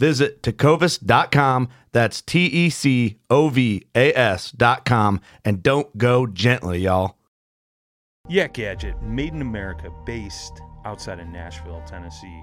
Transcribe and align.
Visit 0.00 0.42
tecovas.com. 0.42 1.68
That's 1.92 2.22
T 2.22 2.46
E 2.46 2.70
C 2.70 3.18
O 3.28 3.50
V 3.50 3.86
A 3.94 4.14
S.com. 4.14 5.20
And 5.44 5.62
don't 5.62 5.96
go 5.98 6.26
gently, 6.26 6.80
y'all. 6.80 7.18
Yak 8.26 8.54
Gadget, 8.54 9.02
made 9.02 9.34
in 9.34 9.42
America, 9.42 9.90
based 10.06 10.62
outside 10.86 11.20
of 11.20 11.26
Nashville, 11.26 11.82
Tennessee. 11.86 12.42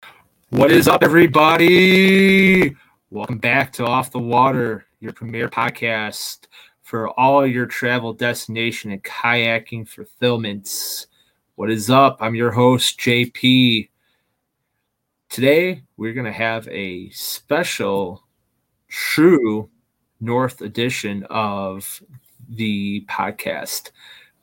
What 0.51 0.69
is 0.69 0.89
up, 0.89 1.01
everybody? 1.01 2.75
Welcome 3.09 3.37
back 3.37 3.71
to 3.73 3.85
Off 3.85 4.11
the 4.11 4.19
Water, 4.19 4.85
your 4.99 5.13
premier 5.13 5.47
podcast 5.47 6.47
for 6.81 7.17
all 7.17 7.47
your 7.47 7.65
travel 7.65 8.11
destination 8.11 8.91
and 8.91 9.01
kayaking 9.01 9.87
fulfillments. 9.87 11.07
What 11.55 11.71
is 11.71 11.89
up? 11.89 12.17
I'm 12.19 12.35
your 12.35 12.51
host, 12.51 12.99
JP. 12.99 13.87
Today, 15.29 15.83
we're 15.95 16.13
going 16.13 16.25
to 16.25 16.33
have 16.33 16.67
a 16.67 17.09
special, 17.11 18.21
true 18.89 19.69
North 20.19 20.59
edition 20.59 21.25
of 21.29 22.03
the 22.49 23.05
podcast. 23.09 23.91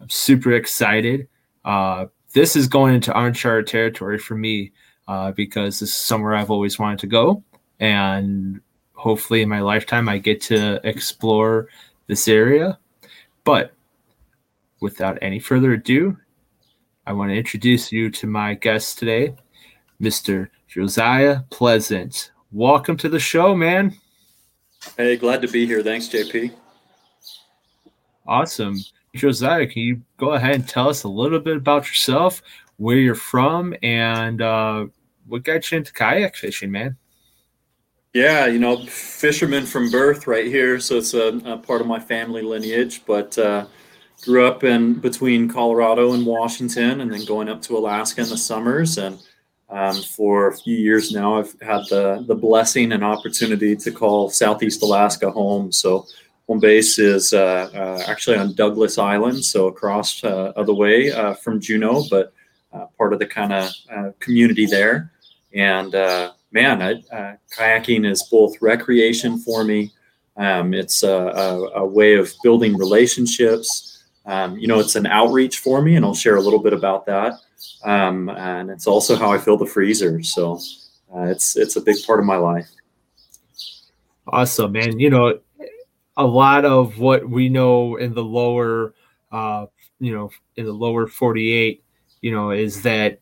I'm 0.00 0.08
super 0.08 0.52
excited. 0.52 1.28
Uh, 1.66 2.06
this 2.32 2.56
is 2.56 2.66
going 2.66 2.94
into 2.94 3.16
uncharted 3.20 3.66
territory 3.66 4.18
for 4.18 4.36
me 4.36 4.72
uh, 5.08 5.32
because 5.32 5.80
this 5.80 5.90
is 5.90 5.96
somewhere 5.96 6.34
I've 6.34 6.50
always 6.50 6.78
wanted 6.78 7.00
to 7.00 7.06
go. 7.06 7.42
And 7.80 8.60
hopefully, 8.92 9.42
in 9.42 9.48
my 9.48 9.60
lifetime, 9.60 10.08
I 10.08 10.18
get 10.18 10.40
to 10.42 10.80
explore 10.86 11.68
this 12.06 12.28
area. 12.28 12.78
But 13.44 13.72
without 14.80 15.18
any 15.22 15.40
further 15.40 15.72
ado, 15.72 16.16
I 17.06 17.12
want 17.12 17.30
to 17.30 17.36
introduce 17.36 17.90
you 17.90 18.10
to 18.10 18.26
my 18.26 18.54
guest 18.54 18.98
today, 18.98 19.34
Mr. 20.00 20.50
Josiah 20.68 21.40
Pleasant. 21.50 22.30
Welcome 22.52 22.98
to 22.98 23.08
the 23.08 23.18
show, 23.18 23.54
man. 23.54 23.96
Hey, 24.96 25.16
glad 25.16 25.40
to 25.42 25.48
be 25.48 25.66
here. 25.66 25.82
Thanks, 25.82 26.08
JP. 26.08 26.52
Awesome. 28.26 28.76
Josiah, 29.14 29.66
can 29.66 29.82
you 29.82 30.02
go 30.18 30.32
ahead 30.32 30.54
and 30.56 30.68
tell 30.68 30.88
us 30.88 31.04
a 31.04 31.08
little 31.08 31.40
bit 31.40 31.56
about 31.56 31.88
yourself, 31.88 32.42
where 32.76 32.98
you're 32.98 33.14
from, 33.14 33.74
and 33.82 34.42
uh, 34.42 34.86
what 35.28 35.44
got 35.44 35.70
you 35.70 35.78
into 35.78 35.92
kayak 35.92 36.36
fishing, 36.36 36.70
man? 36.70 36.96
Yeah, 38.14 38.46
you 38.46 38.58
know, 38.58 38.84
fisherman 38.86 39.66
from 39.66 39.90
birth 39.90 40.26
right 40.26 40.46
here. 40.46 40.80
So 40.80 40.96
it's 40.96 41.14
a, 41.14 41.40
a 41.44 41.58
part 41.58 41.80
of 41.80 41.86
my 41.86 42.00
family 42.00 42.42
lineage, 42.42 43.02
but 43.06 43.36
uh, 43.38 43.66
grew 44.22 44.46
up 44.46 44.64
in 44.64 44.94
between 44.94 45.48
Colorado 45.48 46.14
and 46.14 46.26
Washington 46.26 47.00
and 47.02 47.12
then 47.12 47.24
going 47.26 47.48
up 47.48 47.62
to 47.62 47.76
Alaska 47.76 48.22
in 48.22 48.28
the 48.28 48.36
summers. 48.36 48.98
And 48.98 49.18
um, 49.68 49.94
for 50.02 50.48
a 50.48 50.56
few 50.56 50.76
years 50.76 51.12
now, 51.12 51.38
I've 51.38 51.54
had 51.60 51.82
the, 51.90 52.24
the 52.26 52.34
blessing 52.34 52.92
and 52.92 53.04
opportunity 53.04 53.76
to 53.76 53.90
call 53.90 54.30
Southeast 54.30 54.82
Alaska 54.82 55.30
home. 55.30 55.70
So 55.70 56.06
home 56.48 56.60
base 56.60 56.98
is 56.98 57.34
uh, 57.34 57.70
uh, 57.74 58.02
actually 58.08 58.38
on 58.38 58.54
Douglas 58.54 58.96
Island, 58.96 59.44
so 59.44 59.66
across 59.66 60.24
uh, 60.24 60.52
other 60.56 60.74
way 60.74 61.12
uh, 61.12 61.34
from 61.34 61.60
Juneau, 61.60 62.04
but 62.10 62.32
uh, 62.72 62.86
part 62.96 63.12
of 63.12 63.18
the 63.18 63.26
kind 63.26 63.52
of 63.52 63.70
uh, 63.94 64.10
community 64.18 64.64
there. 64.64 65.12
And 65.58 65.92
uh, 65.92 66.32
man, 66.52 66.80
I, 66.80 66.92
uh, 67.14 67.36
kayaking 67.54 68.08
is 68.08 68.22
both 68.30 68.54
recreation 68.62 69.38
for 69.38 69.64
me. 69.64 69.90
Um, 70.36 70.72
it's 70.72 71.02
a, 71.02 71.10
a, 71.12 71.80
a, 71.80 71.86
way 71.86 72.14
of 72.14 72.32
building 72.44 72.76
relationships. 72.76 74.04
Um, 74.24 74.56
you 74.56 74.68
know, 74.68 74.78
it's 74.78 74.94
an 74.94 75.06
outreach 75.06 75.58
for 75.58 75.82
me, 75.82 75.96
and 75.96 76.04
I'll 76.04 76.14
share 76.14 76.36
a 76.36 76.40
little 76.40 76.62
bit 76.62 76.72
about 76.72 77.06
that. 77.06 77.32
Um, 77.84 78.28
and 78.28 78.70
it's 78.70 78.86
also 78.86 79.16
how 79.16 79.32
I 79.32 79.38
fill 79.38 79.56
the 79.56 79.66
freezer. 79.66 80.22
So 80.22 80.60
uh, 81.12 81.22
it's 81.22 81.56
it's 81.56 81.74
a 81.74 81.80
big 81.80 81.96
part 82.06 82.20
of 82.20 82.24
my 82.24 82.36
life. 82.36 82.68
Awesome, 84.28 84.72
man. 84.72 85.00
You 85.00 85.10
know, 85.10 85.40
a 86.16 86.26
lot 86.26 86.64
of 86.64 87.00
what 87.00 87.28
we 87.28 87.48
know 87.48 87.96
in 87.96 88.14
the 88.14 88.22
lower, 88.22 88.94
uh, 89.32 89.66
you 89.98 90.14
know, 90.14 90.30
in 90.54 90.66
the 90.66 90.72
lower 90.72 91.08
48, 91.08 91.82
you 92.20 92.30
know, 92.30 92.52
is 92.52 92.82
that 92.82 93.18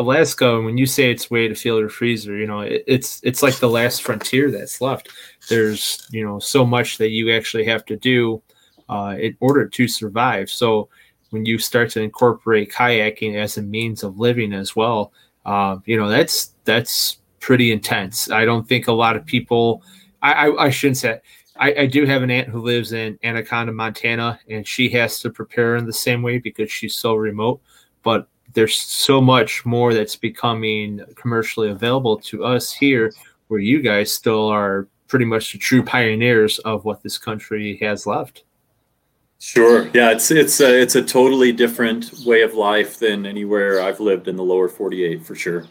Alaska, 0.00 0.58
when 0.62 0.78
you 0.78 0.86
say 0.86 1.10
it's 1.10 1.30
way 1.30 1.46
to 1.46 1.54
fill 1.54 1.78
your 1.78 1.90
freezer, 1.90 2.34
you 2.34 2.46
know, 2.46 2.60
it, 2.60 2.82
it's 2.86 3.20
it's 3.22 3.42
like 3.42 3.56
the 3.56 3.68
last 3.68 4.02
frontier 4.02 4.50
that's 4.50 4.80
left. 4.80 5.10
There's 5.50 6.08
you 6.10 6.24
know 6.24 6.38
so 6.38 6.64
much 6.64 6.96
that 6.98 7.10
you 7.10 7.30
actually 7.36 7.66
have 7.66 7.84
to 7.84 7.96
do 7.96 8.42
uh, 8.88 9.16
in 9.20 9.36
order 9.40 9.68
to 9.68 9.86
survive. 9.86 10.48
So 10.48 10.88
when 11.30 11.44
you 11.44 11.58
start 11.58 11.90
to 11.90 12.00
incorporate 12.00 12.72
kayaking 12.72 13.36
as 13.36 13.58
a 13.58 13.62
means 13.62 14.02
of 14.02 14.18
living 14.18 14.54
as 14.54 14.74
well, 14.74 15.12
uh, 15.44 15.76
you 15.84 15.98
know 15.98 16.08
that's 16.08 16.54
that's 16.64 17.18
pretty 17.38 17.70
intense. 17.70 18.30
I 18.30 18.46
don't 18.46 18.66
think 18.66 18.88
a 18.88 18.92
lot 18.92 19.16
of 19.16 19.26
people. 19.26 19.82
I, 20.22 20.32
I, 20.32 20.64
I 20.66 20.70
shouldn't 20.70 20.96
say. 20.96 21.20
I, 21.56 21.74
I, 21.80 21.86
do 21.86 22.06
have 22.06 22.22
an 22.22 22.30
aunt 22.30 22.48
who 22.48 22.60
lives 22.60 22.92
in 22.92 23.18
Anaconda, 23.22 23.72
Montana, 23.72 24.40
and 24.48 24.66
she 24.66 24.88
has 24.90 25.20
to 25.20 25.28
prepare 25.28 25.76
in 25.76 25.84
the 25.84 25.92
same 25.92 26.22
way 26.22 26.38
because 26.38 26.70
she's 26.72 26.94
so 26.94 27.14
remote. 27.14 27.60
But 28.02 28.28
there's 28.52 28.76
so 28.76 29.20
much 29.20 29.64
more 29.64 29.94
that's 29.94 30.16
becoming 30.16 31.00
commercially 31.14 31.70
available 31.70 32.16
to 32.18 32.44
us 32.44 32.72
here 32.72 33.12
where 33.48 33.60
you 33.60 33.80
guys 33.80 34.12
still 34.12 34.48
are 34.48 34.88
pretty 35.08 35.24
much 35.24 35.52
the 35.52 35.58
true 35.58 35.82
pioneers 35.82 36.58
of 36.60 36.84
what 36.84 37.02
this 37.02 37.18
country 37.18 37.78
has 37.80 38.06
left 38.06 38.44
sure 39.38 39.88
yeah 39.94 40.10
it's 40.10 40.30
it's 40.30 40.60
a, 40.60 40.80
it's 40.80 40.94
a 40.94 41.02
totally 41.02 41.52
different 41.52 42.12
way 42.26 42.42
of 42.42 42.54
life 42.54 42.98
than 42.98 43.26
anywhere 43.26 43.80
i've 43.82 44.00
lived 44.00 44.28
in 44.28 44.36
the 44.36 44.44
lower 44.44 44.68
48 44.68 45.24
for 45.24 45.34
sure 45.34 45.66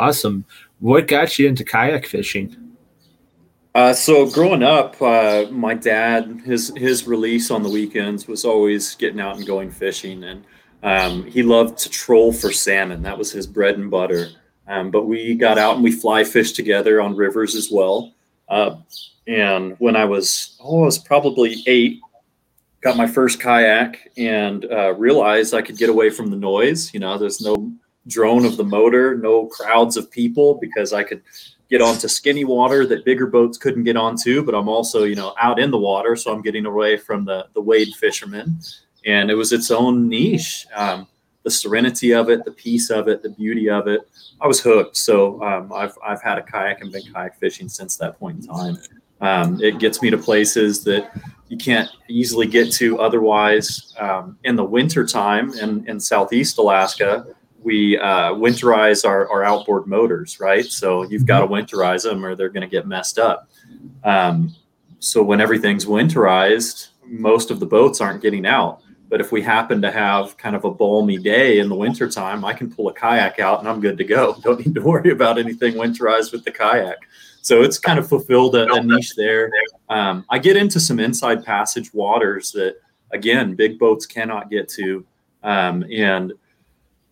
Awesome. 0.00 0.46
What 0.78 1.08
got 1.08 1.38
you 1.38 1.46
into 1.46 1.62
kayak 1.62 2.06
fishing? 2.06 2.76
Uh, 3.74 3.92
so 3.92 4.28
growing 4.30 4.62
up, 4.62 5.00
uh, 5.02 5.44
my 5.50 5.74
dad, 5.74 6.40
his 6.44 6.72
his 6.74 7.06
release 7.06 7.50
on 7.50 7.62
the 7.62 7.68
weekends 7.68 8.26
was 8.26 8.46
always 8.46 8.94
getting 8.96 9.20
out 9.20 9.36
and 9.36 9.46
going 9.46 9.70
fishing, 9.70 10.24
and 10.24 10.44
um, 10.82 11.24
he 11.26 11.42
loved 11.42 11.78
to 11.78 11.90
troll 11.90 12.32
for 12.32 12.52
salmon. 12.52 13.02
That 13.02 13.18
was 13.18 13.32
his 13.32 13.46
bread 13.46 13.76
and 13.76 13.90
butter. 13.90 14.28
Um, 14.66 14.90
but 14.90 15.06
we 15.06 15.34
got 15.34 15.58
out 15.58 15.74
and 15.74 15.84
we 15.84 15.92
fly 15.92 16.24
fish 16.24 16.52
together 16.52 17.00
on 17.00 17.16
rivers 17.16 17.54
as 17.54 17.70
well. 17.70 18.14
Uh, 18.48 18.76
and 19.26 19.76
when 19.78 19.96
I 19.96 20.04
was, 20.04 20.56
oh, 20.62 20.82
I 20.82 20.84
was 20.86 20.98
probably 20.98 21.62
eight, 21.66 22.00
got 22.80 22.96
my 22.96 23.06
first 23.06 23.40
kayak 23.40 24.10
and 24.16 24.64
uh, 24.64 24.94
realized 24.94 25.54
I 25.54 25.62
could 25.62 25.76
get 25.76 25.90
away 25.90 26.10
from 26.10 26.30
the 26.30 26.36
noise. 26.36 26.92
You 26.94 27.00
know, 27.00 27.18
there's 27.18 27.40
no 27.40 27.72
drone 28.06 28.44
of 28.44 28.56
the 28.56 28.64
motor, 28.64 29.16
no 29.16 29.46
crowds 29.46 29.96
of 29.96 30.10
people 30.10 30.54
because 30.54 30.92
I 30.92 31.02
could 31.02 31.22
get 31.68 31.82
onto 31.82 32.08
skinny 32.08 32.44
water 32.44 32.86
that 32.86 33.04
bigger 33.04 33.26
boats 33.26 33.58
couldn't 33.58 33.84
get 33.84 33.96
onto. 33.96 34.42
But 34.42 34.54
I'm 34.54 34.68
also, 34.68 35.04
you 35.04 35.14
know, 35.14 35.34
out 35.40 35.58
in 35.58 35.70
the 35.70 35.78
water, 35.78 36.16
so 36.16 36.32
I'm 36.32 36.42
getting 36.42 36.66
away 36.66 36.96
from 36.96 37.24
the 37.24 37.46
the 37.54 37.60
wade 37.60 37.94
fishermen. 37.94 38.58
And 39.06 39.30
it 39.30 39.34
was 39.34 39.52
its 39.52 39.70
own 39.70 40.08
niche. 40.08 40.66
Um, 40.74 41.06
the 41.42 41.50
serenity 41.50 42.12
of 42.12 42.28
it, 42.28 42.44
the 42.44 42.52
peace 42.52 42.90
of 42.90 43.08
it, 43.08 43.22
the 43.22 43.30
beauty 43.30 43.70
of 43.70 43.88
it. 43.88 44.02
I 44.40 44.46
was 44.46 44.60
hooked. 44.60 44.96
So 44.96 45.42
um, 45.42 45.72
I've 45.72 45.96
I've 46.04 46.22
had 46.22 46.38
a 46.38 46.42
kayak 46.42 46.82
and 46.82 46.92
been 46.92 47.02
kayak 47.12 47.38
fishing 47.38 47.68
since 47.68 47.96
that 47.96 48.18
point 48.18 48.40
in 48.40 48.46
time. 48.46 48.78
Um, 49.20 49.60
it 49.62 49.78
gets 49.78 50.02
me 50.02 50.10
to 50.10 50.18
places 50.18 50.84
that 50.84 51.10
you 51.48 51.56
can't 51.56 51.90
easily 52.08 52.46
get 52.46 52.72
to 52.74 52.98
otherwise. 53.00 53.94
Um, 53.98 54.38
in 54.44 54.56
the 54.56 54.64
winter 54.64 55.04
time 55.04 55.52
in, 55.54 55.86
in 55.88 55.98
Southeast 55.98 56.58
Alaska, 56.58 57.26
we 57.62 57.98
uh, 57.98 58.32
winterize 58.32 59.06
our, 59.06 59.28
our 59.28 59.44
outboard 59.44 59.86
motors, 59.86 60.40
right? 60.40 60.64
So 60.64 61.02
you've 61.02 61.26
got 61.26 61.40
to 61.40 61.46
winterize 61.46 62.04
them 62.04 62.24
or 62.24 62.34
they're 62.34 62.48
going 62.48 62.62
to 62.62 62.68
get 62.68 62.86
messed 62.86 63.18
up. 63.18 63.50
Um, 64.04 64.54
so 65.00 65.22
when 65.22 65.40
everything's 65.40 65.84
winterized, 65.84 66.88
most 67.04 67.50
of 67.50 67.60
the 67.60 67.66
boats 67.66 68.00
aren't 68.00 68.22
getting 68.22 68.46
out. 68.46 68.80
But 69.10 69.20
if 69.20 69.32
we 69.32 69.42
happen 69.42 69.82
to 69.82 69.90
have 69.90 70.36
kind 70.36 70.54
of 70.54 70.64
a 70.64 70.70
balmy 70.70 71.18
day 71.18 71.58
in 71.58 71.68
the 71.68 71.74
wintertime, 71.74 72.44
I 72.44 72.54
can 72.54 72.72
pull 72.72 72.88
a 72.88 72.94
kayak 72.94 73.40
out 73.40 73.58
and 73.58 73.68
I'm 73.68 73.80
good 73.80 73.98
to 73.98 74.04
go. 74.04 74.36
Don't 74.42 74.64
need 74.64 74.74
to 74.76 74.80
worry 74.80 75.10
about 75.10 75.36
anything 75.36 75.74
winterized 75.74 76.32
with 76.32 76.44
the 76.44 76.52
kayak. 76.52 76.98
So 77.42 77.62
it's 77.62 77.78
kind 77.78 77.98
of 77.98 78.08
fulfilled 78.08 78.54
a, 78.54 78.72
a 78.72 78.82
niche 78.82 79.14
there. 79.16 79.50
Um, 79.88 80.24
I 80.30 80.38
get 80.38 80.56
into 80.56 80.78
some 80.78 81.00
inside 81.00 81.44
passage 81.44 81.92
waters 81.92 82.52
that, 82.52 82.76
again, 83.12 83.54
big 83.54 83.78
boats 83.78 84.06
cannot 84.06 84.48
get 84.48 84.68
to. 84.70 85.04
Um, 85.42 85.84
and 85.92 86.32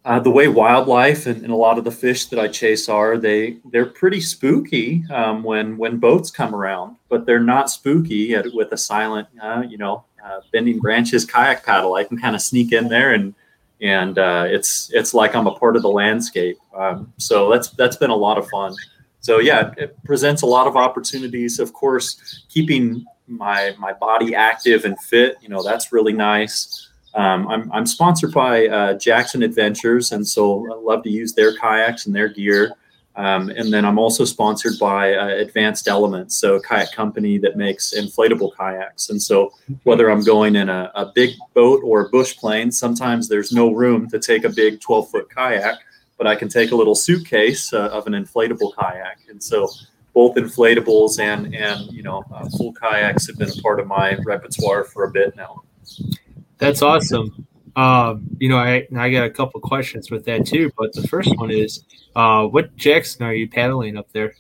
uh, 0.04 0.20
the 0.20 0.30
way 0.30 0.46
wildlife 0.48 1.26
and, 1.26 1.42
and, 1.42 1.52
a 1.52 1.56
lot 1.56 1.76
of 1.76 1.84
the 1.84 1.90
fish 1.90 2.26
that 2.26 2.38
I 2.38 2.46
chase 2.48 2.88
are, 2.88 3.18
they 3.18 3.58
they're 3.72 3.86
pretty 3.86 4.20
spooky 4.20 5.04
um, 5.10 5.42
when 5.42 5.76
when 5.76 5.98
boats 5.98 6.30
come 6.30 6.54
around, 6.54 6.96
but 7.08 7.26
they're 7.26 7.40
not 7.40 7.70
spooky 7.70 8.34
at, 8.34 8.46
with 8.54 8.72
a 8.72 8.76
silent, 8.76 9.28
uh, 9.42 9.64
you 9.68 9.76
know, 9.76 10.04
uh, 10.28 10.40
bending 10.52 10.78
branches 10.78 11.24
kayak 11.24 11.64
paddle. 11.64 11.94
I 11.94 12.04
can 12.04 12.18
kind 12.18 12.34
of 12.34 12.42
sneak 12.42 12.72
in 12.72 12.88
there 12.88 13.12
and 13.12 13.34
and 13.80 14.18
uh, 14.18 14.44
it's 14.46 14.90
it's 14.92 15.14
like 15.14 15.34
I'm 15.34 15.46
a 15.46 15.54
part 15.54 15.76
of 15.76 15.82
the 15.82 15.88
landscape. 15.88 16.58
Um, 16.76 17.12
so 17.16 17.48
that's 17.50 17.70
that's 17.70 17.96
been 17.96 18.10
a 18.10 18.16
lot 18.16 18.36
of 18.36 18.48
fun 18.48 18.74
so 19.20 19.40
yeah, 19.40 19.72
it 19.76 19.96
presents 20.04 20.42
a 20.42 20.46
lot 20.46 20.66
of 20.66 20.76
opportunities. 20.76 21.58
Of 21.58 21.72
course, 21.72 22.44
keeping 22.48 23.04
my 23.26 23.74
my 23.78 23.92
body 23.92 24.34
active 24.34 24.84
and 24.84 24.98
fit, 25.00 25.36
you 25.42 25.48
know, 25.48 25.62
that's 25.62 25.92
really 25.92 26.12
nice. 26.12 26.88
Um, 27.14 27.48
I'm, 27.48 27.72
I'm 27.72 27.86
sponsored 27.86 28.32
by 28.32 28.68
uh, 28.68 28.94
Jackson 28.94 29.42
Adventures, 29.42 30.12
and 30.12 30.26
so 30.26 30.66
I 30.72 30.76
love 30.76 31.02
to 31.02 31.10
use 31.10 31.34
their 31.34 31.56
kayaks 31.58 32.06
and 32.06 32.14
their 32.14 32.28
gear. 32.28 32.72
Um, 33.18 33.50
and 33.50 33.72
then 33.72 33.84
I'm 33.84 33.98
also 33.98 34.24
sponsored 34.24 34.78
by 34.78 35.14
uh, 35.14 35.28
Advanced 35.28 35.88
Elements, 35.88 36.38
so 36.38 36.54
a 36.54 36.62
kayak 36.62 36.92
company 36.92 37.36
that 37.38 37.56
makes 37.56 37.92
inflatable 37.92 38.56
kayaks. 38.56 39.10
And 39.10 39.20
so 39.20 39.52
whether 39.82 40.08
I'm 40.08 40.22
going 40.22 40.56
in 40.56 40.68
a, 40.68 40.90
a 40.94 41.12
big 41.14 41.30
boat 41.52 41.82
or 41.84 42.06
a 42.06 42.08
bush 42.08 42.36
plane, 42.36 42.70
sometimes 42.70 43.28
there's 43.28 43.52
no 43.52 43.72
room 43.72 44.08
to 44.10 44.18
take 44.18 44.44
a 44.44 44.48
big 44.48 44.80
12 44.80 45.10
foot 45.10 45.28
kayak 45.30 45.80
but 46.16 46.26
I 46.26 46.34
can 46.34 46.48
take 46.48 46.72
a 46.72 46.74
little 46.74 46.96
suitcase 46.96 47.72
uh, 47.72 47.88
of 47.90 48.06
an 48.08 48.12
inflatable 48.12 48.74
kayak. 48.74 49.20
And 49.28 49.42
so 49.42 49.68
both 50.12 50.34
inflatables 50.34 51.20
and 51.20 51.54
and 51.54 51.92
you 51.92 52.02
know 52.02 52.24
uh, 52.34 52.48
full 52.56 52.72
kayaks 52.74 53.28
have 53.28 53.38
been 53.38 53.50
a 53.50 53.62
part 53.62 53.78
of 53.78 53.86
my 53.86 54.16
repertoire 54.24 54.84
for 54.84 55.04
a 55.04 55.10
bit 55.10 55.36
now. 55.36 55.62
That's 56.58 56.82
awesome. 56.82 57.46
Um, 57.78 58.26
you 58.40 58.48
know, 58.48 58.56
I 58.56 58.88
I 58.96 59.08
got 59.08 59.24
a 59.24 59.30
couple 59.30 59.60
questions 59.60 60.10
with 60.10 60.24
that 60.24 60.44
too, 60.44 60.72
but 60.76 60.92
the 60.94 61.06
first 61.06 61.30
one 61.38 61.52
is, 61.52 61.84
uh, 62.16 62.44
what 62.44 62.74
Jackson 62.76 63.24
are 63.24 63.32
you 63.32 63.48
paddling 63.48 63.96
up 63.96 64.08
there? 64.12 64.34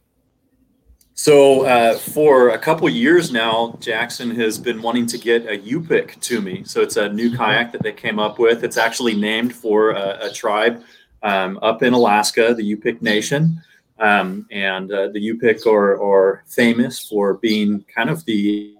So 1.14 1.64
uh, 1.64 1.96
for 1.98 2.50
a 2.50 2.58
couple 2.58 2.88
years 2.88 3.30
now, 3.30 3.76
Jackson 3.80 4.30
has 4.34 4.58
been 4.58 4.82
wanting 4.82 5.06
to 5.06 5.18
get 5.18 5.46
a 5.46 5.56
Yupik 5.56 6.20
to 6.20 6.40
me. 6.40 6.64
So 6.64 6.80
it's 6.80 6.96
a 6.96 7.08
new 7.12 7.36
kayak 7.36 7.70
that 7.72 7.82
they 7.82 7.92
came 7.92 8.18
up 8.18 8.40
with. 8.40 8.64
It's 8.64 8.76
actually 8.76 9.14
named 9.14 9.54
for 9.54 9.90
a, 9.90 10.18
a 10.22 10.32
tribe 10.32 10.82
um, 11.22 11.60
up 11.62 11.84
in 11.84 11.92
Alaska, 11.92 12.54
the 12.54 12.64
Yupik 12.64 13.02
Nation. 13.02 13.62
Um, 14.00 14.46
and 14.50 14.90
uh, 14.90 15.08
the 15.08 15.20
Yupik 15.20 15.64
are, 15.66 16.00
are 16.02 16.44
famous 16.46 17.06
for 17.08 17.34
being 17.34 17.84
kind 17.94 18.10
of 18.10 18.24
the 18.24 18.77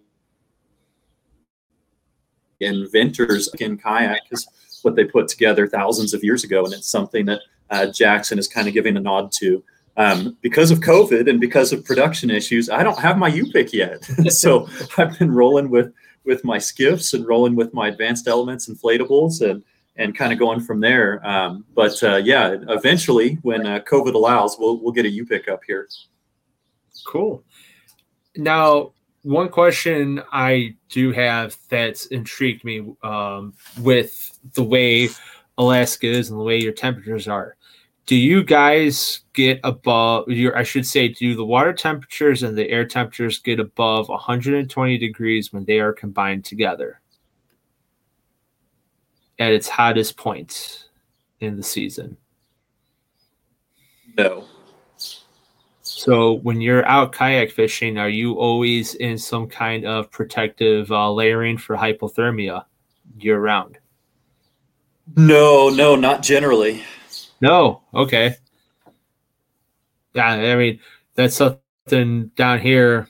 inventors 2.60 3.49
in 3.58 3.78
kayak 3.78 4.22
is 4.31 4.46
what 4.82 4.96
they 4.96 5.05
put 5.05 5.28
together 5.28 5.66
thousands 5.66 6.14
of 6.14 6.22
years 6.22 6.44
ago. 6.44 6.64
And 6.64 6.72
it's 6.72 6.90
something 6.90 7.26
that 7.26 7.40
uh, 7.70 7.87
Jackson 7.87 8.38
is 8.38 8.49
kind 8.49 8.69
of 8.69 8.75
giving 8.75 8.96
a 8.96 9.00
nod 9.00 9.32
to. 9.38 9.62
Um, 9.96 10.37
because 10.43 10.70
of 10.70 10.78
COVID 10.78 11.28
and 11.28 11.40
because 11.40 11.72
of 11.72 11.84
production 11.84 12.31
issues, 12.31 12.70
I 12.70 12.84
don't 12.84 12.99
have 13.00 13.19
my 13.19 13.31
Yupik 13.31 13.72
yet. 13.72 14.05
so 14.32 14.69
I've 14.96 15.19
been 15.19 15.32
rolling 15.32 15.70
with 15.70 15.93
with 16.25 16.44
my 16.44 16.58
skiffs 16.58 17.14
and 17.14 17.26
rolling 17.26 17.56
with 17.56 17.72
my 17.72 17.88
advanced 17.88 18.28
elements 18.28 18.69
inflatables 18.69 19.40
and 19.40 19.64
and 19.96 20.16
kind 20.16 20.32
of 20.32 20.38
going 20.38 20.60
from 20.60 20.81
there. 20.81 21.26
Um, 21.26 21.64
but 21.75 22.00
uh, 22.05 22.16
yeah, 22.16 22.56
eventually, 22.69 23.38
when 23.43 23.66
uh, 23.66 23.81
COVID 23.81 24.14
allows, 24.14 24.56
we'll 24.58 24.81
we'll 24.81 24.93
get 24.93 25.05
a 25.05 25.08
Yupik 25.08 25.49
up 25.49 25.62
here. 25.66 25.88
Cool. 27.06 27.43
Now, 28.37 28.93
one 29.29 29.49
question 29.49 30.23
I 30.33 30.75
do 30.89 31.13
have 31.13 31.57
that's 31.69 32.07
intrigued 32.07 32.65
me 32.65 32.95
um, 33.03 33.55
with 33.81 34.39
the 34.55 34.65
way 34.65 35.09
Alaska 35.57 36.07
is 36.07 36.31
and 36.31 36.39
the 36.39 36.45
way 36.45 36.59
your 36.59 36.73
temperatures 36.73 37.29
are. 37.29 37.57
Do 38.07 38.17
you 38.17 38.43
guys 38.43 39.21
get 39.35 39.61
above 39.65 40.29
your? 40.29 40.57
I 40.57 40.63
should 40.63 40.87
say, 40.87 41.09
do 41.09 41.37
the 41.37 41.45
water 41.45 41.75
temperatures 41.75 42.43
and 42.43 42.57
the 42.57 42.69
air 42.70 42.87
temperatures 42.87 43.39
get 43.39 43.61
above 43.61 44.08
120 44.08 44.99
degrees 44.99 45.53
when 45.53 45.65
they 45.67 45.79
are 45.79 45.93
combined 45.93 46.44
together? 46.47 47.01
at 49.39 49.53
its 49.53 49.69
hottest 49.69 50.17
point 50.17 50.89
in 51.41 51.56
the 51.56 51.63
season? 51.63 52.17
No. 54.17 54.44
So 55.98 56.34
when 56.44 56.60
you're 56.60 56.86
out 56.86 57.10
kayak 57.10 57.50
fishing, 57.50 57.98
are 57.98 58.08
you 58.08 58.34
always 58.34 58.94
in 58.94 59.19
some 59.19 59.48
kind 59.48 59.84
of 59.84 60.08
protective 60.12 60.93
uh, 60.93 61.10
layering 61.10 61.58
for 61.58 61.76
hypothermia 61.76 62.64
year 63.19 63.40
round? 63.40 63.78
No, 65.17 65.69
no, 65.70 65.96
not 65.96 66.22
generally. 66.22 66.84
No. 67.40 67.82
Okay. 67.93 68.36
Yeah, 70.14 70.28
I 70.28 70.55
mean 70.55 70.78
that's 71.17 71.34
something 71.34 72.31
down 72.36 72.60
here. 72.60 73.08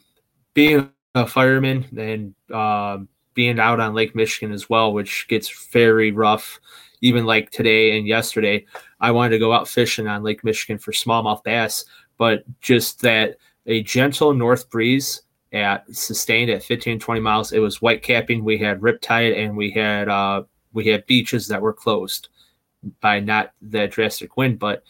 Being 0.54 0.88
a 1.14 1.26
fireman 1.26 1.84
and 1.94 2.34
uh, 2.50 3.04
being 3.34 3.60
out 3.60 3.80
on 3.80 3.92
Lake 3.92 4.14
Michigan 4.14 4.50
as 4.50 4.70
well, 4.70 4.94
which 4.94 5.28
gets 5.28 5.68
very 5.68 6.10
rough. 6.10 6.58
Even 7.02 7.26
like 7.26 7.50
today 7.50 7.98
and 7.98 8.08
yesterday, 8.08 8.64
I 8.98 9.10
wanted 9.10 9.30
to 9.30 9.38
go 9.38 9.52
out 9.52 9.68
fishing 9.68 10.08
on 10.08 10.22
Lake 10.24 10.42
Michigan 10.42 10.78
for 10.78 10.90
smallmouth 10.90 11.44
bass, 11.44 11.84
but 12.18 12.44
just 12.60 13.00
that 13.02 13.36
a 13.66 13.82
gentle 13.82 14.34
north 14.34 14.68
breeze 14.70 15.22
at 15.52 15.84
sustained 15.94 16.50
at 16.50 16.62
15 16.62 16.98
20 16.98 17.20
miles. 17.20 17.52
It 17.52 17.60
was 17.60 17.80
white 17.80 18.02
capping. 18.02 18.44
We 18.44 18.58
had 18.58 18.80
riptide 18.80 19.36
and 19.36 19.56
we 19.56 19.70
had 19.70 20.08
uh 20.08 20.42
we 20.72 20.86
had 20.86 21.06
beaches 21.06 21.48
that 21.48 21.62
were 21.62 21.72
closed 21.72 22.28
by 23.00 23.18
not 23.20 23.52
that 23.60 23.90
drastic 23.90 24.36
wind 24.36 24.56
but 24.58 24.84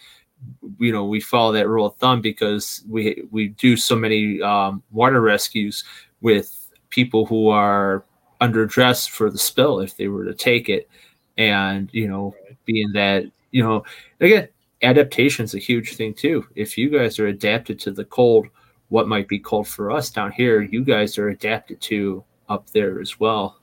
you 0.79 0.93
know 0.93 1.07
we 1.07 1.21
follow 1.21 1.53
that 1.53 1.69
rule 1.69 1.87
of 1.87 1.97
thumb 1.97 2.21
because 2.21 2.85
we 2.89 3.23
we 3.31 3.49
do 3.49 3.77
so 3.77 3.97
many 3.97 4.43
um, 4.43 4.83
water 4.91 5.21
rescues 5.21 5.85
with 6.21 6.71
people 6.91 7.27
who 7.27 7.49
are 7.49 8.05
underdressed 8.41 9.11
for 9.11 9.31
the 9.31 9.39
spill 9.39 9.81
if 9.81 9.97
they 9.97 10.09
were 10.09 10.25
to 10.25 10.35
take 10.35 10.69
it. 10.69 10.89
And, 11.37 11.89
you 11.93 12.09
know, 12.09 12.35
being 12.65 12.93
that, 12.93 13.25
you 13.51 13.63
know, 13.63 13.85
again, 14.21 14.49
adaptation 14.83 15.45
is 15.45 15.55
a 15.55 15.59
huge 15.59 15.97
thing 15.97 16.15
too. 16.15 16.47
If 16.55 16.79
you 16.79 16.91
guys 16.91 17.19
are 17.19 17.29
adapted 17.29 17.79
to 17.81 17.91
the 17.91 18.05
cold, 18.05 18.47
what 18.89 19.09
might 19.09 19.29
be 19.29 19.39
cold 19.39 19.69
for 19.69 19.91
us 19.91 20.11
down 20.11 20.33
here, 20.33 20.63
you 20.63 20.85
guys 20.85 21.19
are 21.19 21.29
adapted 21.29 21.81
to 21.83 22.25
up 22.49 22.71
there 22.71 23.01
as 23.01 23.21
well. 23.21 23.59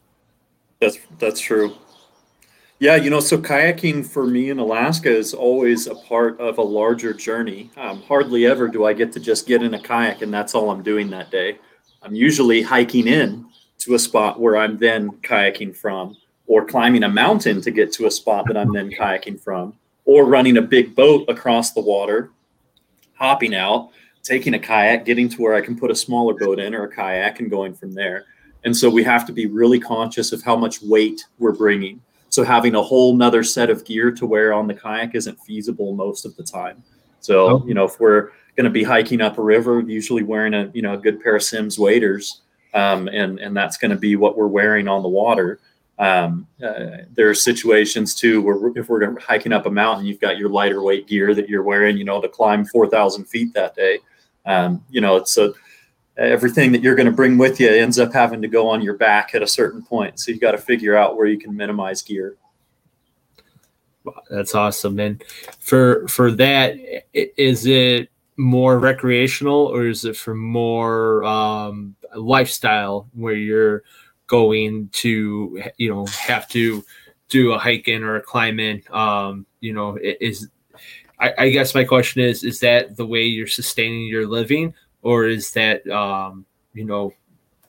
That's 0.79 1.00
that's 1.17 1.39
true. 1.39 1.75
Yeah, 2.79 2.98
you 2.98 3.10
know, 3.10 3.22
so 3.22 3.38
kayaking 3.38 4.05
for 4.05 4.27
me 4.27 4.50
in 4.50 4.60
Alaska 4.60 5.10
is 5.10 5.34
always 5.34 5.88
a 5.88 5.95
part 5.95 6.39
of 6.41 6.57
a 6.57 6.62
larger 6.62 7.13
journey. 7.13 7.72
Um, 7.77 8.01
hardly 8.01 8.45
ever 8.45 8.67
do 8.67 8.86
I 8.86 8.91
get 8.91 9.13
to 9.13 9.19
just 9.19 9.48
get 9.48 9.63
in 9.63 9.74
a 9.74 9.81
kayak 9.81 10.22
and 10.22 10.34
that's 10.34 10.53
all 10.53 10.69
I'm 10.69 10.84
doing 10.84 11.10
that 11.12 11.31
day. 11.31 11.57
I'm 12.03 12.13
usually 12.13 12.62
hiking 12.62 13.07
in 13.07 13.45
to 13.79 13.95
a 13.95 14.00
spot 14.00 14.39
where 14.39 14.57
I'm 14.57 14.77
then 14.77 15.10
kayaking 15.22 15.75
from, 15.75 16.17
or 16.48 16.65
climbing 16.65 17.03
a 17.03 17.10
mountain 17.10 17.62
to 17.62 17.72
get 17.72 17.91
to 17.93 18.07
a 18.07 18.12
spot 18.12 18.45
that 18.48 18.57
I'm 18.57 18.74
then 18.74 18.91
kayaking 18.91 19.41
from, 19.41 19.74
or 20.05 20.25
running 20.25 20.57
a 20.57 20.62
big 20.62 20.95
boat 20.95 21.25
across 21.27 21.74
the 21.74 21.81
water, 21.81 22.31
hopping 23.15 23.55
out, 23.55 23.89
taking 24.24 24.53
a 24.53 24.59
kayak, 24.59 25.05
getting 25.05 25.29
to 25.29 25.41
where 25.41 25.53
I 25.53 25.62
can 25.62 25.77
put 25.77 25.91
a 25.91 25.95
smaller 25.95 26.33
boat 26.33 26.59
in 26.59 26.74
or 26.74 26.83
a 26.83 26.91
kayak 26.91 27.39
and 27.39 27.50
going 27.50 27.74
from 27.74 27.93
there. 27.93 28.25
And 28.63 28.75
so 28.75 28.89
we 28.89 29.03
have 29.03 29.25
to 29.27 29.33
be 29.33 29.45
really 29.45 29.79
conscious 29.79 30.31
of 30.31 30.41
how 30.41 30.55
much 30.55 30.81
weight 30.81 31.24
we're 31.38 31.53
bringing. 31.53 32.01
So 32.29 32.43
having 32.43 32.75
a 32.75 32.81
whole 32.81 33.15
nother 33.15 33.43
set 33.43 33.69
of 33.69 33.85
gear 33.85 34.12
to 34.12 34.25
wear 34.25 34.53
on 34.53 34.67
the 34.67 34.74
kayak 34.74 35.15
isn't 35.15 35.39
feasible 35.41 35.93
most 35.93 36.25
of 36.25 36.35
the 36.35 36.43
time. 36.43 36.83
So, 37.19 37.50
oh. 37.50 37.63
you 37.67 37.74
know, 37.74 37.85
if 37.85 38.00
we're 38.00 38.31
going 38.55 38.65
to 38.65 38.71
be 38.71 38.83
hiking 38.83 39.21
up 39.21 39.38
a 39.38 39.41
river, 39.41 39.81
usually 39.81 40.24
wearing 40.24 40.53
a, 40.53 40.71
you 40.74 40.81
know, 40.81 40.93
a 40.93 40.97
good 40.97 41.21
pair 41.21 41.35
of 41.35 41.43
Simms 41.43 41.77
waders, 41.77 42.41
um, 42.74 43.07
and, 43.07 43.39
and 43.39 43.55
that's 43.55 43.77
going 43.77 43.91
to 43.91 43.97
be 43.97 44.15
what 44.15 44.38
we're 44.38 44.47
wearing 44.47 44.88
on 44.88 45.01
the 45.01 45.09
water. 45.09 45.59
Um, 45.97 46.47
uh, 46.61 47.03
there 47.13 47.29
are 47.29 47.35
situations 47.35 48.15
too 48.15 48.41
where 48.41 48.71
if 48.75 48.89
we're 48.89 49.17
hiking 49.19 49.53
up 49.53 49.65
a 49.65 49.71
mountain, 49.71 50.05
you've 50.05 50.19
got 50.19 50.37
your 50.37 50.49
lighter 50.49 50.81
weight 50.81 51.07
gear 51.07 51.33
that 51.33 51.47
you're 51.47 51.63
wearing, 51.63 51.97
you 51.97 52.03
know, 52.03 52.21
to 52.21 52.27
climb 52.27 52.65
4,000 52.65 53.25
feet 53.25 53.53
that 53.53 53.75
day. 53.75 53.99
Um, 54.45 54.83
you 54.89 54.99
know, 54.99 55.15
it's 55.15 55.37
a, 55.37 55.53
everything 56.17 56.71
that 56.73 56.81
you're 56.81 56.95
going 56.95 57.07
to 57.07 57.11
bring 57.11 57.37
with 57.37 57.59
you 57.59 57.69
ends 57.69 57.97
up 57.97 58.13
having 58.13 58.41
to 58.41 58.47
go 58.47 58.67
on 58.67 58.81
your 58.81 58.95
back 58.95 59.35
at 59.35 59.41
a 59.41 59.47
certain 59.47 59.83
point. 59.83 60.19
So 60.19 60.31
you've 60.31 60.41
got 60.41 60.51
to 60.51 60.57
figure 60.57 60.95
out 60.95 61.17
where 61.17 61.27
you 61.27 61.39
can 61.39 61.55
minimize 61.55 62.01
gear. 62.01 62.35
That's 64.29 64.53
awesome. 64.53 64.99
And 64.99 65.23
for 65.59 66.07
for 66.07 66.31
that, 66.33 66.75
is 67.13 67.65
it 67.65 68.09
more 68.37 68.77
recreational 68.77 69.65
or 69.65 69.87
is 69.87 70.05
it 70.05 70.15
for 70.15 70.35
more 70.35 71.23
um, 71.23 71.95
lifestyle 72.15 73.09
where 73.13 73.33
you're 73.33 73.83
going 74.27 74.89
to 74.94 75.62
you 75.77 75.89
know 75.89 76.05
have 76.08 76.48
to 76.50 76.84
do 77.29 77.53
a 77.53 77.58
hike 77.58 77.88
in 77.88 78.03
or 78.03 78.15
a 78.15 78.22
climb 78.22 78.60
in? 78.60 78.82
Um, 78.91 79.46
you 79.60 79.74
know, 79.74 79.98
is 80.01 80.48
I, 81.20 81.34
I 81.38 81.50
guess 81.50 81.75
my 81.75 81.84
question 81.84 82.22
is: 82.22 82.44
is 82.44 82.60
that 82.60 82.98
the 82.98 83.05
way 83.05 83.24
you're 83.24 83.48
sustaining 83.48 84.08
your 84.08 84.27
living, 84.27 84.74
or 85.01 85.25
is 85.25 85.51
that 85.51 85.88
um, 85.89 86.46
you 86.74 86.86
know 86.86 87.13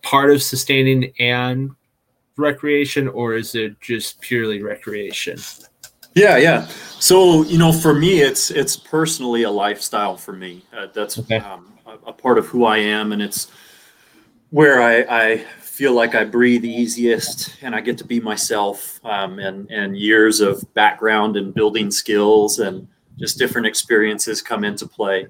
part 0.02 0.30
of 0.30 0.42
sustaining 0.42 1.12
and 1.18 1.70
recreation, 2.36 3.08
or 3.08 3.34
is 3.34 3.54
it 3.54 3.80
just 3.80 4.20
purely 4.20 4.62
recreation? 4.62 5.38
Yeah, 6.14 6.38
yeah. 6.38 6.66
So 6.98 7.42
you 7.42 7.58
know, 7.58 7.72
for 7.72 7.94
me, 7.94 8.20
it's 8.20 8.50
it's 8.50 8.76
personally 8.76 9.42
a 9.42 9.50
lifestyle 9.50 10.16
for 10.16 10.32
me. 10.32 10.64
Uh, 10.76 10.86
that's 10.92 11.18
okay. 11.18 11.36
um, 11.36 11.72
a, 11.86 12.08
a, 12.08 12.12
part 12.12 12.38
of 12.38 12.46
who 12.46 12.64
I 12.64 12.78
am, 12.78 13.12
and 13.12 13.20
it's 13.20 13.50
where 14.50 14.80
I, 14.80 15.04
I 15.08 15.44
feel 15.76 15.92
like 15.92 16.14
I 16.14 16.24
breathe 16.24 16.64
easiest, 16.64 17.62
and 17.62 17.74
I 17.74 17.80
get 17.80 17.98
to 17.98 18.04
be 18.04 18.20
myself. 18.20 18.98
Um, 19.04 19.38
and 19.38 19.70
and 19.70 19.96
years 19.96 20.40
of 20.40 20.62
background 20.74 21.36
and 21.36 21.54
building 21.54 21.90
skills, 21.90 22.58
and 22.58 22.88
just 23.18 23.38
different 23.38 23.66
experiences 23.66 24.42
come 24.42 24.64
into 24.64 24.86
play. 24.86 25.26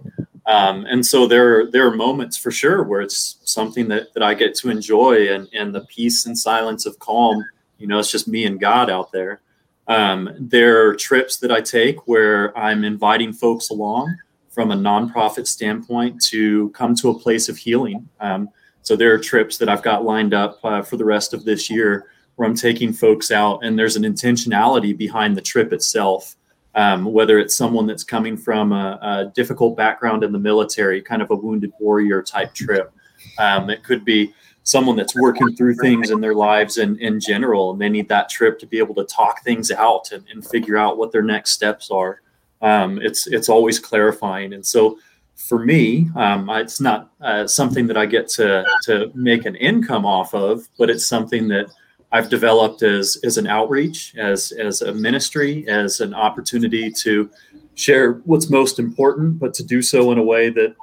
Um, 0.46 0.86
and 0.86 1.04
so 1.04 1.26
there, 1.26 1.70
there 1.70 1.86
are 1.86 1.94
moments 1.94 2.36
for 2.36 2.52
sure 2.52 2.84
where 2.84 3.00
it's 3.00 3.38
something 3.44 3.88
that, 3.88 4.14
that 4.14 4.22
I 4.22 4.34
get 4.34 4.54
to 4.56 4.70
enjoy 4.70 5.32
and, 5.32 5.48
and 5.52 5.74
the 5.74 5.82
peace 5.82 6.26
and 6.26 6.38
silence 6.38 6.86
of 6.86 6.98
calm, 7.00 7.44
you 7.78 7.88
know, 7.88 7.98
it's 7.98 8.12
just 8.12 8.28
me 8.28 8.44
and 8.44 8.60
God 8.60 8.88
out 8.88 9.10
there. 9.10 9.40
Um, 9.88 10.30
there 10.38 10.88
are 10.88 10.94
trips 10.94 11.38
that 11.38 11.50
I 11.50 11.60
take 11.60 12.06
where 12.06 12.56
I'm 12.56 12.84
inviting 12.84 13.32
folks 13.32 13.70
along 13.70 14.16
from 14.50 14.70
a 14.70 14.76
nonprofit 14.76 15.46
standpoint 15.46 16.22
to 16.26 16.70
come 16.70 16.94
to 16.96 17.10
a 17.10 17.18
place 17.18 17.48
of 17.48 17.56
healing. 17.56 18.08
Um, 18.20 18.48
so 18.86 18.94
there 18.94 19.12
are 19.12 19.18
trips 19.18 19.58
that 19.58 19.68
I've 19.68 19.82
got 19.82 20.04
lined 20.04 20.32
up 20.32 20.60
uh, 20.62 20.80
for 20.80 20.96
the 20.96 21.04
rest 21.04 21.34
of 21.34 21.44
this 21.44 21.68
year 21.68 22.06
where 22.36 22.46
I'm 22.46 22.54
taking 22.54 22.92
folks 22.92 23.32
out 23.32 23.64
and 23.64 23.76
there's 23.76 23.96
an 23.96 24.04
intentionality 24.04 24.96
behind 24.96 25.36
the 25.36 25.42
trip 25.42 25.72
itself 25.72 26.36
um, 26.76 27.06
whether 27.06 27.38
it's 27.38 27.56
someone 27.56 27.86
that's 27.86 28.04
coming 28.04 28.36
from 28.36 28.70
a, 28.70 28.98
a, 29.00 29.32
difficult 29.34 29.78
background 29.78 30.22
in 30.22 30.30
the 30.30 30.38
military, 30.38 31.00
kind 31.00 31.22
of 31.22 31.30
a 31.30 31.34
wounded 31.34 31.72
warrior 31.80 32.22
type 32.22 32.52
trip. 32.52 32.92
Um, 33.38 33.70
it 33.70 33.82
could 33.82 34.04
be 34.04 34.34
someone 34.62 34.94
that's 34.94 35.16
working 35.16 35.56
through 35.56 35.76
things 35.76 36.10
in 36.10 36.20
their 36.20 36.34
lives 36.34 36.76
in, 36.76 36.98
in 36.98 37.18
general, 37.18 37.70
and 37.70 37.80
they 37.80 37.88
need 37.88 38.10
that 38.10 38.28
trip 38.28 38.58
to 38.58 38.66
be 38.66 38.76
able 38.76 38.94
to 38.96 39.04
talk 39.04 39.42
things 39.42 39.70
out 39.70 40.12
and, 40.12 40.22
and 40.30 40.46
figure 40.46 40.76
out 40.76 40.98
what 40.98 41.12
their 41.12 41.22
next 41.22 41.52
steps 41.52 41.90
are. 41.90 42.20
Um, 42.60 43.00
it's 43.00 43.26
it's 43.26 43.48
always 43.48 43.78
clarifying, 43.78 44.52
and 44.52 44.64
so 44.64 44.98
for 45.36 45.64
me, 45.64 46.08
um, 46.16 46.48
it's 46.50 46.80
not 46.80 47.12
uh, 47.20 47.46
something 47.46 47.86
that 47.86 47.96
I 47.96 48.06
get 48.06 48.28
to 48.30 48.64
to 48.84 49.10
make 49.14 49.44
an 49.44 49.54
income 49.56 50.04
off 50.04 50.34
of, 50.34 50.66
but 50.78 50.90
it's 50.90 51.06
something 51.06 51.46
that 51.48 51.66
I've 52.10 52.30
developed 52.30 52.82
as 52.82 53.18
as 53.22 53.38
an 53.38 53.46
outreach, 53.46 54.14
as 54.16 54.52
as 54.52 54.82
a 54.82 54.92
ministry, 54.94 55.68
as 55.68 56.00
an 56.00 56.14
opportunity 56.14 56.90
to 56.90 57.30
share 57.74 58.14
what's 58.24 58.48
most 58.48 58.78
important, 58.78 59.38
but 59.38 59.52
to 59.54 59.62
do 59.62 59.82
so 59.82 60.10
in 60.10 60.18
a 60.18 60.22
way 60.22 60.48
that 60.48 60.74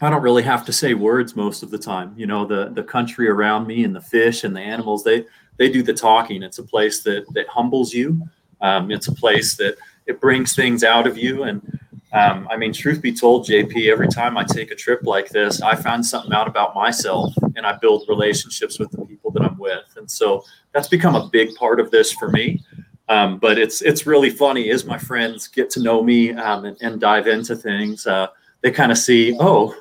I 0.00 0.10
don't 0.10 0.22
really 0.22 0.42
have 0.44 0.64
to 0.66 0.72
say 0.72 0.94
words 0.94 1.34
most 1.34 1.62
of 1.62 1.70
the 1.70 1.78
time. 1.78 2.14
You 2.16 2.26
know, 2.26 2.46
the 2.46 2.70
the 2.70 2.84
country 2.84 3.28
around 3.28 3.66
me 3.66 3.84
and 3.84 3.94
the 3.94 4.00
fish 4.00 4.44
and 4.44 4.54
the 4.54 4.60
animals, 4.60 5.02
they 5.02 5.24
they 5.56 5.68
do 5.68 5.82
the 5.82 5.94
talking. 5.94 6.42
It's 6.42 6.58
a 6.58 6.64
place 6.64 7.02
that 7.02 7.24
that 7.34 7.48
humbles 7.48 7.92
you. 7.92 8.22
Um, 8.60 8.92
it's 8.92 9.08
a 9.08 9.14
place 9.14 9.56
that 9.56 9.76
it 10.06 10.20
brings 10.20 10.54
things 10.54 10.84
out 10.84 11.06
of 11.06 11.18
you 11.18 11.42
and 11.42 11.80
um, 12.14 12.46
I 12.48 12.56
mean, 12.56 12.72
truth 12.72 13.02
be 13.02 13.12
told, 13.12 13.44
JP, 13.46 13.90
every 13.90 14.06
time 14.06 14.38
I 14.38 14.44
take 14.44 14.70
a 14.70 14.76
trip 14.76 15.00
like 15.02 15.30
this, 15.30 15.60
I 15.60 15.74
find 15.74 16.06
something 16.06 16.32
out 16.32 16.46
about 16.46 16.72
myself 16.72 17.34
and 17.56 17.66
I 17.66 17.76
build 17.76 18.04
relationships 18.08 18.78
with 18.78 18.92
the 18.92 19.04
people 19.04 19.32
that 19.32 19.42
I'm 19.42 19.58
with. 19.58 19.92
And 19.96 20.08
so 20.08 20.44
that's 20.72 20.86
become 20.86 21.16
a 21.16 21.28
big 21.28 21.56
part 21.56 21.80
of 21.80 21.90
this 21.90 22.12
for 22.12 22.30
me. 22.30 22.62
Um, 23.08 23.38
but 23.38 23.58
it's 23.58 23.82
it's 23.82 24.06
really 24.06 24.30
funny 24.30 24.70
as 24.70 24.86
my 24.86 24.96
friends 24.96 25.48
get 25.48 25.68
to 25.70 25.82
know 25.82 26.02
me 26.02 26.32
um, 26.32 26.64
and, 26.64 26.76
and, 26.80 27.00
dive 27.00 27.26
into 27.26 27.54
things. 27.54 28.06
Uh, 28.06 28.28
they 28.62 28.70
kind 28.70 28.90
of 28.90 28.96
see, 28.96 29.36
oh, 29.38 29.74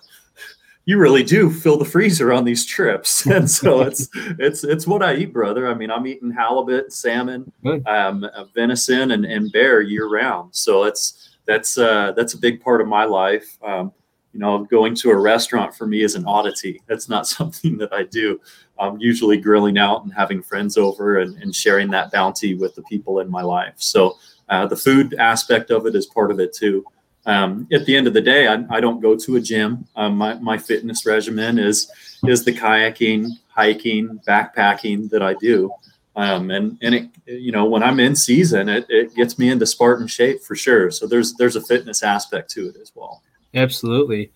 you 0.85 0.97
really 0.97 1.23
do 1.23 1.49
fill 1.49 1.77
the 1.77 1.85
freezer 1.85 2.33
on 2.33 2.43
these 2.43 2.65
trips, 2.65 3.25
and 3.27 3.49
so 3.49 3.81
it's 3.81 4.09
it's 4.13 4.65
it's 4.65 4.85
what 4.85 5.01
I 5.01 5.15
eat, 5.15 5.31
brother. 5.31 5.67
I 5.67 5.73
mean, 5.73 5.89
I'm 5.89 6.05
eating 6.05 6.31
halibut, 6.31 6.91
salmon, 6.91 7.49
um, 7.85 8.29
venison, 8.53 9.11
and, 9.11 9.23
and 9.23 9.49
bear 9.53 9.79
year 9.79 10.09
round. 10.09 10.53
So 10.53 10.83
it's 10.83 11.32
that's 11.45 11.77
uh, 11.77 12.13
that's 12.15 12.33
a 12.33 12.37
big 12.37 12.61
part 12.61 12.81
of 12.81 12.87
my 12.87 13.05
life. 13.05 13.57
Um, 13.63 13.91
you 14.33 14.39
know, 14.39 14.63
going 14.63 14.95
to 14.95 15.11
a 15.11 15.15
restaurant 15.15 15.75
for 15.75 15.85
me 15.85 16.01
is 16.01 16.15
an 16.15 16.25
oddity. 16.25 16.81
That's 16.87 17.07
not 17.07 17.27
something 17.37 17.77
that 17.77 17.93
I 17.93 18.03
do. 18.03 18.39
I'm 18.79 18.97
usually 18.99 19.37
grilling 19.37 19.77
out 19.77 20.03
and 20.03 20.13
having 20.13 20.41
friends 20.41 20.77
over 20.77 21.19
and, 21.19 21.41
and 21.41 21.55
sharing 21.55 21.89
that 21.91 22.11
bounty 22.11 22.55
with 22.55 22.75
the 22.75 22.81
people 22.83 23.19
in 23.19 23.29
my 23.29 23.43
life. 23.43 23.75
So 23.77 24.17
uh, 24.49 24.65
the 24.65 24.75
food 24.75 25.13
aspect 25.15 25.69
of 25.69 25.85
it 25.85 25.95
is 25.95 26.07
part 26.07 26.31
of 26.31 26.39
it 26.39 26.53
too. 26.53 26.83
Um, 27.25 27.67
at 27.71 27.85
the 27.85 27.95
end 27.95 28.07
of 28.07 28.13
the 28.13 28.21
day, 28.21 28.47
I, 28.47 28.65
I 28.69 28.81
don't 28.81 28.99
go 28.99 29.15
to 29.15 29.35
a 29.37 29.39
gym. 29.39 29.87
Um, 29.95 30.17
my, 30.17 30.33
my 30.35 30.57
fitness 30.57 31.05
regimen 31.05 31.57
is 31.57 31.89
is 32.25 32.43
the 32.43 32.53
kayaking, 32.53 33.29
hiking, 33.47 34.19
backpacking 34.27 35.09
that 35.09 35.21
I 35.21 35.33
do. 35.35 35.71
Um, 36.15 36.51
and 36.51 36.77
and 36.81 36.93
it 36.93 37.09
you 37.25 37.51
know 37.51 37.65
when 37.65 37.81
I'm 37.81 37.99
in 37.99 38.15
season, 38.15 38.69
it, 38.69 38.85
it 38.89 39.15
gets 39.15 39.39
me 39.39 39.49
into 39.49 39.65
Spartan 39.65 40.07
shape 40.07 40.41
for 40.41 40.55
sure. 40.55 40.91
So 40.91 41.07
there's 41.07 41.33
there's 41.35 41.55
a 41.55 41.61
fitness 41.61 42.03
aspect 42.03 42.51
to 42.51 42.69
it 42.69 42.75
as 42.81 42.91
well. 42.93 43.23
Absolutely, 43.53 44.31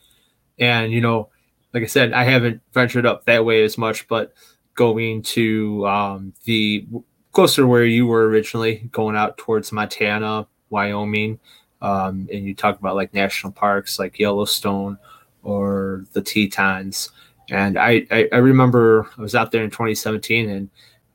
and 0.57 0.91
you 0.91 1.01
know, 1.01 1.29
like 1.73 1.83
I 1.83 1.87
said, 1.87 2.13
I 2.13 2.23
haven't 2.23 2.61
ventured 2.73 3.05
up 3.05 3.25
that 3.25 3.45
way 3.45 3.63
as 3.63 3.77
much, 3.77 4.07
but 4.07 4.33
going 4.73 5.21
to 5.23 5.85
um, 5.87 6.33
the 6.45 6.87
closer 7.31 7.67
where 7.67 7.85
you 7.85 8.07
were 8.07 8.27
originally, 8.27 8.89
going 8.91 9.15
out 9.15 9.37
towards 9.37 9.71
Montana, 9.71 10.47
Wyoming, 10.69 11.39
um, 11.81 12.27
and 12.31 12.45
you 12.45 12.55
talk 12.55 12.79
about 12.79 12.95
like 12.95 13.13
national 13.13 13.53
parks 13.53 13.99
like 13.99 14.17
Yellowstone 14.17 14.97
or 15.43 16.05
the 16.13 16.21
Tetons. 16.21 17.11
And 17.49 17.77
I, 17.77 18.05
I, 18.11 18.27
I 18.31 18.37
remember 18.37 19.07
I 19.17 19.21
was 19.21 19.35
out 19.35 19.51
there 19.51 19.63
in 19.63 19.69
2017 19.69 20.49
and 20.49 20.69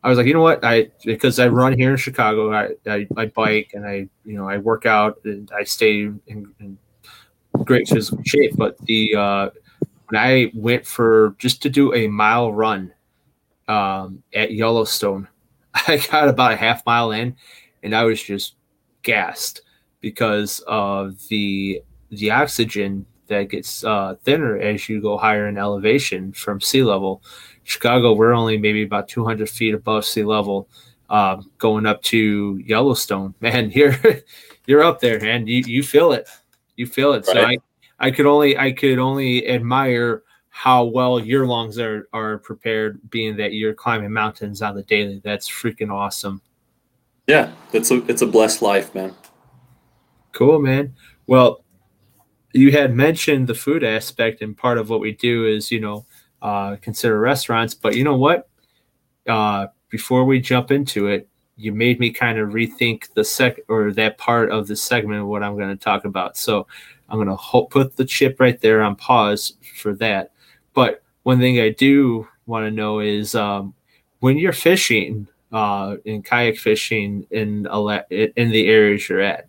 I 0.04 0.09
was 0.09 0.18
like, 0.18 0.26
you 0.26 0.35
know 0.35 0.42
what? 0.42 0.64
I 0.64 0.88
because 1.04 1.38
I 1.38 1.49
run 1.49 1.78
here 1.78 1.90
in 1.92 1.97
Chicago, 1.97 2.52
I, 2.52 2.71
I, 2.87 3.06
I 3.16 3.26
bike 3.26 3.71
and 3.75 3.87
I 3.87 4.09
you 4.25 4.37
know 4.37 4.49
I 4.49 4.59
work 4.59 4.85
out 4.87 5.18
and 5.25 5.50
I 5.56 5.64
stay 5.64 6.00
in, 6.02 6.21
in 6.26 6.78
great 7.64 7.88
physical 7.88 8.23
shape. 8.25 8.56
But 8.56 8.78
the 8.78 9.14
uh, 9.14 9.50
when 10.09 10.21
I 10.21 10.50
went 10.54 10.87
for 10.87 11.37
just 11.38 11.62
to 11.62 11.71
do 11.71 11.94
a 11.94 12.09
mile 12.09 12.52
run 12.52 12.92
um, 13.68 14.23
at 14.35 14.52
Yellowstone, 14.52 15.28
I 15.75 15.99
got 16.11 16.28
about 16.28 16.52
a 16.52 16.56
half 16.56 16.85
mile 16.85 17.12
in, 17.12 17.37
and 17.82 17.94
I 17.94 18.04
was 18.04 18.23
just 18.23 18.56
gassed 19.02 19.62
because 20.00 20.61
of 20.66 21.16
the 21.28 21.82
the 22.11 22.30
oxygen 22.30 23.06
that 23.28 23.49
gets 23.49 23.85
uh, 23.85 24.16
thinner 24.25 24.59
as 24.59 24.88
you 24.88 25.00
go 25.00 25.16
higher 25.16 25.49
in 25.49 25.56
elevation 25.56 26.32
from 26.32 26.61
sea 26.61 26.82
level. 26.82 27.23
Chicago, 27.64 28.12
we're 28.12 28.33
only 28.33 28.59
maybe 28.59 28.83
about 28.83 29.09
200 29.09 29.49
feet 29.49 29.75
above 29.75 30.04
sea 30.04 30.25
level. 30.25 30.69
uh, 31.12 31.42
going 31.59 31.85
up 31.87 32.02
to 32.02 32.61
Yellowstone. 32.64 33.35
Man, 33.40 33.71
you're 33.71 33.97
you're 34.66 34.83
up 34.83 35.00
there, 35.00 35.21
man. 35.21 35.47
You 35.47 35.62
you 35.66 35.83
feel 35.83 36.12
it, 36.12 36.28
you 36.76 36.87
feel 36.87 37.12
it. 37.12 37.26
Right. 37.28 37.37
So 37.37 37.40
I 37.42 37.59
I 38.09 38.11
could 38.11 38.26
only 38.26 38.57
I 38.59 38.73
could 38.73 38.99
only 38.99 39.47
admire 39.47 40.23
how 40.49 40.85
well 40.85 41.21
your 41.21 41.47
lungs 41.47 41.78
are 41.78 42.09
are 42.12 42.38
prepared, 42.38 42.99
being 43.11 43.37
that 43.37 43.52
you're 43.52 43.75
climbing 43.75 44.12
mountains 44.12 44.62
on 44.62 44.75
the 44.75 44.83
daily. 44.83 45.21
That's 45.23 45.49
freaking 45.49 45.92
awesome. 45.92 46.40
Yeah, 47.26 47.52
it's 47.73 47.90
a 47.90 48.04
it's 48.07 48.23
a 48.23 48.26
blessed 48.26 48.62
life, 48.62 48.95
man. 48.95 49.14
Cool, 50.33 50.61
man. 50.61 50.95
Well, 51.26 51.62
you 52.52 52.73
had 52.73 52.95
mentioned 52.95 53.49
the 53.49 53.54
food 53.54 53.85
aspect, 53.85 54.40
and 54.40 54.57
part 54.57 54.78
of 54.78 54.88
what 54.88 55.00
we 55.00 55.12
do 55.12 55.47
is, 55.47 55.71
you 55.71 55.81
know, 55.81 56.07
uh, 56.42 56.76
consider 56.82 57.18
restaurants. 57.18 57.72
But 57.72 57.96
you 57.96 58.04
know 58.04 58.16
what? 58.16 58.49
Uh, 59.26 59.68
before 59.88 60.25
we 60.25 60.40
jump 60.40 60.70
into 60.70 61.06
it, 61.06 61.28
you 61.56 61.72
made 61.72 62.00
me 62.00 62.11
kind 62.11 62.38
of 62.38 62.50
rethink 62.50 63.12
the 63.14 63.25
sec 63.25 63.61
or 63.68 63.92
that 63.92 64.18
part 64.18 64.50
of 64.50 64.66
the 64.66 64.75
segment 64.75 65.20
of 65.20 65.28
what 65.28 65.42
I'm 65.42 65.56
going 65.56 65.68
to 65.68 65.82
talk 65.82 66.04
about. 66.04 66.37
So 66.37 66.66
I'm 67.08 67.18
going 67.18 67.28
to 67.28 67.37
ho- 67.37 67.66
put 67.66 67.96
the 67.96 68.04
chip 68.04 68.40
right 68.40 68.61
there 68.61 68.82
on 68.82 68.96
pause 68.96 69.54
for 69.76 69.94
that. 69.94 70.32
But 70.75 71.02
one 71.22 71.38
thing 71.38 71.61
I 71.61 71.68
do 71.68 72.26
want 72.46 72.66
to 72.66 72.70
know 72.70 73.00
is 73.00 73.34
um, 73.34 73.75
when 74.20 74.38
you're 74.38 74.52
fishing, 74.52 75.28
uh, 75.52 75.96
in 76.06 76.22
kayak 76.22 76.56
fishing 76.56 77.26
in 77.30 77.66
in 77.66 78.50
the 78.50 78.66
areas 78.68 79.08
you're 79.08 79.20
at, 79.20 79.46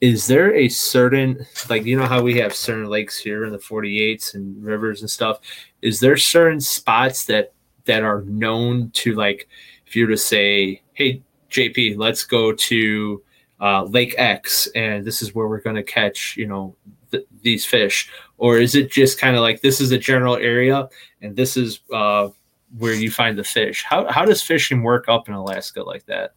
is 0.00 0.26
there 0.26 0.54
a 0.54 0.68
certain 0.68 1.44
like 1.68 1.84
you 1.84 1.98
know 1.98 2.06
how 2.06 2.22
we 2.22 2.38
have 2.38 2.54
certain 2.54 2.86
lakes 2.86 3.18
here 3.18 3.44
in 3.44 3.52
the 3.52 3.58
48s 3.58 4.34
and 4.34 4.62
rivers 4.64 5.00
and 5.00 5.10
stuff 5.10 5.40
is 5.82 6.00
there 6.00 6.16
certain 6.16 6.60
spots 6.60 7.24
that 7.26 7.52
that 7.84 8.02
are 8.02 8.22
known 8.22 8.90
to 8.90 9.14
like 9.14 9.48
if 9.86 9.96
you 9.96 10.04
were 10.04 10.12
to 10.12 10.16
say 10.16 10.80
hey 10.92 11.22
jp 11.50 11.96
let's 11.96 12.24
go 12.24 12.52
to 12.52 13.22
uh, 13.60 13.84
lake 13.84 14.14
x 14.16 14.68
and 14.74 15.04
this 15.04 15.20
is 15.20 15.34
where 15.34 15.46
we're 15.46 15.60
going 15.60 15.76
to 15.76 15.82
catch 15.82 16.36
you 16.36 16.46
know 16.46 16.74
th- 17.10 17.26
these 17.42 17.64
fish 17.64 18.10
or 18.38 18.58
is 18.58 18.74
it 18.74 18.90
just 18.90 19.18
kind 19.18 19.36
of 19.36 19.42
like 19.42 19.60
this 19.60 19.80
is 19.80 19.92
a 19.92 19.98
general 19.98 20.36
area 20.36 20.88
and 21.20 21.36
this 21.36 21.56
is 21.56 21.80
uh, 21.92 22.28
where 22.78 22.94
you 22.94 23.10
find 23.10 23.36
the 23.36 23.44
fish? 23.44 23.84
How, 23.84 24.10
how 24.10 24.24
does 24.24 24.42
fishing 24.42 24.82
work 24.82 25.08
up 25.08 25.28
in 25.28 25.34
alaska 25.34 25.82
like 25.82 26.06
that 26.06 26.32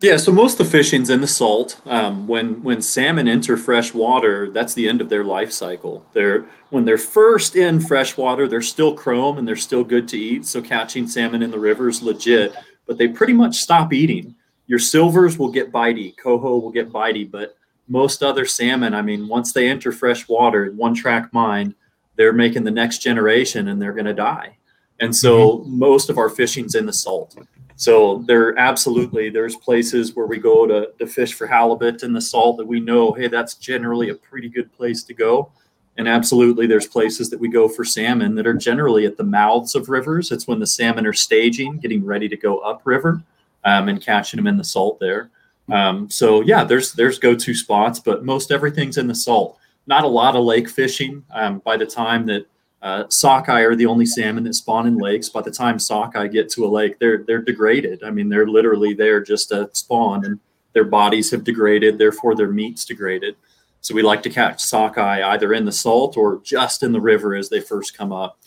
yeah, 0.00 0.18
so 0.18 0.30
most 0.30 0.60
of 0.60 0.66
the 0.66 0.70
fishing's 0.70 1.08
in 1.08 1.22
the 1.22 1.26
salt. 1.26 1.80
Um, 1.86 2.26
when 2.26 2.62
when 2.62 2.82
salmon 2.82 3.28
enter 3.28 3.56
fresh 3.56 3.94
water, 3.94 4.50
that's 4.50 4.74
the 4.74 4.88
end 4.88 5.00
of 5.00 5.08
their 5.08 5.24
life 5.24 5.50
cycle. 5.52 6.04
They're 6.12 6.44
when 6.70 6.84
they're 6.84 6.98
first 6.98 7.56
in 7.56 7.80
fresh 7.80 8.16
water, 8.16 8.46
they're 8.46 8.60
still 8.60 8.94
chrome 8.94 9.38
and 9.38 9.48
they're 9.48 9.56
still 9.56 9.84
good 9.84 10.06
to 10.08 10.18
eat. 10.18 10.44
So 10.44 10.60
catching 10.60 11.06
salmon 11.06 11.42
in 11.42 11.50
the 11.50 11.58
river 11.58 11.88
is 11.88 12.02
legit, 12.02 12.54
but 12.86 12.98
they 12.98 13.08
pretty 13.08 13.32
much 13.32 13.56
stop 13.56 13.92
eating. 13.92 14.34
Your 14.66 14.78
silvers 14.78 15.38
will 15.38 15.50
get 15.50 15.72
bitey, 15.72 16.14
coho 16.16 16.58
will 16.58 16.72
get 16.72 16.92
bitey, 16.92 17.30
but 17.30 17.56
most 17.88 18.22
other 18.22 18.44
salmon, 18.44 18.94
I 18.94 19.02
mean, 19.02 19.28
once 19.28 19.52
they 19.52 19.68
enter 19.68 19.92
fresh 19.92 20.28
water, 20.28 20.72
one 20.72 20.94
track 20.94 21.32
mind, 21.32 21.74
they're 22.16 22.32
making 22.32 22.64
the 22.64 22.70
next 22.70 22.98
generation 22.98 23.68
and 23.68 23.80
they're 23.80 23.92
going 23.92 24.06
to 24.06 24.14
die. 24.14 24.56
And 25.00 25.14
so 25.14 25.58
mm-hmm. 25.58 25.78
most 25.78 26.10
of 26.10 26.18
our 26.18 26.28
fishing's 26.28 26.74
in 26.74 26.86
the 26.86 26.92
salt. 26.92 27.36
So 27.76 28.24
there 28.26 28.58
absolutely 28.58 29.28
there's 29.28 29.54
places 29.54 30.16
where 30.16 30.26
we 30.26 30.38
go 30.38 30.66
to, 30.66 30.90
to 30.98 31.06
fish 31.06 31.34
for 31.34 31.46
halibut 31.46 32.02
in 32.02 32.12
the 32.14 32.20
salt 32.20 32.56
that 32.56 32.66
we 32.66 32.80
know, 32.80 33.12
hey, 33.12 33.28
that's 33.28 33.54
generally 33.54 34.08
a 34.08 34.14
pretty 34.14 34.48
good 34.48 34.72
place 34.72 35.02
to 35.04 35.14
go. 35.14 35.50
And 35.98 36.08
absolutely 36.08 36.66
there's 36.66 36.86
places 36.86 37.30
that 37.30 37.40
we 37.40 37.48
go 37.48 37.68
for 37.68 37.84
salmon 37.84 38.34
that 38.34 38.46
are 38.46 38.54
generally 38.54 39.06
at 39.06 39.16
the 39.16 39.24
mouths 39.24 39.74
of 39.74 39.88
rivers. 39.88 40.32
It's 40.32 40.46
when 40.46 40.58
the 40.58 40.66
salmon 40.66 41.06
are 41.06 41.12
staging, 41.12 41.78
getting 41.78 42.04
ready 42.04 42.28
to 42.28 42.36
go 42.36 42.58
upriver, 42.58 43.22
um, 43.64 43.88
and 43.88 44.02
catching 44.02 44.38
them 44.38 44.46
in 44.46 44.56
the 44.56 44.64
salt 44.64 44.98
there. 45.00 45.30
Um, 45.70 46.08
so 46.08 46.42
yeah, 46.42 46.64
there's 46.64 46.92
there's 46.92 47.18
go-to 47.18 47.54
spots, 47.54 47.98
but 47.98 48.24
most 48.24 48.52
everything's 48.52 48.98
in 48.98 49.06
the 49.06 49.14
salt. 49.14 49.58
Not 49.86 50.04
a 50.04 50.08
lot 50.08 50.36
of 50.36 50.44
lake 50.44 50.68
fishing. 50.68 51.24
Um, 51.32 51.60
by 51.64 51.76
the 51.76 51.86
time 51.86 52.26
that 52.26 52.46
uh, 52.86 53.04
sockeye 53.08 53.62
are 53.62 53.74
the 53.74 53.86
only 53.86 54.06
salmon 54.06 54.44
that 54.44 54.54
spawn 54.54 54.86
in 54.86 54.96
lakes. 54.96 55.28
By 55.28 55.42
the 55.42 55.50
time 55.50 55.80
sockeye 55.80 56.28
get 56.28 56.48
to 56.50 56.64
a 56.64 56.68
lake, 56.68 57.00
they're 57.00 57.18
they're 57.18 57.42
degraded. 57.42 58.04
I 58.04 58.10
mean, 58.10 58.28
they're 58.28 58.46
literally 58.46 58.94
there 58.94 59.20
just 59.20 59.48
to 59.48 59.68
spawn, 59.72 60.24
and 60.24 60.38
their 60.72 60.84
bodies 60.84 61.32
have 61.32 61.42
degraded. 61.42 61.98
Therefore, 61.98 62.36
their 62.36 62.46
meat's 62.48 62.84
degraded. 62.84 63.34
So 63.80 63.92
we 63.92 64.02
like 64.02 64.22
to 64.22 64.30
catch 64.30 64.62
sockeye 64.62 65.20
either 65.20 65.52
in 65.52 65.64
the 65.64 65.72
salt 65.72 66.16
or 66.16 66.40
just 66.44 66.84
in 66.84 66.92
the 66.92 67.00
river 67.00 67.34
as 67.34 67.48
they 67.48 67.58
first 67.58 67.98
come 67.98 68.12
up. 68.12 68.38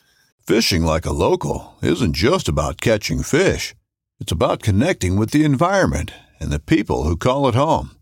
Fishing 0.47 0.83
like 0.83 1.05
a 1.05 1.11
local 1.11 1.75
isn't 1.81 2.13
just 2.13 2.47
about 2.47 2.79
catching 2.79 3.23
fish. 3.23 3.75
It's 4.21 4.31
about 4.31 4.63
connecting 4.63 5.17
with 5.17 5.31
the 5.31 5.43
environment 5.43 6.13
and 6.39 6.49
the 6.49 6.59
people 6.59 7.03
who 7.03 7.17
call 7.17 7.49
it 7.49 7.55
home. 7.55 7.97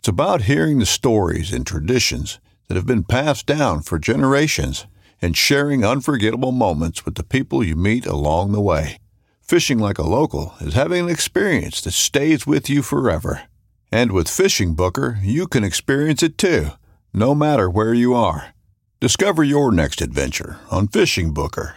It's 0.00 0.08
about 0.08 0.42
hearing 0.42 0.80
the 0.80 0.86
stories 0.86 1.50
and 1.50 1.66
traditions 1.66 2.40
that 2.66 2.76
have 2.76 2.86
been 2.86 3.04
passed 3.04 3.46
down 3.46 3.80
for 3.80 3.98
generations 3.98 4.86
and 5.20 5.36
sharing 5.36 5.84
unforgettable 5.84 6.52
moments 6.52 7.04
with 7.04 7.14
the 7.16 7.24
people 7.24 7.62
you 7.62 7.76
meet 7.76 8.06
along 8.06 8.52
the 8.52 8.60
way. 8.60 8.98
Fishing 9.40 9.78
like 9.78 9.98
a 9.98 10.02
local 10.02 10.54
is 10.60 10.74
having 10.74 11.04
an 11.04 11.10
experience 11.10 11.80
that 11.80 11.92
stays 11.92 12.46
with 12.46 12.68
you 12.68 12.82
forever. 12.82 13.42
And 13.90 14.12
with 14.12 14.28
Fishing 14.28 14.74
Booker, 14.74 15.18
you 15.22 15.46
can 15.46 15.64
experience 15.64 16.22
it 16.22 16.36
too, 16.36 16.68
no 17.14 17.34
matter 17.34 17.70
where 17.70 17.94
you 17.94 18.14
are. 18.14 18.54
Discover 19.00 19.44
your 19.44 19.72
next 19.72 20.02
adventure 20.02 20.58
on 20.70 20.88
Fishing 20.88 21.32
Booker. 21.32 21.76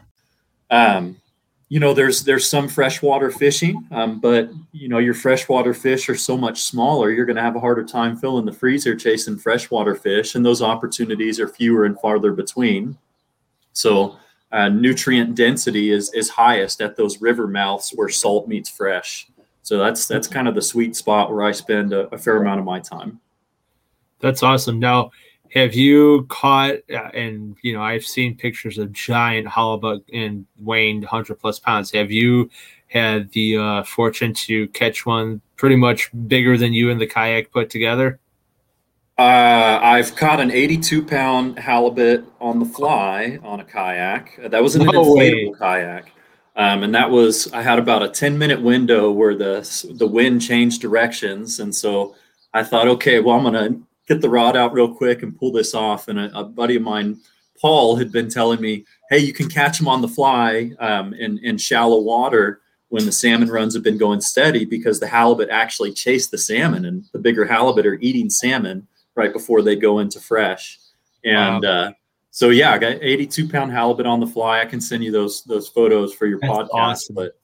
Um, 0.69 1.17
you 1.69 1.79
know, 1.79 1.93
there's 1.93 2.25
there's 2.25 2.49
some 2.49 2.67
freshwater 2.67 3.31
fishing, 3.31 3.87
um, 3.91 4.19
but 4.19 4.49
you 4.73 4.89
know 4.89 4.97
your 4.97 5.13
freshwater 5.13 5.73
fish 5.73 6.09
are 6.09 6.17
so 6.17 6.35
much 6.35 6.63
smaller. 6.63 7.09
You're 7.09 7.25
going 7.25 7.37
to 7.37 7.41
have 7.41 7.55
a 7.55 7.61
harder 7.61 7.85
time 7.85 8.17
filling 8.17 8.45
the 8.45 8.51
freezer 8.51 8.93
chasing 8.93 9.37
freshwater 9.37 9.95
fish, 9.95 10.35
and 10.35 10.45
those 10.45 10.61
opportunities 10.61 11.39
are 11.39 11.47
fewer 11.47 11.85
and 11.85 11.97
farther 11.97 12.33
between. 12.33 12.97
So 13.73 14.17
uh, 14.51 14.69
nutrient 14.69 15.35
density 15.35 15.91
is 15.91 16.13
is 16.13 16.29
highest 16.29 16.81
at 16.81 16.95
those 16.95 17.21
river 17.21 17.47
mouths 17.47 17.91
where 17.91 18.09
salt 18.09 18.47
meets 18.47 18.69
fresh. 18.69 19.29
So 19.63 19.77
that's 19.77 20.07
that's 20.07 20.27
kind 20.27 20.47
of 20.47 20.55
the 20.55 20.61
sweet 20.61 20.95
spot 20.95 21.31
where 21.31 21.43
I 21.43 21.51
spend 21.51 21.93
a, 21.93 22.13
a 22.13 22.17
fair 22.17 22.37
amount 22.37 22.59
of 22.59 22.65
my 22.65 22.79
time. 22.79 23.19
That's 24.19 24.43
awesome. 24.43 24.79
Now, 24.79 25.11
have 25.53 25.73
you 25.73 26.25
caught 26.29 26.75
uh, 26.93 27.09
and 27.13 27.55
you 27.61 27.73
know 27.73 27.81
I've 27.81 28.05
seen 28.05 28.35
pictures 28.35 28.77
of 28.77 28.91
giant 28.91 29.47
halibut 29.47 30.03
and 30.13 30.45
weighing 30.59 31.01
100 31.01 31.35
plus 31.39 31.59
pounds. 31.59 31.91
Have 31.91 32.11
you 32.11 32.49
had 32.87 33.31
the 33.31 33.57
uh, 33.57 33.83
fortune 33.83 34.33
to 34.33 34.67
catch 34.69 35.05
one 35.05 35.41
pretty 35.55 35.77
much 35.77 36.09
bigger 36.27 36.57
than 36.57 36.73
you 36.73 36.89
and 36.89 36.99
the 36.99 37.07
kayak 37.07 37.51
put 37.51 37.69
together? 37.69 38.19
Uh, 39.21 39.79
I've 39.83 40.15
caught 40.15 40.39
an 40.39 40.49
82 40.49 41.05
pound 41.05 41.59
halibut 41.59 42.25
on 42.39 42.57
the 42.57 42.65
fly 42.65 43.37
on 43.43 43.59
a 43.59 43.63
kayak. 43.63 44.39
That 44.49 44.63
was 44.63 44.75
an 44.75 44.83
no 44.85 44.91
inflatable 44.93 45.15
way. 45.15 45.53
kayak. 45.59 46.11
Um, 46.55 46.81
and 46.81 46.95
that 46.95 47.11
was 47.11 47.51
I 47.53 47.61
had 47.61 47.77
about 47.77 48.01
a 48.01 48.09
10 48.09 48.35
minute 48.35 48.59
window 48.59 49.11
where 49.11 49.35
the 49.35 49.61
the 49.99 50.07
wind 50.07 50.41
changed 50.41 50.81
directions, 50.81 51.59
and 51.59 51.73
so 51.73 52.15
I 52.55 52.63
thought, 52.63 52.87
okay, 52.87 53.19
well 53.19 53.37
I'm 53.37 53.43
gonna 53.43 53.79
get 54.07 54.21
the 54.21 54.29
rod 54.29 54.57
out 54.57 54.73
real 54.73 54.91
quick 54.91 55.21
and 55.21 55.37
pull 55.37 55.51
this 55.51 55.75
off. 55.75 56.07
And 56.07 56.19
a, 56.19 56.39
a 56.39 56.43
buddy 56.43 56.77
of 56.77 56.81
mine, 56.81 57.19
Paul, 57.61 57.97
had 57.97 58.11
been 58.11 58.27
telling 58.27 58.59
me, 58.59 58.85
hey, 59.11 59.19
you 59.19 59.33
can 59.33 59.47
catch 59.47 59.77
them 59.77 59.87
on 59.87 60.01
the 60.01 60.07
fly 60.07 60.71
um, 60.79 61.13
in 61.13 61.37
in 61.43 61.59
shallow 61.59 62.01
water 62.01 62.61
when 62.89 63.05
the 63.05 63.11
salmon 63.11 63.51
runs 63.51 63.75
have 63.75 63.83
been 63.83 63.99
going 63.99 64.19
steady 64.19 64.65
because 64.65 64.99
the 64.99 65.07
halibut 65.07 65.49
actually 65.51 65.93
chase 65.93 66.25
the 66.27 66.39
salmon, 66.39 66.85
and 66.85 67.05
the 67.13 67.19
bigger 67.19 67.45
halibut 67.45 67.85
are 67.85 67.99
eating 68.01 68.27
salmon 68.27 68.87
right 69.15 69.33
before 69.33 69.61
they 69.61 69.75
go 69.75 69.99
into 69.99 70.19
fresh. 70.19 70.79
And 71.23 71.63
wow. 71.63 71.69
uh, 71.69 71.91
so 72.31 72.49
yeah, 72.49 72.71
I 72.71 72.77
got 72.77 72.97
82 73.01 73.49
pound 73.49 73.71
halibut 73.71 74.05
on 74.05 74.19
the 74.19 74.27
fly. 74.27 74.61
I 74.61 74.65
can 74.65 74.81
send 74.81 75.03
you 75.03 75.11
those 75.11 75.43
those 75.43 75.67
photos 75.67 76.13
for 76.13 76.25
your 76.25 76.39
that's 76.39 76.53
podcast. 76.53 76.69
Awesome. 76.73 77.15
But 77.15 77.39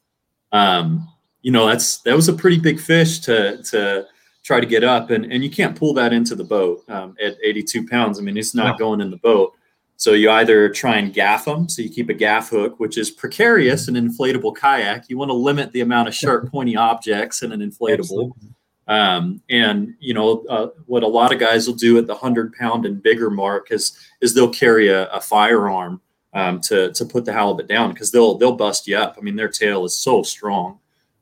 um, 0.51 1.07
you 1.41 1.51
know, 1.51 1.67
that's 1.67 1.97
that 2.01 2.15
was 2.15 2.29
a 2.29 2.33
pretty 2.33 2.59
big 2.59 2.79
fish 2.79 3.19
to 3.19 3.61
to 3.63 4.07
try 4.43 4.59
to 4.59 4.65
get 4.65 4.83
up, 4.83 5.11
and 5.11 5.25
and 5.31 5.43
you 5.43 5.49
can't 5.49 5.75
pull 5.75 5.93
that 5.95 6.13
into 6.13 6.35
the 6.35 6.43
boat 6.43 6.83
um, 6.89 7.15
at 7.21 7.35
82 7.43 7.87
pounds. 7.87 8.17
I 8.17 8.21
mean, 8.21 8.37
it's 8.37 8.55
not 8.55 8.79
going 8.79 9.01
in 9.01 9.11
the 9.11 9.17
boat. 9.17 9.53
So 9.99 10.13
you 10.13 10.29
either 10.29 10.69
try 10.69 10.97
and 10.97 11.11
gaff 11.11 11.45
them, 11.45 11.67
so 11.67 11.81
you 11.81 11.89
keep 11.89 12.09
a 12.09 12.13
gaff 12.13 12.49
hook, 12.49 12.79
which 12.79 12.99
is 12.99 13.09
precarious 13.09 13.87
in 13.87 13.95
an 13.95 14.07
inflatable 14.07 14.55
kayak. 14.55 15.09
You 15.09 15.17
want 15.17 15.29
to 15.29 15.33
limit 15.33 15.71
the 15.71 15.81
amount 15.81 16.07
of 16.07 16.13
sharp, 16.13 16.47
pointy 16.51 16.75
objects 16.75 17.41
in 17.41 17.51
an 17.51 17.61
inflatable. 17.61 17.99
Absolutely. 17.99 18.49
Um, 18.87 19.41
and 19.49 19.95
you 19.99 20.13
know 20.13 20.45
uh, 20.49 20.67
what 20.85 21.03
a 21.03 21.07
lot 21.07 21.33
of 21.33 21.39
guys 21.39 21.67
will 21.67 21.75
do 21.75 21.97
at 21.97 22.07
the 22.07 22.15
hundred 22.15 22.53
pound 22.53 22.85
and 22.85 23.03
bigger 23.03 23.29
mark 23.29 23.71
is 23.71 23.97
is 24.21 24.33
they'll 24.33 24.49
carry 24.49 24.87
a, 24.87 25.07
a 25.09 25.19
firearm 25.19 26.01
um, 26.33 26.61
to 26.61 26.93
to 26.93 27.05
put 27.05 27.25
the 27.25 27.33
halibut 27.33 27.67
down 27.67 27.91
because 27.91 28.11
they'll 28.11 28.37
they'll 28.37 28.55
bust 28.55 28.87
you 28.87 28.95
up. 28.95 29.15
I 29.17 29.21
mean 29.21 29.35
their 29.35 29.49
tail 29.49 29.83
is 29.83 29.99
so 29.99 30.23
strong. 30.23 30.79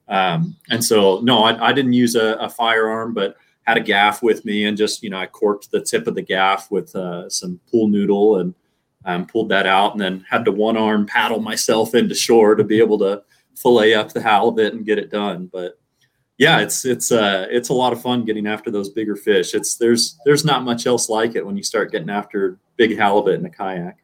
Um, 0.08 0.56
and 0.70 0.84
so 0.84 1.20
no, 1.22 1.44
I, 1.44 1.70
I 1.70 1.74
didn't 1.74 1.94
use 1.94 2.16
a, 2.16 2.34
a, 2.36 2.48
firearm, 2.48 3.16
but 3.16 3.38
had 3.64 3.78
a 3.78 3.82
gaff 3.82 4.22
with 4.22 4.46
me 4.46 4.66
and 4.66 4.78
just 4.78 5.02
you 5.02 5.10
know 5.10 5.18
I 5.18 5.26
corked 5.26 5.72
the 5.72 5.82
tip 5.82 6.06
of 6.06 6.14
the 6.14 6.22
gaff 6.22 6.70
with 6.70 6.96
uh, 6.96 7.28
some 7.30 7.60
pool 7.72 7.88
noodle 7.88 8.38
and 8.40 8.54
um, 9.06 9.26
pulled 9.26 9.50
that 9.50 9.66
out 9.66 9.94
and 9.94 10.02
then 10.02 10.24
had 10.30 10.46
to 10.46 10.52
one 10.52 10.78
arm 10.78 11.08
paddle 11.08 11.40
myself 11.40 11.96
into 11.96 12.14
shore 12.14 12.54
to 12.54 12.64
be 12.64 12.80
able 12.80 13.00
to 13.00 13.24
fillet 13.56 13.96
up 13.96 14.12
the 14.14 14.22
halibut 14.22 14.74
and 14.74 14.86
get 14.86 15.00
it 15.00 15.10
done. 15.10 15.50
But 15.52 15.80
yeah, 16.38 16.60
it's 16.60 16.86
it's 16.86 17.12
uh 17.12 17.48
it's 17.50 17.70
a 17.70 17.74
lot 17.74 17.94
of 17.94 18.02
fun 18.02 18.26
getting 18.26 18.48
after 18.48 18.70
those 18.70 18.90
bigger 18.90 19.16
fish. 19.16 19.54
It's 19.54 19.76
there's 19.76 20.18
there's 20.26 20.44
not 20.44 20.64
much 20.64 20.86
else 20.86 21.10
like 21.10 21.36
it 21.36 21.46
when 21.46 21.56
you 21.56 21.64
start 21.64 21.92
getting 21.92 22.10
after 22.10 22.58
big 22.76 22.98
halibut 22.98 23.40
in 23.40 23.46
a 23.46 23.50
kayak. 23.50 23.98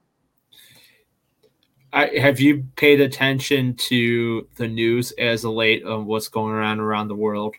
I, 1.94 2.08
have 2.20 2.40
you 2.40 2.66
paid 2.78 3.02
attention 3.02 3.74
to 3.76 4.48
the 4.56 4.68
news 4.68 5.12
as 5.14 5.44
of 5.44 5.52
late 5.52 5.84
of 5.84 6.06
what's 6.06 6.30
going 6.30 6.56
on 6.56 6.80
around 6.80 7.10
the 7.10 7.16
world? 7.16 7.56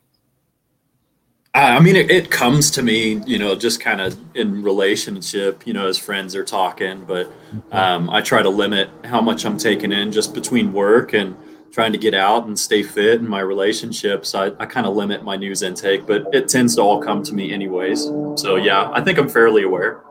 I 1.54 1.80
mean, 1.80 1.96
it, 1.96 2.10
it 2.10 2.30
comes 2.30 2.70
to 2.72 2.82
me, 2.82 3.20
you 3.26 3.38
know, 3.38 3.54
just 3.54 3.78
kind 3.78 4.00
of 4.00 4.18
in 4.34 4.62
relationship, 4.62 5.66
you 5.66 5.74
know, 5.74 5.86
as 5.86 5.98
friends 5.98 6.34
are 6.34 6.46
talking, 6.46 7.04
but 7.04 7.26
mm-hmm. 7.26 7.76
um, 7.76 8.08
I 8.08 8.22
try 8.22 8.40
to 8.40 8.48
limit 8.48 8.88
how 9.04 9.20
much 9.20 9.44
I'm 9.44 9.58
taking 9.58 9.92
in 9.92 10.12
just 10.12 10.32
between 10.32 10.72
work 10.72 11.12
and 11.12 11.36
trying 11.72 11.92
to 11.92 11.98
get 11.98 12.14
out 12.14 12.46
and 12.46 12.58
stay 12.58 12.82
fit 12.82 13.20
in 13.20 13.28
my 13.28 13.40
relationships. 13.40 14.34
I, 14.34 14.52
I 14.58 14.66
kind 14.66 14.86
of 14.86 14.94
limit 14.94 15.24
my 15.24 15.36
news 15.36 15.62
intake, 15.62 16.06
but 16.06 16.26
it 16.32 16.48
tends 16.48 16.76
to 16.76 16.82
all 16.82 17.02
come 17.02 17.22
to 17.22 17.34
me 17.34 17.52
anyways. 17.52 18.04
So, 18.36 18.56
yeah, 18.56 18.90
I 18.92 19.00
think 19.00 19.18
I'm 19.18 19.28
fairly 19.28 19.62
aware. 19.62 20.02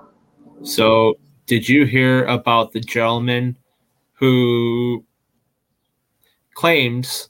So, 0.64 1.20
did 1.46 1.70
you 1.70 1.86
hear 1.86 2.26
about 2.26 2.72
the 2.72 2.80
gentleman 2.80 3.58
who 4.14 5.06
claims, 6.54 7.30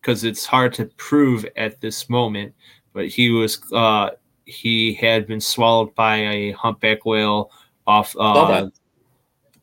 because 0.00 0.24
it's 0.24 0.44
hard 0.44 0.74
to 0.74 0.86
prove 0.96 1.46
at 1.56 1.80
this 1.80 2.08
moment, 2.08 2.54
but 2.92 3.08
he 3.08 3.30
was 3.30 3.60
uh, 3.72 4.10
he 4.44 4.94
had 4.94 5.26
been 5.26 5.40
swallowed 5.40 5.94
by 5.94 6.16
a 6.16 6.52
humpback 6.52 7.04
whale 7.04 7.50
off 7.86 8.14
uh, 8.18 8.68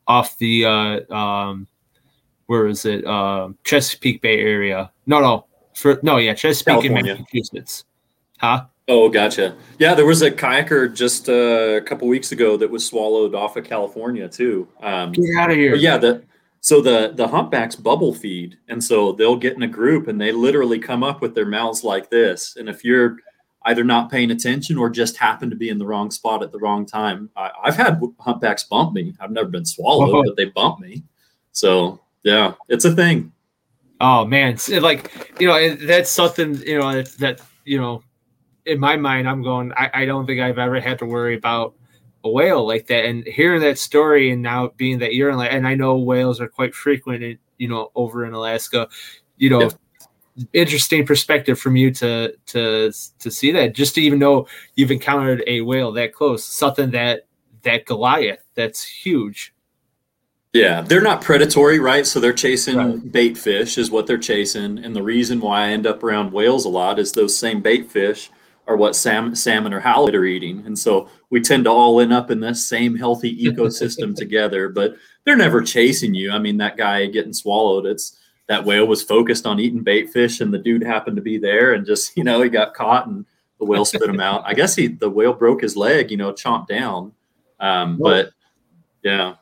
off 0.07 0.38
the 0.38 0.65
uh, 0.65 1.15
um, 1.15 1.67
where 2.49 2.65
is 2.65 2.83
it 2.83 3.05
uh, 3.05 3.49
Chesapeake 3.63 4.23
Bay 4.23 4.39
area? 4.39 4.89
No, 5.05 5.19
no, 5.19 5.45
for 5.75 5.99
no, 6.01 6.17
yeah, 6.17 6.33
Chesapeake 6.33 6.83
in 6.85 6.93
Massachusetts. 6.93 7.85
Huh? 8.39 8.65
Oh, 8.88 9.07
gotcha. 9.07 9.55
Yeah, 9.77 9.93
there 9.93 10.07
was 10.07 10.23
a 10.23 10.31
kayaker 10.31 10.91
just 10.91 11.29
uh, 11.29 11.77
a 11.77 11.81
couple 11.81 12.07
weeks 12.07 12.31
ago 12.31 12.57
that 12.57 12.67
was 12.67 12.83
swallowed 12.83 13.35
off 13.35 13.55
of 13.55 13.65
California 13.65 14.27
too. 14.27 14.67
Um, 14.81 15.12
Get 15.12 15.25
out 15.38 15.51
of 15.51 15.57
here! 15.57 15.75
Yeah, 15.75 15.99
the 15.99 16.23
so 16.59 16.81
the 16.81 17.12
the 17.13 17.27
humpbacks 17.27 17.75
bubble 17.75 18.15
feed, 18.15 18.57
and 18.67 18.83
so 18.83 19.12
they'll 19.12 19.35
get 19.35 19.55
in 19.55 19.62
a 19.62 19.67
group 19.67 20.07
and 20.07 20.19
they 20.19 20.31
literally 20.31 20.79
come 20.79 21.03
up 21.03 21.21
with 21.21 21.35
their 21.35 21.45
mouths 21.45 21.83
like 21.83 22.09
this. 22.09 22.55
And 22.55 22.67
if 22.67 22.83
you're 22.83 23.17
either 23.65 23.83
not 23.83 24.09
paying 24.09 24.31
attention 24.31 24.75
or 24.75 24.89
just 24.89 25.17
happen 25.17 25.51
to 25.51 25.55
be 25.55 25.69
in 25.69 25.77
the 25.77 25.85
wrong 25.85 26.09
spot 26.09 26.41
at 26.41 26.51
the 26.51 26.57
wrong 26.57 26.88
time, 26.88 27.29
I, 27.35 27.51
have 27.65 27.75
had 27.75 28.01
humpbacks 28.19 28.63
bump 28.63 28.93
me. 28.93 29.13
I've 29.19 29.29
never 29.29 29.49
been 29.49 29.65
swallowed, 29.65 30.15
oh. 30.15 30.23
but 30.25 30.35
they 30.35 30.45
bump 30.45 30.79
me. 30.79 31.03
So 31.51 31.99
yeah, 32.23 32.53
it's 32.67 32.86
a 32.86 32.95
thing. 32.95 33.32
Oh 34.01 34.25
man, 34.25 34.58
like 34.82 35.34
you 35.39 35.47
know, 35.47 35.75
that's 35.75 36.10
something 36.10 36.55
you 36.65 36.79
know 36.79 37.01
that 37.01 37.41
you 37.65 37.79
know, 37.79 38.03
in 38.65 38.79
my 38.79 38.95
mind, 38.95 39.27
I'm 39.27 39.41
going. 39.41 39.73
I, 39.73 39.89
I 39.93 40.05
don't 40.05 40.25
think 40.25 40.39
I've 40.39 40.58
ever 40.58 40.79
had 40.79 40.99
to 40.99 41.05
worry 41.05 41.36
about 41.36 41.75
a 42.23 42.29
whale 42.29 42.65
like 42.65 42.88
that. 42.88 43.05
And 43.05 43.25
hearing 43.25 43.62
that 43.62 43.77
story, 43.77 44.32
and 44.32 44.41
now 44.41 44.71
being 44.77 44.99
that 44.99 45.15
you're 45.15 45.29
in, 45.29 45.39
and 45.39 45.67
I 45.67 45.75
know 45.75 45.97
whales 45.97 46.39
are 46.41 46.47
quite 46.47 46.73
frequent, 46.73 47.23
in, 47.23 47.38
you 47.58 47.67
know, 47.67 47.91
over 47.95 48.25
in 48.25 48.34
Alaska. 48.34 48.88
You 49.38 49.49
know, 49.49 49.62
yeah. 49.62 50.45
interesting 50.53 51.05
perspective 51.05 51.60
from 51.60 51.75
you 51.75 51.91
to 51.95 52.34
to 52.47 52.91
to 53.19 53.32
see 53.32 53.51
that. 53.51 53.75
Just 53.75 53.95
to 53.95 54.01
even 54.01 54.19
know 54.19 54.47
you've 54.75 54.91
encountered 54.91 55.43
a 55.47 55.62
whale 55.62 55.91
that 55.93 56.13
close, 56.13 56.45
something 56.45 56.91
that 56.91 57.27
that 57.63 57.86
Goliath 57.86 58.43
that's 58.55 58.84
huge. 58.84 59.53
Yeah, 60.53 60.81
they're 60.81 61.01
not 61.01 61.21
predatory, 61.21 61.79
right? 61.79 62.07
So 62.07 62.19
they're 62.19 62.33
chasing 62.33 62.77
right. 62.77 63.12
bait 63.12 63.38
fish, 63.38 63.77
is 63.77 63.91
what 63.91 64.07
they're 64.07 64.17
chasing. 64.17 64.79
And 64.79 64.95
the 64.95 65.03
reason 65.03 65.39
why 65.39 65.65
I 65.65 65.69
end 65.69 65.85
up 65.85 66.03
around 66.03 66.33
whales 66.33 66.65
a 66.65 66.69
lot 66.69 66.97
is 66.97 67.12
those 67.12 67.38
same 67.38 67.62
bait 67.62 67.91
fish 67.91 68.31
are 68.67 68.75
what 68.75 68.95
sam- 68.95 69.35
salmon 69.35 69.73
or 69.73 69.79
halibut 69.79 70.15
are 70.15 70.25
eating. 70.25 70.63
And 70.65 70.77
so 70.77 71.07
we 71.29 71.39
tend 71.41 71.65
to 71.65 71.71
all 71.71 71.99
end 72.01 72.13
up 72.13 72.31
in 72.31 72.39
this 72.39 72.65
same 72.65 72.95
healthy 72.95 73.35
ecosystem 73.45 74.15
together, 74.15 74.69
but 74.69 74.95
they're 75.23 75.35
never 75.35 75.62
chasing 75.62 76.15
you. 76.15 76.31
I 76.31 76.39
mean, 76.39 76.57
that 76.57 76.77
guy 76.77 77.05
getting 77.07 77.33
swallowed, 77.33 77.85
it's 77.85 78.17
that 78.47 78.65
whale 78.65 78.88
was 78.88 79.03
focused 79.03 79.45
on 79.45 79.59
eating 79.59 79.83
bait 79.83 80.09
fish 80.09 80.41
and 80.41 80.51
the 80.51 80.57
dude 80.57 80.83
happened 80.83 81.15
to 81.17 81.21
be 81.21 81.38
there 81.38 81.73
and 81.73 81.85
just, 81.85 82.15
you 82.17 82.23
know, 82.23 82.41
he 82.41 82.49
got 82.49 82.73
caught 82.73 83.07
and 83.07 83.23
the 83.59 83.65
whale 83.65 83.85
spit 83.85 84.09
him 84.09 84.19
out. 84.19 84.43
I 84.45 84.55
guess 84.55 84.75
he, 84.75 84.88
the 84.88 85.09
whale 85.09 85.33
broke 85.33 85.62
his 85.62 85.75
leg, 85.75 86.09
you 86.09 86.17
know, 86.17 86.31
chomped 86.31 86.67
down. 86.67 87.12
Um, 87.59 87.97
but 87.97 88.31
yeah. 89.03 89.35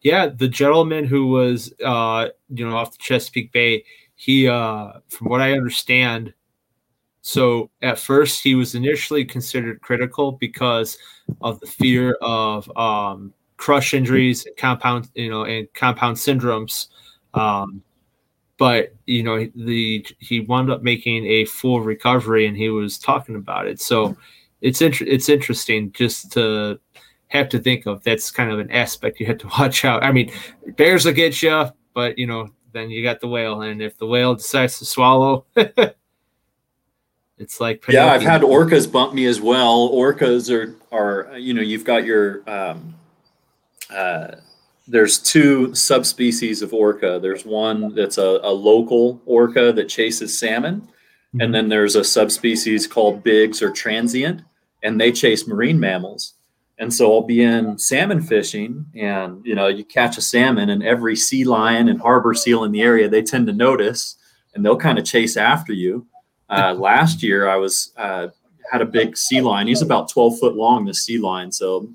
Yeah. 0.00 0.26
The 0.28 0.48
gentleman 0.48 1.04
who 1.04 1.26
was, 1.28 1.72
uh, 1.84 2.28
you 2.48 2.68
know, 2.68 2.76
off 2.76 2.92
the 2.92 2.98
Chesapeake 2.98 3.52
Bay, 3.52 3.84
he, 4.14 4.48
uh, 4.48 4.92
from 5.08 5.28
what 5.28 5.40
I 5.40 5.52
understand, 5.52 6.34
so 7.28 7.70
at 7.82 7.98
first, 7.98 8.42
he 8.42 8.54
was 8.54 8.74
initially 8.74 9.24
considered 9.24 9.82
critical 9.82 10.32
because 10.32 10.96
of 11.42 11.60
the 11.60 11.66
fear 11.66 12.16
of 12.22 12.74
um, 12.76 13.34
crush 13.58 13.92
injuries, 13.92 14.46
compound, 14.56 15.10
you 15.14 15.28
know, 15.28 15.44
and 15.44 15.68
compound 15.74 16.16
syndromes. 16.16 16.86
Um, 17.34 17.82
but 18.56 18.94
you 19.06 19.22
know, 19.22 19.46
the 19.54 20.06
he 20.20 20.40
wound 20.40 20.70
up 20.70 20.82
making 20.82 21.26
a 21.26 21.44
full 21.44 21.80
recovery, 21.82 22.46
and 22.46 22.56
he 22.56 22.70
was 22.70 22.98
talking 22.98 23.36
about 23.36 23.66
it. 23.66 23.78
So 23.80 24.16
it's 24.62 24.80
inter- 24.80 25.04
it's 25.06 25.28
interesting 25.28 25.92
just 25.92 26.32
to 26.32 26.80
have 27.28 27.48
to 27.50 27.58
think 27.58 27.86
of. 27.86 28.02
That's 28.04 28.30
kind 28.30 28.50
of 28.50 28.58
an 28.58 28.70
aspect 28.70 29.20
you 29.20 29.26
have 29.26 29.38
to 29.38 29.48
watch 29.58 29.84
out. 29.84 30.02
I 30.02 30.12
mean, 30.12 30.32
bears 30.76 31.04
will 31.04 31.12
get 31.12 31.42
you, 31.42 31.66
but 31.94 32.18
you 32.18 32.26
know, 32.26 32.50
then 32.72 32.90
you 32.90 33.02
got 33.02 33.20
the 33.20 33.28
whale, 33.28 33.62
and 33.62 33.80
if 33.80 33.96
the 33.98 34.06
whale 34.06 34.34
decides 34.34 34.78
to 34.78 34.84
swallow. 34.84 35.46
It's 37.38 37.60
like 37.60 37.84
yeah, 37.88 38.06
I've 38.06 38.22
had 38.22 38.42
orcas 38.42 38.90
bump 38.90 39.14
me 39.14 39.26
as 39.26 39.40
well. 39.40 39.90
Orcas 39.90 40.50
are 40.52 40.74
are 40.90 41.38
you 41.38 41.54
know 41.54 41.62
you've 41.62 41.84
got 41.84 42.04
your 42.04 42.42
um, 42.50 42.94
uh, 43.94 44.32
there's 44.88 45.18
two 45.18 45.72
subspecies 45.74 46.62
of 46.62 46.74
orca. 46.74 47.18
There's 47.22 47.44
one 47.44 47.94
that's 47.94 48.18
a, 48.18 48.40
a 48.42 48.52
local 48.52 49.20
orca 49.24 49.72
that 49.72 49.88
chases 49.88 50.36
salmon, 50.36 50.80
mm-hmm. 50.80 51.40
and 51.40 51.54
then 51.54 51.68
there's 51.68 51.94
a 51.94 52.02
subspecies 52.02 52.86
called 52.88 53.22
bigs 53.22 53.62
or 53.62 53.70
transient, 53.70 54.42
and 54.82 55.00
they 55.00 55.12
chase 55.12 55.46
marine 55.46 55.78
mammals. 55.78 56.34
And 56.80 56.94
so 56.94 57.12
I'll 57.12 57.22
be 57.22 57.42
in 57.42 57.76
salmon 57.76 58.22
fishing, 58.22 58.86
and 58.94 59.44
you 59.44 59.54
know 59.54 59.66
you 59.66 59.84
catch 59.84 60.16
a 60.16 60.20
salmon, 60.20 60.70
and 60.70 60.82
every 60.82 61.16
sea 61.16 61.44
lion 61.44 61.88
and 61.88 62.00
harbor 62.00 62.34
seal 62.34 62.64
in 62.64 62.72
the 62.72 62.82
area 62.82 63.08
they 63.08 63.22
tend 63.22 63.48
to 63.48 63.52
notice, 63.52 64.16
and 64.54 64.64
they'll 64.64 64.76
kind 64.76 64.98
of 64.98 65.04
chase 65.04 65.36
after 65.36 65.72
you 65.72 66.06
uh, 66.50 66.74
last 66.78 67.22
year, 67.22 67.48
I 67.48 67.56
was 67.56 67.92
uh, 67.96 68.28
had 68.70 68.82
a 68.82 68.86
big 68.86 69.16
sea 69.16 69.40
lion. 69.40 69.66
He's 69.66 69.82
about 69.82 70.10
12 70.10 70.38
foot 70.38 70.56
long, 70.56 70.84
this 70.84 71.04
sea 71.04 71.18
lion. 71.18 71.52
So 71.52 71.90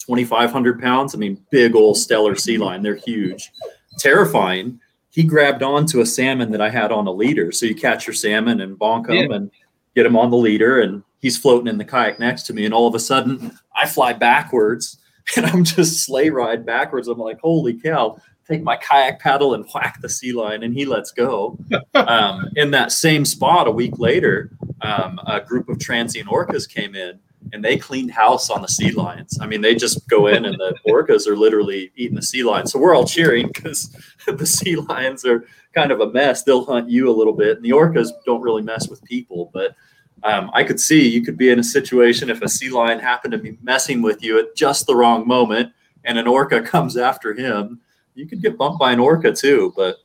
2,500 0.00 0.80
pounds. 0.80 1.14
I 1.14 1.18
mean, 1.18 1.44
big 1.50 1.74
old 1.74 1.96
Steller 1.96 2.38
sea 2.38 2.58
lion. 2.58 2.82
They're 2.82 2.94
huge, 2.94 3.50
terrifying. 3.98 4.80
He 5.10 5.22
grabbed 5.22 5.62
onto 5.62 6.00
a 6.00 6.06
salmon 6.06 6.50
that 6.52 6.62
I 6.62 6.70
had 6.70 6.90
on 6.90 7.06
a 7.06 7.12
leader. 7.12 7.52
So 7.52 7.66
you 7.66 7.74
catch 7.74 8.06
your 8.06 8.14
salmon 8.14 8.62
and 8.62 8.78
bonk 8.78 9.10
him 9.10 9.30
yeah. 9.30 9.36
and 9.36 9.50
get 9.94 10.06
him 10.06 10.16
on 10.16 10.30
the 10.30 10.38
leader, 10.38 10.80
and 10.80 11.02
he's 11.20 11.36
floating 11.36 11.68
in 11.68 11.76
the 11.76 11.84
kayak 11.84 12.18
next 12.18 12.44
to 12.44 12.54
me. 12.54 12.64
And 12.64 12.72
all 12.72 12.86
of 12.86 12.94
a 12.94 12.98
sudden, 12.98 13.52
I 13.76 13.86
fly 13.86 14.12
backwards 14.12 14.98
and 15.36 15.46
I'm 15.46 15.64
just 15.64 16.04
sleigh 16.04 16.30
ride 16.30 16.66
backwards. 16.66 17.08
I'm 17.08 17.18
like, 17.18 17.40
holy 17.40 17.74
cow! 17.80 18.18
take 18.48 18.62
my 18.62 18.76
kayak 18.76 19.20
paddle 19.20 19.54
and 19.54 19.64
whack 19.72 20.00
the 20.00 20.08
sea 20.08 20.32
lion, 20.32 20.62
and 20.62 20.74
he 20.74 20.84
lets 20.84 21.10
go. 21.10 21.58
Um, 21.94 22.48
in 22.56 22.70
that 22.72 22.90
same 22.90 23.24
spot, 23.24 23.68
a 23.68 23.70
week 23.70 23.98
later, 23.98 24.50
um, 24.80 25.20
a 25.26 25.40
group 25.40 25.68
of 25.68 25.78
transient 25.78 26.28
orcas 26.28 26.68
came 26.68 26.94
in 26.94 27.18
and 27.52 27.62
they 27.62 27.76
cleaned 27.76 28.10
house 28.10 28.50
on 28.50 28.62
the 28.62 28.68
sea 28.68 28.90
lions. 28.92 29.38
I 29.40 29.46
mean, 29.46 29.60
they 29.60 29.74
just 29.74 30.08
go 30.08 30.26
in 30.26 30.44
and 30.46 30.54
the 30.54 30.74
orcas 30.88 31.26
are 31.26 31.36
literally 31.36 31.92
eating 31.94 32.16
the 32.16 32.22
sea 32.22 32.42
lions. 32.42 32.72
So 32.72 32.78
we're 32.78 32.94
all 32.94 33.06
cheering 33.06 33.48
because 33.48 33.94
the 34.26 34.46
sea 34.46 34.76
lions 34.76 35.24
are 35.24 35.44
kind 35.74 35.92
of 35.92 36.00
a 36.00 36.10
mess. 36.10 36.42
They'll 36.42 36.64
hunt 36.64 36.88
you 36.88 37.08
a 37.08 37.14
little 37.16 37.34
bit, 37.34 37.56
and 37.56 37.64
the 37.64 37.70
orcas 37.70 38.08
don't 38.24 38.42
really 38.42 38.62
mess 38.62 38.88
with 38.88 39.04
people. 39.04 39.50
But 39.52 39.76
um, 40.24 40.50
I 40.54 40.64
could 40.64 40.80
see 40.80 41.08
you 41.08 41.22
could 41.22 41.36
be 41.36 41.50
in 41.50 41.58
a 41.58 41.64
situation 41.64 42.30
if 42.30 42.42
a 42.42 42.48
sea 42.48 42.70
lion 42.70 42.98
happened 42.98 43.32
to 43.32 43.38
be 43.38 43.56
messing 43.62 44.02
with 44.02 44.22
you 44.22 44.38
at 44.38 44.54
just 44.56 44.86
the 44.86 44.96
wrong 44.96 45.26
moment, 45.26 45.72
and 46.04 46.18
an 46.18 46.26
orca 46.26 46.62
comes 46.74 46.96
after 46.96 47.34
him 47.34 47.80
you 48.14 48.26
could 48.26 48.42
get 48.42 48.58
bumped 48.58 48.78
by 48.78 48.92
an 48.92 49.00
orca 49.00 49.32
too. 49.32 49.72
But 49.76 49.98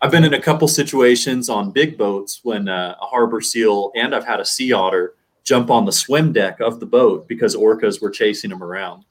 I've 0.00 0.10
been 0.10 0.24
in 0.24 0.34
a 0.34 0.40
couple 0.40 0.68
situations 0.68 1.48
on 1.48 1.70
big 1.70 1.96
boats 1.96 2.40
when 2.42 2.68
uh, 2.68 2.96
a 3.00 3.06
harbor 3.06 3.40
seal 3.40 3.90
and 3.94 4.14
I've 4.14 4.26
had 4.26 4.40
a 4.40 4.44
sea 4.44 4.72
otter 4.72 5.14
jump 5.44 5.70
on 5.70 5.84
the 5.84 5.92
swim 5.92 6.32
deck 6.32 6.60
of 6.60 6.80
the 6.80 6.86
boat 6.86 7.28
because 7.28 7.54
orcas 7.54 8.00
were 8.00 8.10
chasing 8.10 8.50
them 8.50 8.62
around. 8.62 9.04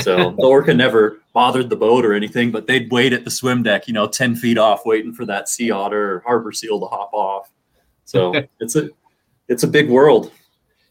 So 0.00 0.30
the 0.38 0.46
orca 0.46 0.74
never 0.74 1.20
bothered 1.32 1.70
the 1.70 1.76
boat 1.76 2.04
or 2.04 2.14
anything, 2.14 2.50
but 2.50 2.66
they'd 2.66 2.90
wait 2.90 3.12
at 3.12 3.24
the 3.24 3.30
swim 3.30 3.62
deck, 3.62 3.88
you 3.88 3.94
know, 3.94 4.06
10 4.06 4.36
feet 4.36 4.58
off, 4.58 4.82
waiting 4.84 5.12
for 5.12 5.24
that 5.26 5.48
sea 5.48 5.70
otter 5.70 6.16
or 6.16 6.20
harbor 6.20 6.52
seal 6.52 6.80
to 6.80 6.86
hop 6.86 7.12
off. 7.12 7.50
So 8.04 8.34
it's 8.60 8.76
a 8.76 8.90
it's 9.48 9.62
a 9.62 9.68
big 9.68 9.88
world. 9.88 10.32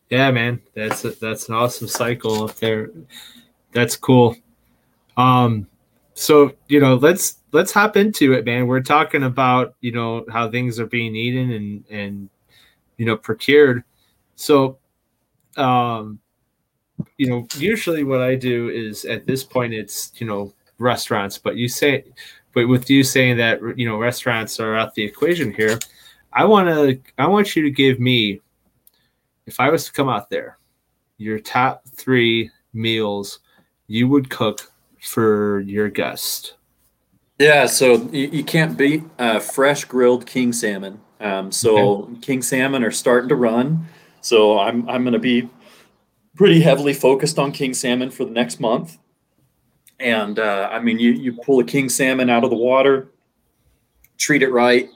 Yeah, 0.10 0.32
man. 0.32 0.62
That's 0.74 1.04
a, 1.06 1.12
that's 1.12 1.50
an 1.50 1.56
awesome 1.56 1.88
cycle 1.88 2.44
up 2.44 2.56
there. 2.56 2.92
That's 3.74 3.96
cool. 3.96 4.36
Um 5.16 5.68
so 6.14 6.52
you 6.68 6.80
know 6.80 6.96
let's 6.96 7.38
let's 7.52 7.72
hop 7.72 7.96
into 7.96 8.34
it 8.34 8.44
man 8.44 8.66
we're 8.66 8.82
talking 8.82 9.22
about 9.22 9.76
you 9.82 9.92
know 9.92 10.26
how 10.32 10.50
things 10.50 10.80
are 10.80 10.88
being 10.88 11.16
eaten 11.16 11.52
and 11.52 11.86
and 11.92 12.30
you 12.98 13.06
know, 13.06 13.16
procured. 13.16 13.84
So, 14.36 14.78
um, 15.56 16.20
you 17.18 17.28
know, 17.30 17.48
usually 17.56 18.04
what 18.04 18.22
I 18.22 18.36
do 18.36 18.70
is 18.70 19.06
at 19.06 19.26
this 19.26 19.44
point 19.44 19.74
it's 19.74 20.12
you 20.18 20.28
know 20.28 20.54
restaurants, 20.80 21.38
but 21.38 21.56
you 21.56 21.70
say, 21.70 22.04
but 22.54 22.68
with 22.68 22.90
you 22.90 23.04
saying 23.04 23.38
that 23.38 23.60
you 23.78 23.88
know 23.88 23.98
restaurants 23.98 24.60
are 24.60 24.76
out 24.76 24.96
the 24.96 25.04
equation 25.04 25.54
here, 25.54 25.80
I 26.34 26.46
want 26.46 26.68
to 26.68 27.00
I 27.18 27.28
want 27.28 27.56
you 27.56 27.64
to 27.64 27.72
give 27.72 28.00
me, 28.00 28.42
if 29.48 29.60
I 29.60 29.70
was 29.70 29.86
to 29.86 29.94
come 29.94 30.10
out 30.10 30.30
there, 30.30 30.60
your 31.18 31.40
top 31.40 31.84
three 31.88 32.52
meals 32.74 33.40
you 33.88 34.08
would 34.10 34.30
cook 34.30 34.72
for 35.02 35.62
your 35.62 35.90
guest. 35.90 36.56
Yeah, 37.40 37.66
so 37.66 37.96
you, 38.12 38.28
you 38.28 38.44
can't 38.44 38.78
beat 38.78 39.04
uh, 39.18 39.40
fresh 39.40 39.86
grilled 39.86 40.26
king 40.26 40.52
salmon. 40.52 41.00
Um, 41.20 41.52
so 41.52 42.04
okay. 42.04 42.20
king 42.22 42.42
salmon 42.42 42.84
are 42.84 42.92
starting 42.92 43.30
to 43.30 43.36
run. 43.36 43.88
So 44.22 44.60
I'm 44.60 44.88
I'm 44.90 45.04
going 45.04 45.14
to 45.14 45.20
be 45.20 45.50
pretty 46.36 46.62
heavily 46.62 46.94
focused 46.94 47.40
on 47.40 47.52
king 47.52 47.74
salmon 47.74 48.12
for 48.12 48.26
the 48.26 48.32
next 48.32 48.60
month. 48.60 48.98
And 50.00 50.38
uh, 50.38 50.70
I 50.72 50.80
mean, 50.80 51.00
you 51.00 51.12
you 51.12 51.34
pull 51.34 51.60
a 51.60 51.64
king 51.64 51.90
salmon 51.90 52.30
out 52.30 52.44
of 52.44 52.50
the 52.50 52.58
water, 52.58 53.10
treat 54.18 54.44
it 54.44 54.52
right, 54.52 54.90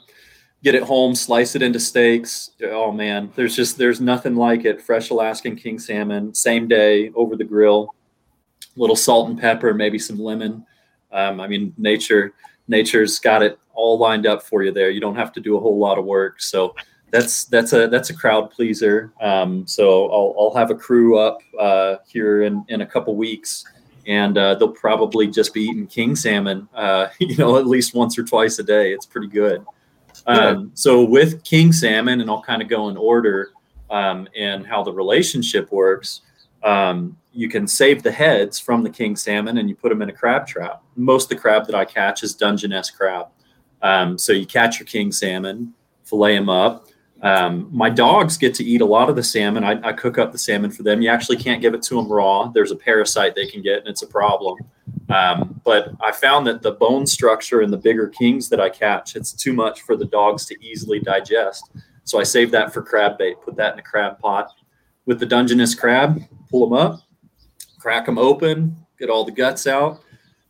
get 0.63 0.75
it 0.75 0.83
home, 0.83 1.15
slice 1.15 1.55
it 1.55 1.61
into 1.61 1.79
steaks. 1.79 2.51
Oh 2.63 2.91
man, 2.91 3.31
there's 3.35 3.55
just 3.55 3.77
there's 3.77 4.01
nothing 4.01 4.35
like 4.35 4.65
it. 4.65 4.81
Fresh 4.81 5.09
Alaskan 5.09 5.55
king 5.55 5.79
salmon, 5.79 6.33
same 6.33 6.67
day 6.67 7.11
over 7.15 7.35
the 7.35 7.43
grill. 7.43 7.95
A 8.75 8.79
little 8.79 8.95
salt 8.95 9.29
and 9.29 9.39
pepper, 9.39 9.73
maybe 9.73 9.99
some 9.99 10.19
lemon. 10.19 10.65
Um, 11.11 11.41
I 11.41 11.47
mean, 11.47 11.73
nature 11.77 12.33
nature's 12.67 13.19
got 13.19 13.41
it 13.43 13.59
all 13.73 13.97
lined 13.97 14.25
up 14.25 14.43
for 14.43 14.63
you 14.63 14.71
there. 14.71 14.89
You 14.89 15.01
don't 15.01 15.15
have 15.15 15.31
to 15.33 15.39
do 15.39 15.57
a 15.57 15.59
whole 15.59 15.77
lot 15.77 15.97
of 15.97 16.05
work. 16.05 16.41
So 16.41 16.75
that's 17.11 17.45
that's 17.45 17.73
a 17.73 17.87
that's 17.87 18.09
a 18.09 18.13
crowd 18.13 18.51
pleaser. 18.51 19.13
Um, 19.21 19.67
so 19.67 20.05
I'll, 20.09 20.35
I'll 20.39 20.55
have 20.55 20.71
a 20.71 20.75
crew 20.75 21.17
up 21.17 21.39
uh, 21.59 21.97
here 22.07 22.43
in 22.43 22.63
in 22.69 22.81
a 22.81 22.85
couple 22.85 23.15
weeks, 23.15 23.65
and 24.07 24.37
uh, 24.37 24.55
they'll 24.55 24.69
probably 24.69 25.27
just 25.27 25.53
be 25.53 25.63
eating 25.63 25.87
king 25.87 26.15
salmon, 26.15 26.67
uh, 26.73 27.07
you 27.19 27.35
know, 27.37 27.57
at 27.57 27.67
least 27.67 27.93
once 27.93 28.17
or 28.17 28.23
twice 28.23 28.59
a 28.59 28.63
day. 28.63 28.93
It's 28.93 29.05
pretty 29.05 29.27
good. 29.27 29.65
Um, 30.27 30.71
so 30.73 31.03
with 31.03 31.43
king 31.43 31.71
salmon, 31.71 32.21
and 32.21 32.29
I'll 32.29 32.41
kind 32.41 32.61
of 32.61 32.67
go 32.67 32.89
in 32.89 32.97
order 32.97 33.51
um, 33.89 34.27
and 34.37 34.65
how 34.65 34.83
the 34.83 34.93
relationship 34.93 35.71
works. 35.71 36.21
Um, 36.63 37.17
you 37.33 37.49
can 37.49 37.67
save 37.67 38.03
the 38.03 38.11
heads 38.11 38.59
from 38.59 38.83
the 38.83 38.89
king 38.89 39.15
salmon 39.15 39.57
and 39.57 39.69
you 39.69 39.75
put 39.75 39.89
them 39.89 40.01
in 40.01 40.09
a 40.09 40.13
crab 40.13 40.45
trap. 40.45 40.83
Most 40.95 41.25
of 41.25 41.29
the 41.29 41.41
crab 41.41 41.65
that 41.65 41.75
I 41.75 41.85
catch 41.85 42.23
is 42.23 42.35
Dungeness 42.35 42.91
crab. 42.91 43.27
Um, 43.81 44.17
so 44.17 44.31
you 44.31 44.45
catch 44.45 44.79
your 44.79 44.85
king 44.85 45.11
salmon, 45.11 45.73
fillet 46.03 46.35
them 46.35 46.49
up, 46.49 46.87
um, 47.21 47.69
my 47.71 47.89
dogs 47.89 48.37
get 48.37 48.55
to 48.55 48.63
eat 48.63 48.81
a 48.81 48.85
lot 48.85 49.09
of 49.09 49.15
the 49.15 49.23
salmon. 49.23 49.63
I, 49.63 49.79
I, 49.87 49.93
cook 49.93 50.17
up 50.17 50.31
the 50.31 50.39
salmon 50.39 50.71
for 50.71 50.81
them. 50.81 51.03
You 51.03 51.09
actually 51.09 51.37
can't 51.37 51.61
give 51.61 51.75
it 51.75 51.83
to 51.83 51.95
them 51.95 52.11
raw. 52.11 52.47
There's 52.47 52.71
a 52.71 52.75
parasite 52.75 53.35
they 53.35 53.45
can 53.45 53.61
get, 53.61 53.79
and 53.79 53.87
it's 53.87 54.01
a 54.01 54.07
problem. 54.07 54.57
Um, 55.11 55.59
but 55.63 55.89
I 56.01 56.11
found 56.11 56.47
that 56.47 56.61
the 56.61 56.71
bone 56.71 57.05
structure 57.05 57.61
in 57.61 57.71
the 57.71 57.77
bigger 57.77 58.07
kings 58.07 58.49
that 58.49 58.59
I 58.59 58.69
catch, 58.69 59.15
it's 59.15 59.33
too 59.33 59.53
much 59.53 59.81
for 59.81 59.95
the 59.95 60.05
dogs 60.05 60.45
to 60.47 60.65
easily 60.65 60.99
digest. 60.99 61.71
So 62.03 62.19
I 62.19 62.23
save 62.23 62.51
that 62.51 62.73
for 62.73 62.81
crab 62.81 63.17
bait. 63.17 63.37
Put 63.43 63.55
that 63.57 63.73
in 63.73 63.79
a 63.79 63.83
crab 63.83 64.19
pot 64.19 64.51
with 65.05 65.19
the 65.19 65.25
Dungeness 65.25 65.75
crab. 65.75 66.21
Pull 66.49 66.67
them 66.67 66.77
up, 66.77 67.01
crack 67.79 68.05
them 68.05 68.17
open, 68.17 68.75
get 68.99 69.09
all 69.09 69.23
the 69.23 69.31
guts 69.31 69.67
out 69.67 70.03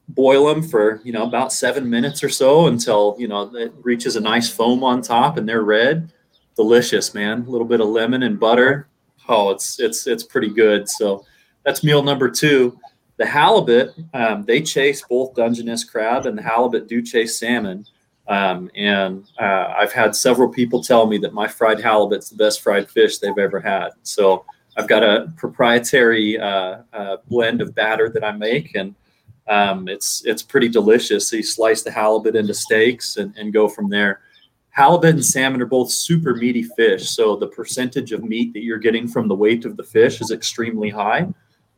boil 0.09 0.47
them 0.47 0.61
for 0.61 0.99
you 1.05 1.13
know 1.13 1.23
about 1.23 1.53
seven 1.53 1.89
minutes 1.89 2.21
or 2.21 2.27
so 2.27 2.67
until 2.67 3.15
you 3.17 3.29
know 3.29 3.49
it 3.55 3.71
reaches 3.81 4.17
a 4.17 4.19
nice 4.19 4.49
foam 4.49 4.83
on 4.83 5.01
top 5.01 5.37
and 5.37 5.47
they're 5.47 5.63
red 5.63 6.11
delicious, 6.55 7.13
man. 7.13 7.45
A 7.47 7.49
little 7.49 7.67
bit 7.67 7.81
of 7.81 7.87
lemon 7.87 8.23
and 8.23 8.39
butter. 8.39 8.87
Oh, 9.27 9.49
it's 9.51 9.79
it's 9.79 10.07
it's 10.07 10.23
pretty 10.23 10.49
good. 10.49 10.89
So 10.89 11.25
that's 11.65 11.83
meal 11.83 12.03
number 12.03 12.29
two. 12.29 12.77
The 13.21 13.27
halibut, 13.27 13.93
um, 14.15 14.45
they 14.45 14.63
chase 14.63 15.03
both 15.07 15.35
Dungeness 15.35 15.83
crab 15.83 16.25
and 16.25 16.35
the 16.35 16.41
halibut 16.41 16.87
do 16.87 17.03
chase 17.03 17.37
salmon. 17.37 17.85
Um, 18.27 18.71
and 18.73 19.29
uh, 19.39 19.75
I've 19.77 19.93
had 19.93 20.15
several 20.15 20.49
people 20.49 20.81
tell 20.81 21.05
me 21.05 21.19
that 21.19 21.31
my 21.31 21.47
fried 21.47 21.79
halibut's 21.79 22.31
the 22.31 22.35
best 22.35 22.61
fried 22.61 22.89
fish 22.89 23.19
they've 23.19 23.37
ever 23.37 23.59
had. 23.59 23.89
So 24.01 24.43
I've 24.75 24.87
got 24.87 25.03
a 25.03 25.31
proprietary 25.37 26.39
uh, 26.39 26.77
uh, 26.93 27.17
blend 27.27 27.61
of 27.61 27.75
batter 27.75 28.09
that 28.09 28.23
I 28.23 28.31
make, 28.31 28.73
and 28.73 28.95
um, 29.47 29.87
it's 29.87 30.25
it's 30.25 30.41
pretty 30.41 30.67
delicious. 30.67 31.29
So 31.29 31.35
you 31.35 31.43
slice 31.43 31.83
the 31.83 31.91
halibut 31.91 32.35
into 32.35 32.55
steaks 32.55 33.17
and, 33.17 33.37
and 33.37 33.53
go 33.53 33.67
from 33.67 33.87
there 33.87 34.21
halibut 34.71 35.15
and 35.15 35.25
salmon 35.25 35.61
are 35.61 35.65
both 35.65 35.91
super 35.91 36.33
meaty 36.33 36.63
fish. 36.63 37.09
So 37.09 37.35
the 37.35 37.47
percentage 37.47 38.13
of 38.13 38.23
meat 38.23 38.53
that 38.53 38.63
you're 38.63 38.79
getting 38.79 39.07
from 39.07 39.27
the 39.27 39.35
weight 39.35 39.65
of 39.65 39.77
the 39.77 39.83
fish 39.83 40.21
is 40.21 40.31
extremely 40.31 40.89
high. 40.89 41.27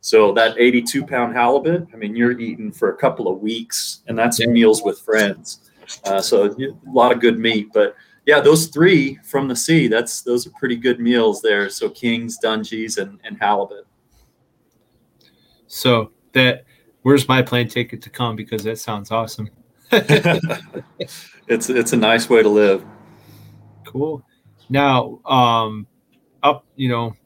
So 0.04 0.32
that 0.32 0.58
82 0.58 1.06
pound 1.06 1.32
halibut, 1.34 1.88
I 1.94 1.96
mean, 1.96 2.14
you're 2.14 2.38
eating 2.38 2.70
for 2.70 2.90
a 2.90 2.96
couple 2.98 3.26
of 3.26 3.40
weeks, 3.40 4.02
and 4.06 4.18
that's 4.18 4.38
yeah. 4.38 4.48
meals 4.48 4.82
with 4.82 5.00
friends. 5.00 5.70
Uh, 6.04 6.20
so 6.20 6.44
a 6.44 6.76
lot 6.86 7.10
of 7.10 7.20
good 7.20 7.38
meat. 7.38 7.70
But 7.72 7.96
yeah, 8.26 8.38
those 8.40 8.66
three 8.66 9.18
from 9.24 9.48
the 9.48 9.56
sea, 9.56 9.88
that's 9.88 10.20
those 10.20 10.46
are 10.46 10.50
pretty 10.50 10.76
good 10.76 11.00
meals 11.00 11.40
there. 11.40 11.70
So 11.70 11.88
kings, 11.88 12.36
dungies, 12.38 12.98
and, 12.98 13.18
and 13.24 13.38
halibut. 13.40 13.86
So 15.68 16.10
that 16.32 16.66
where's 17.00 17.26
my 17.26 17.40
plane 17.40 17.68
ticket 17.68 18.02
to 18.02 18.10
come 18.10 18.36
because 18.36 18.62
that 18.64 18.78
sounds 18.78 19.10
awesome. 19.10 19.48
it's 19.90 21.70
it's 21.70 21.94
a 21.94 21.96
nice 21.96 22.28
way 22.28 22.42
to 22.42 22.48
live. 22.50 22.84
Cool. 23.86 24.22
Now, 24.68 25.22
um, 25.24 25.86
up, 26.42 26.66
you 26.76 26.90
know, 26.90 27.16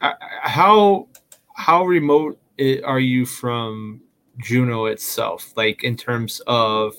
how 0.00 1.08
how 1.54 1.84
remote 1.84 2.38
are 2.84 3.00
you 3.00 3.26
from 3.26 4.00
Juneau 4.38 4.86
itself? 4.86 5.52
Like 5.56 5.82
in 5.84 5.96
terms 5.96 6.40
of 6.46 6.94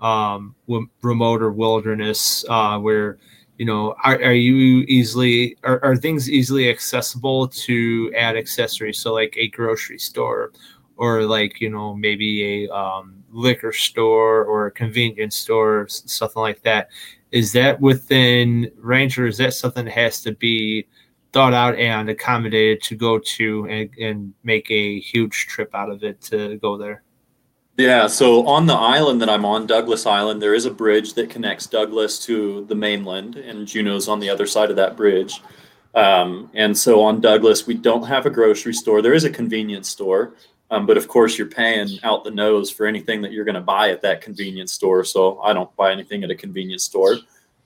um, 0.00 0.54
remote 1.02 1.42
or 1.42 1.52
wilderness, 1.52 2.44
uh, 2.48 2.78
where 2.78 3.18
you 3.58 3.66
know, 3.66 3.94
are, 4.02 4.14
are 4.22 4.32
you 4.32 4.86
easily 4.88 5.54
are, 5.64 5.84
are 5.84 5.94
things 5.94 6.30
easily 6.30 6.70
accessible 6.70 7.46
to 7.48 8.10
add 8.16 8.34
accessories? 8.34 8.98
So 8.98 9.12
like 9.12 9.34
a 9.36 9.48
grocery 9.48 9.98
store, 9.98 10.52
or 10.96 11.24
like 11.24 11.60
you 11.60 11.68
know 11.68 11.94
maybe 11.94 12.64
a 12.64 12.74
um, 12.74 13.22
liquor 13.30 13.72
store 13.72 14.44
or 14.44 14.66
a 14.66 14.70
convenience 14.70 15.36
store, 15.36 15.86
something 15.88 16.40
like 16.40 16.62
that. 16.62 16.88
Is 17.32 17.52
that 17.52 17.78
within 17.82 18.72
range, 18.78 19.18
or 19.18 19.26
is 19.26 19.36
that 19.36 19.52
something 19.52 19.84
that 19.84 19.92
has 19.92 20.22
to 20.22 20.32
be 20.32 20.86
thought 21.32 21.54
out 21.54 21.76
and 21.76 22.08
accommodated 22.08 22.82
to 22.82 22.96
go 22.96 23.18
to 23.18 23.66
and, 23.68 23.90
and 23.98 24.34
make 24.42 24.70
a 24.70 25.00
huge 25.00 25.46
trip 25.46 25.74
out 25.74 25.90
of 25.90 26.02
it 26.02 26.20
to 26.22 26.56
go 26.58 26.76
there? 26.76 27.02
Yeah, 27.76 28.08
so 28.08 28.46
on 28.46 28.66
the 28.66 28.74
island 28.74 29.22
that 29.22 29.30
I'm 29.30 29.44
on, 29.44 29.66
Douglas 29.66 30.04
Island, 30.04 30.42
there 30.42 30.54
is 30.54 30.66
a 30.66 30.70
bridge 30.70 31.14
that 31.14 31.30
connects 31.30 31.66
Douglas 31.66 32.18
to 32.26 32.66
the 32.66 32.74
mainland, 32.74 33.36
and 33.36 33.66
Juneau's 33.66 34.06
on 34.06 34.20
the 34.20 34.28
other 34.28 34.46
side 34.46 34.68
of 34.70 34.76
that 34.76 34.96
bridge. 34.96 35.40
Um, 35.94 36.50
and 36.54 36.76
so 36.76 37.00
on 37.00 37.20
Douglas, 37.20 37.66
we 37.66 37.74
don't 37.74 38.06
have 38.06 38.26
a 38.26 38.30
grocery 38.30 38.74
store. 38.74 39.00
There 39.00 39.14
is 39.14 39.24
a 39.24 39.30
convenience 39.30 39.88
store, 39.88 40.34
um, 40.70 40.86
but 40.86 40.96
of 40.96 41.08
course, 41.08 41.38
you're 41.38 41.46
paying 41.46 41.98
out 42.02 42.22
the 42.22 42.30
nose 42.30 42.70
for 42.70 42.86
anything 42.86 43.22
that 43.22 43.32
you're 43.32 43.44
going 43.44 43.54
to 43.54 43.60
buy 43.60 43.90
at 43.90 44.02
that 44.02 44.20
convenience 44.20 44.72
store. 44.72 45.02
So 45.02 45.40
I 45.40 45.52
don't 45.52 45.74
buy 45.76 45.90
anything 45.90 46.22
at 46.22 46.30
a 46.30 46.36
convenience 46.36 46.84
store. 46.84 47.16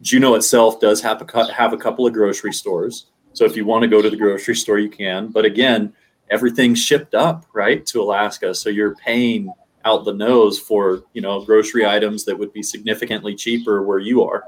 Juneau 0.00 0.35
itself 0.35 0.81
does 0.81 1.00
have 1.03 1.22
a 1.22 1.53
have 1.53 1.72
a 1.72 1.77
couple 1.77 2.07
of 2.07 2.12
grocery 2.12 2.53
stores. 2.53 3.07
So 3.34 3.44
if 3.44 3.56
you 3.56 3.66
want 3.66 3.82
to 3.82 3.88
go 3.88 4.00
to 4.00 4.08
the 4.08 4.16
grocery 4.16 4.56
store, 4.56 4.78
you 4.78 4.88
can. 4.88 5.28
But 5.28 5.44
again, 5.44 5.92
everything's 6.30 6.78
shipped 6.78 7.14
up 7.14 7.44
right 7.52 7.84
to 7.86 8.00
Alaska, 8.00 8.54
so 8.54 8.70
you're 8.70 8.94
paying 8.96 9.52
out 9.84 10.06
the 10.06 10.14
nose 10.14 10.58
for 10.58 11.02
you 11.12 11.20
know 11.20 11.44
grocery 11.44 11.84
items 11.84 12.24
that 12.24 12.38
would 12.38 12.52
be 12.52 12.62
significantly 12.62 13.34
cheaper 13.34 13.82
where 13.82 13.98
you 13.98 14.22
are. 14.22 14.44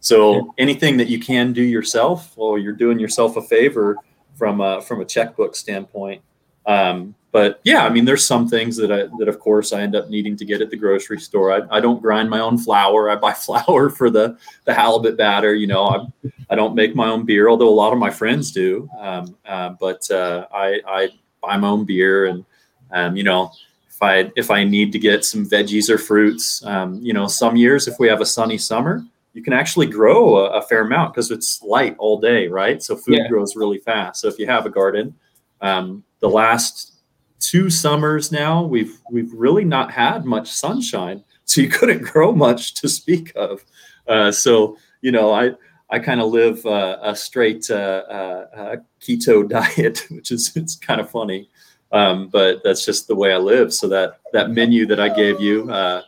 So 0.00 0.54
anything 0.56 0.96
that 0.96 1.08
you 1.08 1.20
can 1.20 1.52
do 1.52 1.62
yourself, 1.62 2.34
well, 2.36 2.56
you're 2.56 2.72
doing 2.72 2.98
yourself 2.98 3.36
a 3.36 3.42
favor 3.42 3.96
from 4.34 4.62
a, 4.62 4.80
from 4.80 5.02
a 5.02 5.04
checkbook 5.04 5.54
standpoint. 5.54 6.22
Um, 6.66 7.14
but 7.32 7.60
yeah, 7.62 7.84
I 7.84 7.90
mean, 7.90 8.04
there's 8.04 8.26
some 8.26 8.48
things 8.48 8.76
that 8.76 8.90
I 8.90 9.06
that 9.18 9.28
of 9.28 9.38
course 9.38 9.72
I 9.72 9.82
end 9.82 9.94
up 9.94 10.08
needing 10.08 10.36
to 10.36 10.44
get 10.44 10.60
at 10.60 10.70
the 10.70 10.76
grocery 10.76 11.20
store. 11.20 11.52
I, 11.52 11.76
I 11.76 11.80
don't 11.80 12.02
grind 12.02 12.28
my 12.28 12.40
own 12.40 12.58
flour. 12.58 13.08
I 13.08 13.16
buy 13.16 13.32
flour 13.46 13.88
for 13.90 14.10
the 14.10 14.36
the 14.64 14.74
halibut 14.74 15.16
batter. 15.16 15.54
You 15.54 15.68
know, 15.68 15.84
I 15.84 16.30
I 16.50 16.56
don't 16.56 16.74
make 16.74 16.96
my 16.96 17.08
own 17.08 17.24
beer, 17.24 17.48
although 17.48 17.68
a 17.68 17.70
lot 17.70 17.92
of 17.92 17.98
my 17.98 18.10
friends 18.10 18.50
do. 18.50 18.88
Um, 18.98 19.36
uh, 19.46 19.70
but 19.80 20.10
uh, 20.10 20.46
I 20.52 20.80
I 20.86 21.08
buy 21.40 21.56
my 21.56 21.68
own 21.68 21.84
beer, 21.84 22.26
and 22.26 22.44
um, 22.90 23.16
you 23.16 23.22
know, 23.22 23.52
if 23.88 24.02
I 24.02 24.32
if 24.34 24.50
I 24.50 24.64
need 24.64 24.90
to 24.92 24.98
get 24.98 25.24
some 25.24 25.48
veggies 25.48 25.88
or 25.88 25.98
fruits, 25.98 26.64
um, 26.66 27.00
you 27.00 27.12
know, 27.12 27.28
some 27.28 27.54
years 27.54 27.86
if 27.86 27.98
we 28.00 28.08
have 28.08 28.20
a 28.20 28.26
sunny 28.26 28.58
summer, 28.58 29.04
you 29.34 29.42
can 29.42 29.52
actually 29.52 29.86
grow 29.86 30.38
a, 30.38 30.58
a 30.58 30.62
fair 30.62 30.82
amount 30.82 31.14
because 31.14 31.30
it's 31.30 31.62
light 31.62 31.94
all 31.98 32.18
day, 32.18 32.48
right? 32.48 32.82
So 32.82 32.96
food 32.96 33.18
yeah. 33.18 33.28
grows 33.28 33.54
really 33.54 33.78
fast. 33.78 34.20
So 34.20 34.28
if 34.28 34.38
you 34.38 34.46
have 34.46 34.66
a 34.66 34.70
garden, 34.70 35.14
um, 35.60 36.02
the 36.20 36.28
last 36.28 36.94
two 37.38 37.70
summers 37.70 38.30
now 38.30 38.62
we've 38.62 39.00
we've 39.10 39.32
really 39.32 39.64
not 39.64 39.90
had 39.90 40.24
much 40.24 40.48
sunshine 40.48 41.22
so 41.44 41.60
you 41.60 41.68
couldn't 41.78 42.02
grow 42.02 42.32
much 42.32 42.74
to 42.74 42.88
speak 42.88 43.32
of 43.36 43.64
uh, 44.08 44.30
so 44.30 44.76
you 45.00 45.10
know 45.10 45.32
i 45.32 45.50
I 45.90 45.98
kind 45.98 46.20
of 46.20 46.30
live 46.30 46.64
uh, 46.64 46.98
a 47.02 47.16
straight 47.16 47.68
uh, 47.68 47.74
uh, 47.74 48.76
keto 49.00 49.48
diet, 49.48 50.06
which 50.10 50.30
is 50.30 50.52
it's 50.56 50.76
kind 50.76 51.00
of 51.00 51.10
funny, 51.10 51.50
um, 51.92 52.28
but 52.28 52.62
that's 52.62 52.84
just 52.84 53.08
the 53.08 53.16
way 53.16 53.32
I 53.32 53.38
live. 53.38 53.74
So 53.74 53.88
that 53.88 54.20
that 54.32 54.50
menu 54.50 54.86
that 54.86 55.00
I 55.00 55.08
gave 55.08 55.40
you, 55.40 55.70
uh, 55.70 56.02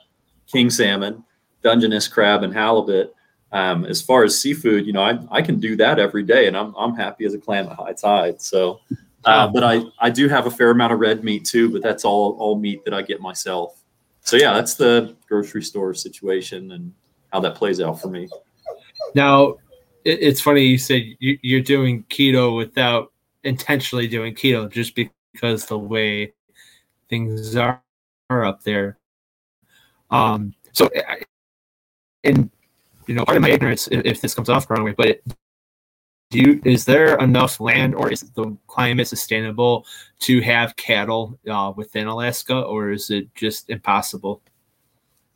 king 0.46 0.70
salmon, 0.70 1.24
Dungeness 1.62 2.08
crab, 2.08 2.42
and 2.42 2.54
halibut. 2.54 3.14
Um, 3.50 3.84
as 3.84 4.00
far 4.00 4.24
as 4.24 4.40
seafood, 4.40 4.86
you 4.86 4.94
know, 4.94 5.02
I, 5.02 5.18
I 5.30 5.42
can 5.42 5.60
do 5.60 5.76
that 5.76 5.98
every 5.98 6.22
day, 6.22 6.46
and 6.46 6.56
I'm 6.56 6.74
I'm 6.76 6.94
happy 6.94 7.24
as 7.24 7.34
a 7.34 7.38
clam 7.38 7.68
at 7.68 7.76
high 7.76 7.92
tide. 7.92 8.40
So, 8.40 8.80
uh, 9.24 9.48
but 9.48 9.62
I 9.64 9.82
I 9.98 10.10
do 10.10 10.28
have 10.28 10.46
a 10.46 10.50
fair 10.50 10.70
amount 10.70 10.92
of 10.92 11.00
red 11.00 11.24
meat 11.24 11.44
too, 11.44 11.70
but 11.70 11.82
that's 11.82 12.04
all 12.04 12.36
all 12.38 12.58
meat 12.58 12.84
that 12.84 12.94
I 12.94 13.02
get 13.02 13.20
myself. 13.20 13.82
So 14.20 14.36
yeah, 14.36 14.52
that's 14.52 14.74
the 14.74 15.16
grocery 15.28 15.62
store 15.62 15.94
situation 15.94 16.72
and 16.72 16.92
how 17.32 17.40
that 17.40 17.54
plays 17.54 17.80
out 17.80 18.00
for 18.00 18.08
me. 18.08 18.28
Now, 19.14 19.56
it's 20.04 20.40
funny 20.40 20.64
you 20.64 20.78
said 20.78 21.02
you're 21.18 21.60
doing 21.60 22.04
keto 22.04 22.56
without 22.56 23.12
intentionally 23.44 24.08
doing 24.08 24.34
keto, 24.34 24.70
just 24.70 24.94
because 24.94 25.66
the 25.66 25.78
way 25.78 26.32
things 27.08 27.56
are, 27.56 27.82
are 28.30 28.44
up 28.44 28.62
there. 28.62 28.98
Um, 30.10 30.54
so, 30.72 30.90
and 32.24 32.50
you 33.06 33.14
know, 33.14 33.24
part 33.24 33.36
of 33.36 33.42
my 33.42 33.50
ignorance, 33.50 33.88
if, 33.88 34.04
if 34.04 34.20
this 34.20 34.34
comes 34.34 34.48
off 34.48 34.68
the 34.68 34.74
wrong 34.74 34.84
way, 34.84 34.94
but 34.96 35.20
do 36.32 36.38
you 36.38 36.60
is 36.64 36.86
there 36.86 37.14
enough 37.18 37.60
land 37.60 37.94
or 37.94 38.10
is 38.10 38.22
the 38.22 38.56
climate 38.66 39.06
sustainable 39.06 39.86
to 40.20 40.40
have 40.40 40.74
cattle 40.76 41.38
uh, 41.48 41.72
within 41.76 42.06
Alaska, 42.06 42.58
or 42.58 42.90
is 42.90 43.10
it 43.10 43.32
just 43.34 43.68
impossible? 43.68 44.40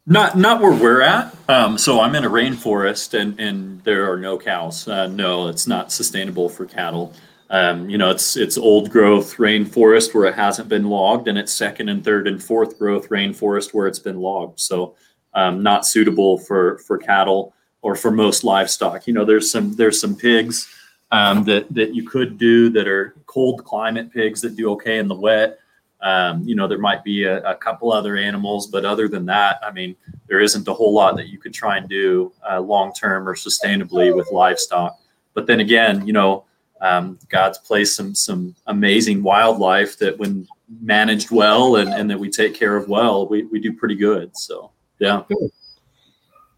Not 0.07 0.39
not 0.39 0.61
where 0.61 0.73
we're 0.73 1.03
at. 1.03 1.37
Um, 1.49 1.77
so 1.77 2.01
I'm 2.01 2.15
in 2.15 2.25
a 2.25 2.31
rainforest, 2.31 3.19
and 3.19 3.39
and 3.39 3.85
there 3.85 4.11
are 4.11 4.17
no 4.17 4.39
cows. 4.39 4.89
Uh, 4.89 5.07
no, 5.09 5.49
it's 5.49 5.67
not 5.67 5.93
sustainable 5.93 6.49
for 6.49 6.65
cattle. 6.65 7.13
Um, 7.51 7.91
you 7.91 7.99
know, 7.99 8.11
it's 8.11 8.37
it's 8.37 8.57
old 8.57 8.91
growth 8.91 9.37
rainforest 9.37 10.15
where 10.15 10.25
it 10.25 10.35
hasn't 10.35 10.69
been 10.69 10.89
logged, 10.89 11.29
and 11.29 11.37
it's 11.37 11.53
second 11.53 11.91
and 11.91 12.03
third 12.03 12.27
and 12.27 12.43
fourth 12.43 12.79
growth 12.79 13.11
rainforest 13.11 13.75
where 13.75 13.87
it's 13.87 13.99
been 13.99 14.19
logged. 14.19 14.61
So 14.61 14.97
um, 15.35 15.63
not 15.63 15.87
suitable 15.87 16.39
for 16.39 16.79
for 16.79 16.97
cattle 16.97 17.53
or 17.83 17.95
for 17.95 18.11
most 18.11 18.45
livestock. 18.45 19.07
You 19.07 19.13
know, 19.13 19.27
there's 19.27 19.51
some 19.51 19.75
there's 19.75 20.01
some 20.01 20.17
pigs 20.17 20.73
um, 21.11 21.45
that 21.45 21.73
that 21.73 21.95
you 21.95 22.07
could 22.07 22.39
do 22.39 22.69
that 22.71 22.89
are 22.89 23.15
cold 23.27 23.65
climate 23.65 24.13
pigs 24.13 24.41
that 24.43 24.57
do 24.57 24.71
okay 24.73 24.99
in 24.99 25.09
the 25.09 25.15
wet. 25.15 25.59
Um, 26.01 26.43
you 26.43 26.55
know, 26.55 26.69
there 26.69 26.79
might 26.79 27.03
be 27.05 27.25
a, 27.25 27.43
a, 27.43 27.55
couple 27.55 27.91
other 27.91 28.17
animals, 28.17 28.67
but 28.67 28.85
other 28.85 29.09
than 29.09 29.25
that, 29.27 29.59
I 29.63 29.73
mean, 29.73 29.97
there 30.29 30.41
isn't 30.41 30.69
a 30.69 30.75
whole 30.75 30.93
lot 30.93 31.17
that 31.17 31.29
you 31.29 31.39
could 31.39 31.55
try 31.55 31.79
and 31.79 31.89
do 31.89 32.33
uh, 32.49 32.61
long 32.61 32.93
term 32.93 33.27
or 33.27 33.35
sustainably 33.35 34.15
with 34.15 34.31
livestock. 34.31 35.01
But 35.33 35.47
then 35.47 35.61
again, 35.61 36.07
you 36.07 36.13
know, 36.13 36.45
um, 36.83 37.19
God's 37.31 37.59
placed 37.59 37.97
some 37.97 38.15
some 38.15 38.55
amazing 38.67 39.23
wildlife 39.23 39.99
that, 39.99 40.19
when 40.19 40.47
managed 40.81 41.31
well 41.31 41.77
and, 41.77 41.93
and 41.93 42.11
that 42.11 42.19
we 42.19 42.31
take 42.31 42.55
care 42.55 42.77
of 42.77 42.89
well, 42.89 43.27
we, 43.27 43.45
we 43.45 43.61
do 43.61 43.73
pretty 43.73 43.95
good. 43.95 44.37
So, 44.37 44.73
yeah. 44.99 45.23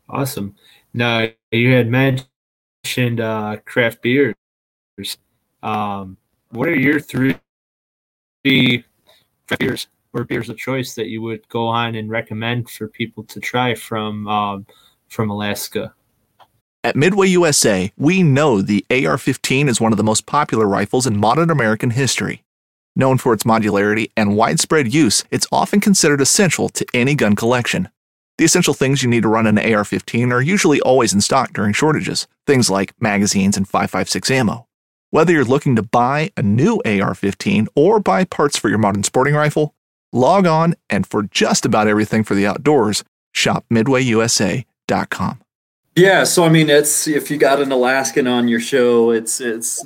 Awesome. 0.08 0.54
Now, 0.94 1.28
you 1.50 1.72
had 1.74 1.88
mentioned 1.88 2.27
uh, 2.96 3.56
craft 3.64 4.02
beers. 4.02 4.34
Um, 5.62 6.16
what 6.50 6.68
are 6.68 6.74
your 6.74 7.00
three 7.00 7.36
beers 8.42 9.86
or 10.12 10.24
beers 10.24 10.48
of 10.48 10.56
choice 10.56 10.94
that 10.94 11.08
you 11.08 11.20
would 11.22 11.46
go 11.48 11.66
on 11.66 11.94
and 11.94 12.08
recommend 12.08 12.70
for 12.70 12.88
people 12.88 13.24
to 13.24 13.40
try 13.40 13.74
from 13.74 14.26
um, 14.28 14.66
from 15.08 15.30
Alaska? 15.30 15.94
At 16.84 16.96
Midway 16.96 17.26
USA, 17.28 17.92
we 17.96 18.22
know 18.22 18.62
the 18.62 18.86
AR 18.90 19.18
15 19.18 19.68
is 19.68 19.80
one 19.80 19.92
of 19.92 19.98
the 19.98 20.04
most 20.04 20.26
popular 20.26 20.66
rifles 20.66 21.06
in 21.06 21.18
modern 21.18 21.50
American 21.50 21.90
history. 21.90 22.44
Known 22.94 23.18
for 23.18 23.32
its 23.32 23.44
modularity 23.44 24.10
and 24.16 24.36
widespread 24.36 24.92
use, 24.92 25.24
it's 25.30 25.46
often 25.52 25.80
considered 25.80 26.20
essential 26.20 26.68
to 26.70 26.86
any 26.94 27.14
gun 27.14 27.36
collection. 27.36 27.88
The 28.38 28.44
essential 28.44 28.72
things 28.72 29.02
you 29.02 29.08
need 29.08 29.24
to 29.24 29.28
run 29.28 29.48
an 29.48 29.58
AR 29.58 29.84
15 29.84 30.32
are 30.32 30.40
usually 30.40 30.80
always 30.80 31.12
in 31.12 31.20
stock 31.20 31.52
during 31.52 31.72
shortages, 31.72 32.28
things 32.46 32.70
like 32.70 32.94
magazines 33.00 33.56
and 33.56 33.68
5.56 33.68 34.30
ammo. 34.30 34.66
Whether 35.10 35.32
you're 35.32 35.44
looking 35.44 35.74
to 35.74 35.82
buy 35.82 36.30
a 36.36 36.42
new 36.42 36.80
AR 36.84 37.16
15 37.16 37.66
or 37.74 37.98
buy 37.98 38.24
parts 38.24 38.56
for 38.56 38.68
your 38.68 38.78
modern 38.78 39.02
sporting 39.02 39.34
rifle, 39.34 39.74
log 40.12 40.46
on 40.46 40.76
and 40.88 41.04
for 41.04 41.24
just 41.24 41.66
about 41.66 41.88
everything 41.88 42.22
for 42.22 42.36
the 42.36 42.46
outdoors, 42.46 43.02
shop 43.32 43.64
midwayusa.com. 43.72 45.40
Yeah, 45.96 46.22
so 46.22 46.44
I 46.44 46.48
mean, 46.48 46.70
it's 46.70 47.08
if 47.08 47.32
you 47.32 47.38
got 47.38 47.60
an 47.60 47.72
Alaskan 47.72 48.28
on 48.28 48.46
your 48.46 48.60
show, 48.60 49.10
it's 49.10 49.40
it's 49.40 49.84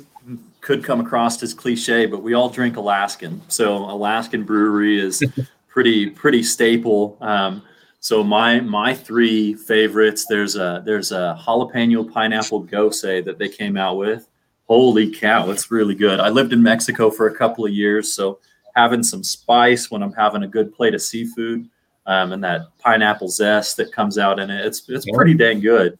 could 0.61 0.83
come 0.83 0.99
across 1.01 1.41
as 1.41 1.55
cliche, 1.55 2.05
but 2.05 2.21
we 2.21 2.35
all 2.35 2.49
drink 2.49 2.77
Alaskan. 2.77 3.41
So 3.47 3.77
Alaskan 3.77 4.43
brewery 4.43 4.99
is 4.99 5.23
pretty 5.69 6.11
pretty 6.11 6.43
staple. 6.43 7.17
Um, 7.19 7.63
so 8.03 8.23
my 8.23 8.59
my 8.59 8.93
three 8.93 9.53
favorites 9.53 10.25
there's 10.27 10.55
a 10.55 10.81
there's 10.85 11.11
a 11.11 11.37
jalapeno 11.39 12.11
pineapple 12.11 12.65
gose 12.65 13.23
that 13.23 13.37
they 13.37 13.47
came 13.47 13.77
out 13.77 13.97
with 13.97 14.27
holy 14.65 15.11
cow, 15.11 15.49
it's 15.51 15.71
really 15.71 15.95
good. 15.95 16.19
I 16.19 16.29
lived 16.29 16.53
in 16.53 16.61
Mexico 16.61 17.09
for 17.09 17.27
a 17.27 17.35
couple 17.35 17.65
of 17.65 17.71
years, 17.71 18.13
so 18.13 18.39
having 18.75 19.03
some 19.03 19.23
spice 19.23 19.91
when 19.91 20.01
I'm 20.01 20.13
having 20.13 20.43
a 20.43 20.47
good 20.47 20.73
plate 20.73 20.95
of 20.95 21.01
seafood 21.01 21.69
um, 22.05 22.31
and 22.31 22.43
that 22.43 22.61
pineapple 22.79 23.29
zest 23.29 23.77
that 23.77 23.91
comes 23.91 24.17
out 24.17 24.39
in 24.39 24.49
it, 24.49 24.65
it's 24.65 24.89
it's 24.89 25.05
pretty 25.11 25.33
dang 25.33 25.59
good. 25.59 25.99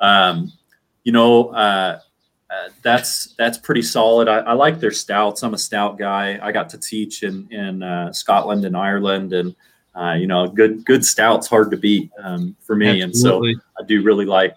Um, 0.00 0.52
you 1.04 1.12
know, 1.12 1.48
uh, 1.48 1.98
uh, 2.50 2.68
that's 2.82 3.34
that's 3.38 3.58
pretty 3.58 3.82
solid. 3.82 4.28
I, 4.28 4.38
I, 4.38 4.52
like 4.52 4.78
their 4.78 4.92
stouts. 4.92 5.42
I'm 5.42 5.54
a 5.54 5.58
stout 5.58 5.98
guy. 5.98 6.38
I 6.42 6.52
got 6.52 6.68
to 6.70 6.78
teach 6.78 7.22
in 7.22 7.48
in 7.50 7.82
uh, 7.82 8.12
Scotland 8.12 8.64
and 8.64 8.76
Ireland, 8.76 9.32
and 9.32 9.54
uh, 9.94 10.14
you 10.18 10.26
know, 10.26 10.48
good 10.48 10.84
good 10.84 11.04
stouts 11.04 11.46
hard 11.46 11.70
to 11.70 11.76
beat 11.76 12.10
um, 12.22 12.56
for 12.60 12.76
me. 12.76 13.02
Absolutely. 13.02 13.52
And 13.52 13.60
so 13.60 13.82
I 13.82 13.86
do 13.86 14.02
really 14.02 14.26
like 14.26 14.54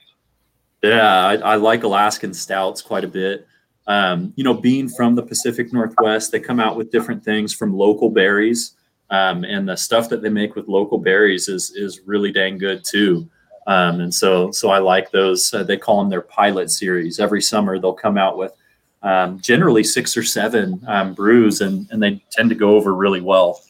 yeah, 0.85 1.25
I, 1.25 1.35
I, 1.35 1.55
like 1.55 1.83
Alaskan 1.83 2.33
stouts 2.33 2.81
quite 2.81 3.03
a 3.03 3.07
bit. 3.07 3.47
Um, 3.87 4.33
you 4.35 4.43
know, 4.43 4.53
being 4.53 4.87
from 4.89 5.15
the 5.15 5.23
Pacific 5.23 5.73
Northwest, 5.73 6.31
they 6.31 6.39
come 6.39 6.59
out 6.59 6.75
with 6.75 6.91
different 6.91 7.23
things 7.23 7.53
from 7.53 7.73
local 7.73 8.09
berries, 8.09 8.73
um, 9.09 9.43
and 9.43 9.67
the 9.67 9.75
stuff 9.75 10.09
that 10.09 10.21
they 10.21 10.29
make 10.29 10.55
with 10.55 10.67
local 10.67 10.97
berries 10.97 11.47
is 11.47 11.71
is 11.71 12.01
really 12.05 12.31
dang 12.31 12.57
good 12.57 12.83
too. 12.83 13.29
Um, 13.67 13.99
and 13.99 14.13
so, 14.13 14.51
so 14.51 14.69
I 14.69 14.77
like 14.77 15.09
those. 15.11 15.51
Uh, 15.53 15.63
they 15.63 15.77
call 15.77 15.99
them 15.99 16.09
their 16.09 16.21
pilot 16.21 16.69
series. 16.69 17.19
Every 17.19 17.41
summer, 17.41 17.79
they'll 17.79 17.93
come 17.93 18.17
out 18.17 18.37
with 18.37 18.53
um, 19.01 19.39
generally 19.39 19.83
six 19.83 20.15
or 20.15 20.23
seven 20.23 20.81
um, 20.87 21.13
brews, 21.13 21.61
and 21.61 21.87
and 21.91 22.01
they 22.01 22.23
tend 22.31 22.49
to 22.49 22.55
go 22.55 22.75
over 22.75 22.93
really 22.93 23.21
well. 23.21 23.61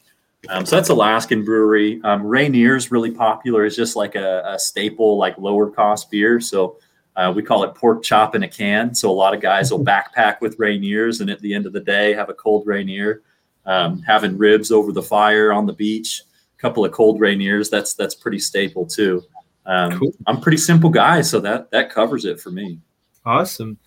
Um, 0.49 0.65
so 0.65 0.75
that's 0.75 0.89
Alaskan 0.89 1.43
brewery. 1.43 2.01
Um, 2.03 2.23
Rainier's 2.23 2.91
really 2.91 3.11
popular. 3.11 3.65
It's 3.65 3.75
just 3.75 3.95
like 3.95 4.15
a, 4.15 4.43
a, 4.45 4.59
staple, 4.59 5.17
like 5.17 5.37
lower 5.37 5.69
cost 5.69 6.11
beer. 6.11 6.39
So 6.39 6.77
uh, 7.15 7.31
we 7.35 7.41
call 7.41 7.63
it 7.63 7.75
pork 7.75 8.03
chop 8.03 8.35
in 8.35 8.43
a 8.43 8.47
can. 8.47 8.93
So 8.93 9.09
a 9.09 9.13
lot 9.13 9.33
of 9.33 9.41
guys 9.41 9.71
will 9.71 9.83
backpack 9.85 10.41
with 10.41 10.57
Rainiers, 10.57 11.21
and 11.21 11.29
at 11.29 11.39
the 11.39 11.53
end 11.53 11.65
of 11.65 11.73
the 11.73 11.79
day, 11.79 12.13
have 12.13 12.29
a 12.29 12.33
cold 12.33 12.65
Rainier. 12.65 13.21
Um, 13.65 14.01
having 14.03 14.37
ribs 14.37 14.71
over 14.71 14.91
the 14.91 15.01
fire 15.01 15.51
on 15.51 15.65
the 15.65 15.73
beach, 15.73 16.21
a 16.55 16.61
couple 16.61 16.85
of 16.85 16.91
cold 16.91 17.19
Rainiers. 17.19 17.71
That's 17.71 17.95
that's 17.95 18.13
pretty 18.13 18.37
staple 18.37 18.85
too. 18.85 19.23
Um, 19.65 19.97
cool. 19.97 20.11
I'm 20.27 20.39
pretty 20.39 20.57
simple 20.57 20.91
guy, 20.91 21.21
so 21.21 21.39
that 21.39 21.71
that 21.71 21.89
covers 21.89 22.25
it 22.25 22.39
for 22.39 22.51
me. 22.51 22.79
Awesome. 23.25 23.79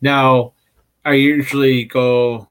Now, 0.00 0.52
I 1.04 1.14
usually 1.14 1.84
go 1.84 2.48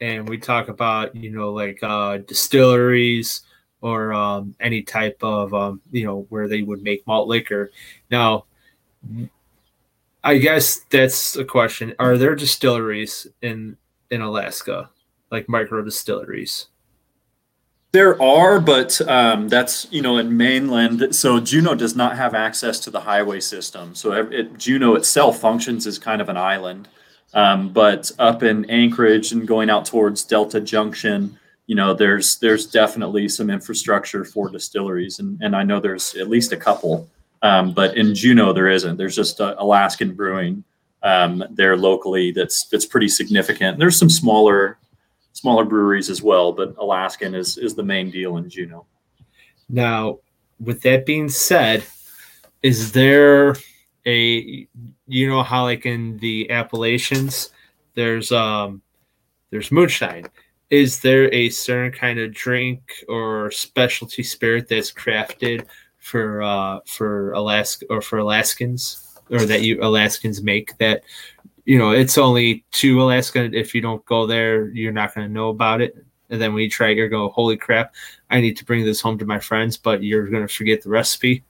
and 0.00 0.28
we 0.28 0.38
talk 0.38 0.68
about 0.68 1.14
you 1.14 1.30
know 1.30 1.52
like 1.52 1.78
uh, 1.82 2.18
distilleries 2.18 3.42
or 3.80 4.12
um, 4.12 4.54
any 4.60 4.82
type 4.82 5.18
of 5.22 5.54
um, 5.54 5.80
you 5.90 6.04
know 6.04 6.26
where 6.28 6.48
they 6.48 6.62
would 6.62 6.82
make 6.82 7.06
malt 7.06 7.28
liquor. 7.28 7.70
Now, 8.10 8.44
I 10.24 10.38
guess 10.38 10.80
that's 10.90 11.36
a 11.36 11.44
question. 11.44 11.94
Are 11.98 12.18
there 12.18 12.34
distilleries 12.34 13.26
in 13.42 13.76
in 14.10 14.20
Alaska, 14.20 14.90
like 15.30 15.48
micro 15.48 15.82
distilleries? 15.82 16.68
There 17.92 18.20
are, 18.20 18.60
but 18.60 19.00
um, 19.08 19.48
that's 19.48 19.86
you 19.90 20.02
know 20.02 20.18
in 20.18 20.36
mainland. 20.36 21.14
So 21.14 21.40
Juneau 21.40 21.74
does 21.74 21.96
not 21.96 22.16
have 22.16 22.34
access 22.34 22.78
to 22.80 22.90
the 22.90 23.00
highway 23.00 23.40
system. 23.40 23.94
So 23.94 24.12
it, 24.12 24.58
Juneau 24.58 24.94
itself 24.94 25.38
functions 25.38 25.86
as 25.86 25.98
kind 25.98 26.20
of 26.20 26.28
an 26.28 26.36
island. 26.36 26.88
Um, 27.34 27.72
but 27.72 28.10
up 28.18 28.42
in 28.42 28.64
Anchorage 28.70 29.32
and 29.32 29.46
going 29.46 29.70
out 29.70 29.84
towards 29.84 30.24
Delta 30.24 30.60
Junction, 30.60 31.38
you 31.66 31.74
know, 31.74 31.92
there's 31.92 32.38
there's 32.38 32.66
definitely 32.66 33.28
some 33.28 33.50
infrastructure 33.50 34.24
for 34.24 34.48
distilleries, 34.48 35.18
and 35.18 35.38
and 35.42 35.54
I 35.54 35.62
know 35.62 35.80
there's 35.80 36.14
at 36.14 36.28
least 36.28 36.52
a 36.52 36.56
couple. 36.56 37.08
Um, 37.42 37.72
but 37.72 37.96
in 37.96 38.14
Juneau, 38.14 38.52
there 38.52 38.68
isn't. 38.68 38.96
There's 38.96 39.14
just 39.14 39.40
uh, 39.40 39.54
Alaskan 39.58 40.14
Brewing 40.14 40.64
um, 41.02 41.44
there 41.50 41.76
locally 41.76 42.32
that's 42.32 42.66
that's 42.68 42.86
pretty 42.86 43.08
significant. 43.08 43.78
There's 43.78 43.98
some 43.98 44.10
smaller 44.10 44.78
smaller 45.32 45.64
breweries 45.64 46.10
as 46.10 46.22
well, 46.22 46.52
but 46.52 46.74
Alaskan 46.78 47.34
is 47.34 47.58
is 47.58 47.74
the 47.74 47.82
main 47.82 48.10
deal 48.10 48.36
in 48.38 48.48
Juneau. 48.48 48.86
Now, 49.68 50.18
with 50.58 50.82
that 50.82 51.06
being 51.06 51.28
said, 51.28 51.84
is 52.62 52.92
there 52.92 53.54
a 54.06 54.66
you 55.08 55.28
know 55.28 55.42
how 55.42 55.64
like 55.64 55.86
in 55.86 56.18
the 56.18 56.50
Appalachians 56.50 57.50
there's 57.94 58.30
um 58.30 58.82
there's 59.50 59.72
moonshine. 59.72 60.26
Is 60.70 61.00
there 61.00 61.32
a 61.32 61.48
certain 61.48 61.90
kind 61.90 62.18
of 62.18 62.34
drink 62.34 62.92
or 63.08 63.50
specialty 63.50 64.22
spirit 64.22 64.68
that's 64.68 64.92
crafted 64.92 65.66
for 65.98 66.42
uh 66.42 66.80
for 66.86 67.32
Alaska 67.32 67.86
or 67.90 68.02
for 68.02 68.18
Alaskans 68.18 69.18
or 69.30 69.40
that 69.46 69.62
you 69.62 69.82
Alaskans 69.82 70.42
make 70.42 70.76
that 70.78 71.02
you 71.64 71.78
know 71.78 71.90
it's 71.90 72.18
only 72.18 72.64
to 72.72 73.02
Alaska 73.02 73.50
if 73.52 73.74
you 73.74 73.80
don't 73.80 74.04
go 74.04 74.26
there 74.26 74.68
you're 74.68 74.92
not 74.92 75.14
going 75.14 75.26
to 75.26 75.32
know 75.32 75.48
about 75.48 75.80
it. 75.80 75.96
And 76.30 76.38
then 76.38 76.52
when 76.52 76.62
you 76.62 76.70
try 76.70 76.90
you 76.90 77.08
go 77.08 77.30
holy 77.30 77.56
crap 77.56 77.94
I 78.28 78.42
need 78.42 78.58
to 78.58 78.64
bring 78.66 78.84
this 78.84 79.00
home 79.00 79.18
to 79.18 79.24
my 79.24 79.40
friends 79.40 79.78
but 79.78 80.02
you're 80.02 80.28
going 80.28 80.46
to 80.46 80.52
forget 80.52 80.82
the 80.82 80.90
recipe 80.90 81.44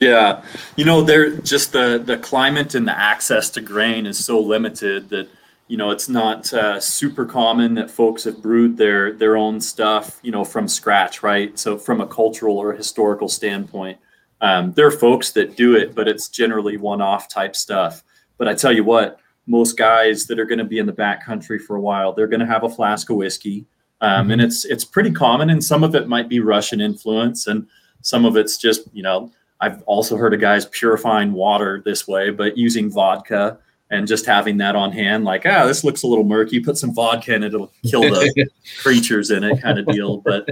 yeah, 0.00 0.44
you 0.76 0.84
know, 0.84 1.02
they're 1.02 1.36
just 1.36 1.72
the 1.72 2.00
the 2.04 2.18
climate 2.18 2.74
and 2.74 2.86
the 2.86 2.96
access 2.96 3.50
to 3.50 3.60
grain 3.60 4.06
is 4.06 4.24
so 4.24 4.38
limited 4.38 5.08
that 5.08 5.28
you 5.66 5.76
know 5.76 5.90
it's 5.90 6.08
not 6.08 6.52
uh, 6.52 6.78
super 6.78 7.24
common 7.24 7.74
that 7.74 7.90
folks 7.90 8.24
have 8.24 8.40
brewed 8.40 8.76
their 8.76 9.12
their 9.12 9.36
own 9.36 9.60
stuff, 9.60 10.20
you 10.22 10.30
know, 10.30 10.44
from 10.44 10.68
scratch, 10.68 11.22
right? 11.22 11.58
So 11.58 11.76
from 11.78 12.00
a 12.00 12.06
cultural 12.06 12.58
or 12.58 12.72
historical 12.72 13.28
standpoint, 13.28 13.98
um, 14.40 14.72
there 14.74 14.86
are 14.86 14.92
folks 14.92 15.32
that 15.32 15.56
do 15.56 15.74
it, 15.74 15.96
but 15.96 16.06
it's 16.06 16.28
generally 16.28 16.76
one 16.76 17.00
off 17.00 17.28
type 17.28 17.56
stuff. 17.56 18.04
But 18.36 18.46
I 18.46 18.54
tell 18.54 18.72
you 18.72 18.84
what, 18.84 19.18
most 19.46 19.76
guys 19.76 20.26
that 20.26 20.38
are 20.38 20.44
going 20.44 20.60
to 20.60 20.64
be 20.64 20.78
in 20.78 20.86
the 20.86 20.92
backcountry 20.92 21.60
for 21.60 21.74
a 21.74 21.80
while, 21.80 22.12
they're 22.12 22.28
going 22.28 22.38
to 22.38 22.46
have 22.46 22.62
a 22.62 22.68
flask 22.68 23.10
of 23.10 23.16
whiskey, 23.16 23.66
um, 24.00 24.10
mm-hmm. 24.10 24.30
and 24.32 24.42
it's 24.42 24.64
it's 24.64 24.84
pretty 24.84 25.10
common, 25.10 25.50
and 25.50 25.64
some 25.64 25.82
of 25.82 25.96
it 25.96 26.06
might 26.06 26.28
be 26.28 26.38
Russian 26.38 26.80
influence, 26.80 27.48
and 27.48 27.66
some 28.02 28.24
of 28.24 28.36
it's 28.36 28.56
just 28.58 28.82
you 28.92 29.02
know 29.02 29.32
I've 29.60 29.82
also 29.82 30.16
heard 30.16 30.34
of 30.34 30.40
guys 30.40 30.66
purifying 30.66 31.32
water 31.32 31.82
this 31.84 32.06
way, 32.06 32.30
but 32.30 32.56
using 32.56 32.90
vodka 32.90 33.58
and 33.90 34.06
just 34.06 34.26
having 34.26 34.58
that 34.58 34.76
on 34.76 34.92
hand, 34.92 35.24
like, 35.24 35.46
ah, 35.46 35.66
this 35.66 35.82
looks 35.82 36.02
a 36.02 36.06
little 36.06 36.24
murky. 36.24 36.60
Put 36.60 36.76
some 36.76 36.94
vodka 36.94 37.34
in 37.34 37.42
it; 37.42 37.54
it'll 37.54 37.72
kill 37.84 38.02
the 38.02 38.48
creatures 38.82 39.30
in 39.30 39.42
it, 39.42 39.62
kind 39.62 39.78
of 39.78 39.86
deal. 39.86 40.18
But 40.18 40.48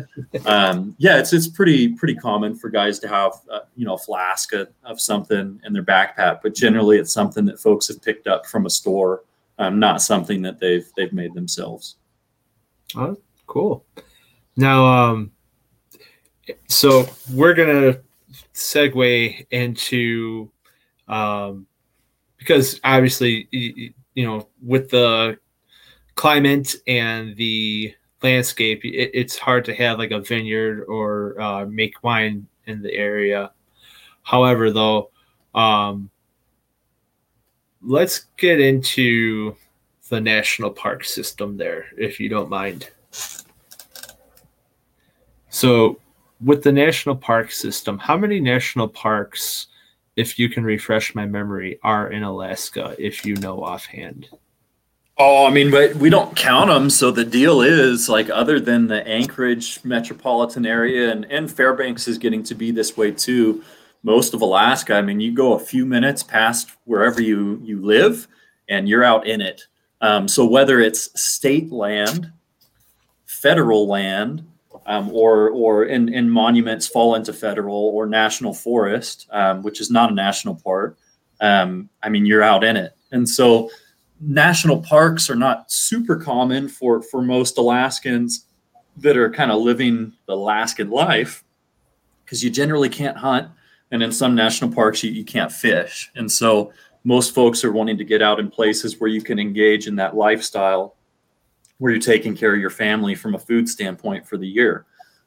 um, 0.46 0.94
yeah, 0.98 1.18
it's 1.18 1.32
it's 1.32 1.46
pretty 1.46 1.88
pretty 1.88 2.14
common 2.14 2.56
for 2.56 2.70
guys 2.70 2.98
to 3.00 3.08
have 3.08 3.32
uh, 3.50 3.60
you 3.76 3.84
know 3.84 3.94
a 3.94 3.98
flask 3.98 4.52
of, 4.54 4.68
of, 4.84 5.00
something 5.00 5.60
in 5.64 5.72
their 5.72 5.82
backpack. 5.82 6.40
But 6.42 6.54
generally, 6.54 6.98
it's 6.98 7.12
something 7.12 7.44
that 7.44 7.60
folks 7.60 7.88
have 7.88 8.02
picked 8.02 8.26
up 8.26 8.46
from 8.46 8.64
a 8.64 8.70
store, 8.70 9.22
um, 9.58 9.78
not 9.78 10.00
something 10.00 10.40
that 10.42 10.58
they've 10.58 10.90
they've 10.96 11.12
made 11.12 11.34
themselves. 11.34 11.96
Oh, 12.94 13.18
cool. 13.46 13.84
Now, 14.56 14.86
um, 14.86 15.32
so 16.68 17.06
we're 17.34 17.54
gonna 17.54 17.98
segue 18.56 19.46
into 19.50 20.50
um, 21.08 21.66
because 22.38 22.80
obviously 22.82 23.46
you, 23.50 23.92
you, 24.14 24.26
know 24.26 24.48
with 24.62 24.88
the 24.88 25.38
climate 26.14 26.74
and 26.86 27.36
the 27.36 27.94
landscape 28.22 28.82
it, 28.84 29.10
it's 29.12 29.36
hard 29.36 29.64
to 29.66 29.74
have 29.74 29.98
like 29.98 30.10
a 30.10 30.20
vineyard 30.20 30.84
or 30.88 31.38
uh, 31.40 31.66
make 31.66 32.02
wine 32.02 32.46
in 32.66 32.80
the 32.82 32.92
area. 32.92 33.52
However 34.22 34.70
though 34.70 35.10
um, 35.54 36.10
let's 37.82 38.26
get 38.38 38.58
into 38.58 39.54
the 40.08 40.20
national 40.20 40.70
park 40.70 41.04
system 41.04 41.58
there 41.58 41.86
if 41.98 42.18
you 42.18 42.30
don't 42.30 42.48
mind. 42.48 42.88
So 45.50 46.00
with 46.40 46.62
the 46.62 46.72
national 46.72 47.16
park 47.16 47.50
system, 47.50 47.98
how 47.98 48.16
many 48.16 48.40
national 48.40 48.88
parks, 48.88 49.68
if 50.16 50.38
you 50.38 50.48
can 50.48 50.64
refresh 50.64 51.14
my 51.14 51.26
memory, 51.26 51.78
are 51.82 52.10
in 52.10 52.22
Alaska, 52.22 52.94
if 52.98 53.24
you 53.24 53.36
know 53.36 53.62
offhand? 53.62 54.28
Oh, 55.18 55.46
I 55.46 55.50
mean, 55.50 55.70
but 55.70 55.96
we 55.96 56.10
don't 56.10 56.36
count 56.36 56.68
them. 56.68 56.90
So 56.90 57.10
the 57.10 57.24
deal 57.24 57.62
is 57.62 58.08
like, 58.08 58.28
other 58.28 58.60
than 58.60 58.86
the 58.86 59.06
Anchorage 59.08 59.82
metropolitan 59.82 60.66
area 60.66 61.10
and, 61.10 61.24
and 61.30 61.50
Fairbanks 61.50 62.06
is 62.06 62.18
getting 62.18 62.42
to 62.42 62.54
be 62.54 62.70
this 62.70 62.98
way 62.98 63.12
too. 63.12 63.64
Most 64.02 64.34
of 64.34 64.42
Alaska, 64.42 64.94
I 64.94 65.02
mean, 65.02 65.20
you 65.20 65.32
go 65.32 65.54
a 65.54 65.58
few 65.58 65.86
minutes 65.86 66.22
past 66.22 66.70
wherever 66.84 67.22
you, 67.22 67.60
you 67.64 67.80
live 67.80 68.28
and 68.68 68.86
you're 68.88 69.04
out 69.04 69.26
in 69.26 69.40
it. 69.40 69.62
Um, 70.02 70.28
so 70.28 70.44
whether 70.44 70.80
it's 70.80 71.18
state 71.18 71.72
land, 71.72 72.30
federal 73.24 73.88
land, 73.88 74.46
um, 74.86 75.10
or 75.12 75.50
or 75.50 75.84
in, 75.84 76.12
in 76.12 76.30
monuments 76.30 76.86
fall 76.86 77.14
into 77.14 77.32
federal 77.32 77.74
or 77.74 78.06
national 78.06 78.54
forest, 78.54 79.28
um, 79.32 79.62
which 79.62 79.80
is 79.80 79.90
not 79.90 80.10
a 80.10 80.14
national 80.14 80.54
park. 80.54 80.96
Um, 81.40 81.90
I 82.02 82.08
mean, 82.08 82.24
you're 82.24 82.42
out 82.42 82.64
in 82.64 82.76
it, 82.76 82.96
and 83.10 83.28
so 83.28 83.68
national 84.20 84.80
parks 84.80 85.28
are 85.28 85.36
not 85.36 85.70
super 85.70 86.16
common 86.16 86.68
for 86.68 87.02
for 87.02 87.20
most 87.20 87.58
Alaskans 87.58 88.46
that 88.98 89.16
are 89.16 89.30
kind 89.30 89.50
of 89.50 89.60
living 89.60 90.12
the 90.26 90.32
Alaskan 90.32 90.88
life 90.88 91.44
because 92.24 92.42
you 92.42 92.48
generally 92.48 92.88
can't 92.88 93.16
hunt, 93.16 93.48
and 93.90 94.02
in 94.02 94.12
some 94.12 94.34
national 94.34 94.72
parks 94.72 95.02
you, 95.02 95.10
you 95.10 95.24
can't 95.24 95.52
fish, 95.52 96.10
and 96.14 96.30
so 96.30 96.72
most 97.04 97.34
folks 97.34 97.64
are 97.64 97.72
wanting 97.72 97.98
to 97.98 98.04
get 98.04 98.22
out 98.22 98.40
in 98.40 98.50
places 98.50 98.98
where 98.98 99.10
you 99.10 99.20
can 99.20 99.38
engage 99.38 99.86
in 99.86 99.94
that 99.96 100.16
lifestyle 100.16 100.95
where 101.78 101.92
you're 101.92 102.00
taking 102.00 102.36
care 102.36 102.54
of 102.54 102.60
your 102.60 102.70
family 102.70 103.14
from 103.14 103.34
a 103.34 103.38
food 103.38 103.68
standpoint 103.68 104.26
for 104.26 104.36
the 104.36 104.48
year. 104.48 104.86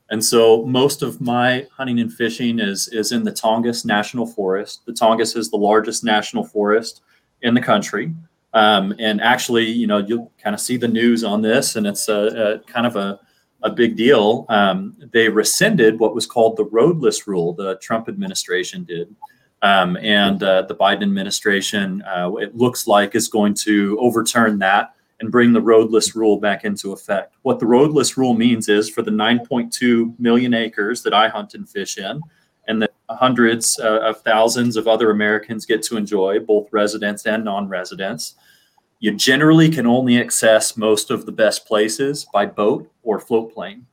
And 0.09 0.23
so 0.23 0.65
most 0.65 1.03
of 1.03 1.21
my 1.21 1.67
hunting 1.75 1.99
and 1.99 2.11
fishing 2.11 2.59
is 2.59 2.87
is 2.87 3.11
in 3.11 3.23
the 3.23 3.31
Tongass 3.31 3.85
National 3.85 4.25
Forest. 4.25 4.81
The 4.85 4.93
Tongass 4.93 5.37
is 5.37 5.49
the 5.49 5.57
largest 5.57 6.03
national 6.03 6.43
forest 6.43 7.01
in 7.41 7.53
the 7.53 7.61
country. 7.61 8.13
Um, 8.53 8.95
and 8.97 9.21
actually, 9.21 9.65
you 9.65 9.85
know, 9.85 9.99
you'll 9.99 10.31
kind 10.43 10.55
of 10.55 10.59
see 10.59 10.77
the 10.77 10.87
news 10.87 11.23
on 11.23 11.41
this, 11.43 11.75
and 11.75 11.85
it's 11.85 12.09
a, 12.09 12.59
a 12.65 12.71
kind 12.71 12.87
of 12.87 12.95
a, 12.95 13.19
a 13.61 13.69
big 13.69 13.95
deal. 13.95 14.47
Um, 14.49 14.97
they 15.13 15.29
rescinded 15.29 15.99
what 15.99 16.15
was 16.15 16.25
called 16.25 16.57
the 16.57 16.65
roadless 16.65 17.27
rule. 17.27 17.53
The 17.53 17.77
Trump 17.77 18.09
administration 18.09 18.85
did, 18.85 19.15
um, 19.61 19.97
and 19.97 20.41
uh, 20.41 20.63
the 20.63 20.75
Biden 20.75 21.03
administration, 21.03 22.01
uh, 22.01 22.31
it 22.39 22.57
looks 22.57 22.87
like, 22.87 23.13
is 23.13 23.27
going 23.27 23.53
to 23.65 23.95
overturn 23.99 24.57
that 24.59 24.95
and 25.19 25.31
bring 25.31 25.53
the 25.53 25.61
roadless 25.61 26.15
rule 26.15 26.39
back 26.39 26.63
into 26.63 26.91
effect. 26.91 27.35
What 27.41 27.59
the 27.59 27.65
roadless 27.65 28.17
rule 28.17 28.33
means 28.33 28.69
is 28.69 28.89
for 28.89 29.01
the 29.01 29.11
9.2 29.11 30.17
million 30.19 30.53
acres 30.53 31.03
that 31.03 31.13
I 31.13 31.27
hunt 31.27 31.53
and 31.53 31.67
fish 31.67 31.97
in, 31.97 32.21
and 32.67 32.81
that 32.81 32.93
hundreds 33.09 33.79
uh, 33.79 33.99
of 34.01 34.21
thousands 34.21 34.77
of 34.77 34.87
other 34.87 35.11
Americans 35.11 35.65
get 35.65 35.83
to 35.83 35.97
enjoy, 35.97 36.39
both 36.39 36.71
residents 36.71 37.25
and 37.25 37.43
non 37.43 37.67
residents, 37.67 38.35
you 38.99 39.15
generally 39.15 39.69
can 39.69 39.87
only 39.87 40.19
access 40.19 40.77
most 40.77 41.09
of 41.09 41.25
the 41.25 41.31
best 41.31 41.65
places 41.65 42.25
by 42.33 42.45
boat 42.45 42.89
or 43.03 43.19
float 43.19 43.53
plane. 43.53 43.85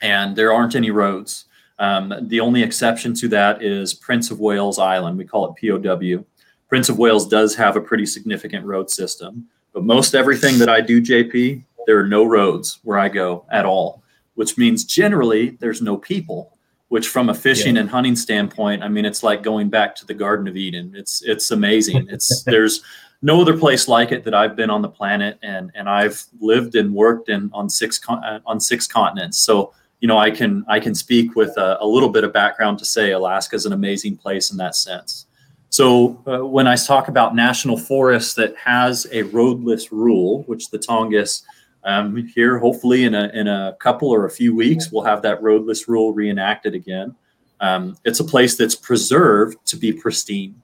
And 0.00 0.34
there 0.34 0.52
aren't 0.52 0.74
any 0.74 0.90
roads. 0.90 1.46
Um, 1.78 2.14
the 2.28 2.40
only 2.40 2.62
exception 2.62 3.14
to 3.14 3.28
that 3.28 3.62
is 3.62 3.94
Prince 3.94 4.30
of 4.30 4.40
Wales 4.40 4.78
Island. 4.78 5.18
We 5.18 5.24
call 5.24 5.52
it 5.52 5.84
POW. 5.84 6.24
Prince 6.68 6.88
of 6.88 6.98
Wales 6.98 7.28
does 7.28 7.54
have 7.56 7.76
a 7.76 7.80
pretty 7.80 8.06
significant 8.06 8.64
road 8.64 8.90
system. 8.90 9.48
But 9.72 9.84
most 9.84 10.14
everything 10.14 10.58
that 10.58 10.68
I 10.68 10.80
do, 10.80 11.00
JP, 11.00 11.62
there 11.86 11.98
are 11.98 12.06
no 12.06 12.24
roads 12.24 12.78
where 12.82 12.98
I 12.98 13.08
go 13.08 13.44
at 13.50 13.64
all, 13.64 14.02
which 14.34 14.58
means 14.58 14.84
generally 14.84 15.50
there's 15.60 15.82
no 15.82 15.96
people. 15.96 16.56
Which, 16.88 17.08
from 17.08 17.30
a 17.30 17.34
fishing 17.34 17.76
yeah. 17.76 17.82
and 17.82 17.90
hunting 17.90 18.14
standpoint, 18.14 18.82
I 18.82 18.88
mean, 18.88 19.06
it's 19.06 19.22
like 19.22 19.42
going 19.42 19.70
back 19.70 19.96
to 19.96 20.04
the 20.04 20.12
Garden 20.12 20.46
of 20.46 20.58
Eden. 20.58 20.92
It's 20.94 21.22
it's 21.22 21.50
amazing. 21.50 22.06
It's 22.10 22.42
there's 22.46 22.82
no 23.22 23.40
other 23.40 23.56
place 23.56 23.88
like 23.88 24.12
it 24.12 24.24
that 24.24 24.34
I've 24.34 24.56
been 24.56 24.68
on 24.68 24.82
the 24.82 24.90
planet, 24.90 25.38
and 25.42 25.70
and 25.74 25.88
I've 25.88 26.22
lived 26.38 26.74
and 26.74 26.94
worked 26.94 27.30
in 27.30 27.50
on 27.54 27.70
six 27.70 27.98
con- 27.98 28.22
uh, 28.22 28.40
on 28.44 28.60
six 28.60 28.86
continents. 28.86 29.38
So 29.38 29.72
you 30.00 30.08
know, 30.08 30.18
I 30.18 30.30
can 30.30 30.66
I 30.68 30.80
can 30.80 30.94
speak 30.94 31.34
with 31.34 31.56
a, 31.56 31.78
a 31.80 31.86
little 31.86 32.10
bit 32.10 32.24
of 32.24 32.32
background 32.32 32.78
to 32.80 32.84
say 32.84 33.12
Alaska 33.12 33.56
is 33.56 33.64
an 33.64 33.72
amazing 33.72 34.16
place 34.18 34.50
in 34.50 34.58
that 34.58 34.74
sense. 34.74 35.26
So 35.72 36.22
uh, 36.26 36.44
when 36.44 36.66
I 36.66 36.76
talk 36.76 37.08
about 37.08 37.34
national 37.34 37.78
forests 37.78 38.34
that 38.34 38.54
has 38.58 39.06
a 39.10 39.22
roadless 39.22 39.90
rule, 39.90 40.42
which 40.42 40.68
the 40.68 40.78
Tongass 40.78 41.44
um, 41.82 42.14
here, 42.34 42.58
hopefully 42.58 43.04
in 43.04 43.14
a, 43.14 43.30
in 43.32 43.48
a 43.48 43.74
couple 43.80 44.10
or 44.10 44.26
a 44.26 44.30
few 44.30 44.54
weeks, 44.54 44.92
we'll 44.92 45.02
have 45.02 45.22
that 45.22 45.42
roadless 45.42 45.88
rule 45.88 46.12
reenacted 46.12 46.74
again. 46.74 47.16
Um, 47.60 47.96
it's 48.04 48.20
a 48.20 48.24
place 48.24 48.54
that's 48.54 48.74
preserved 48.74 49.64
to 49.64 49.78
be 49.78 49.94
pristine. 49.94 50.60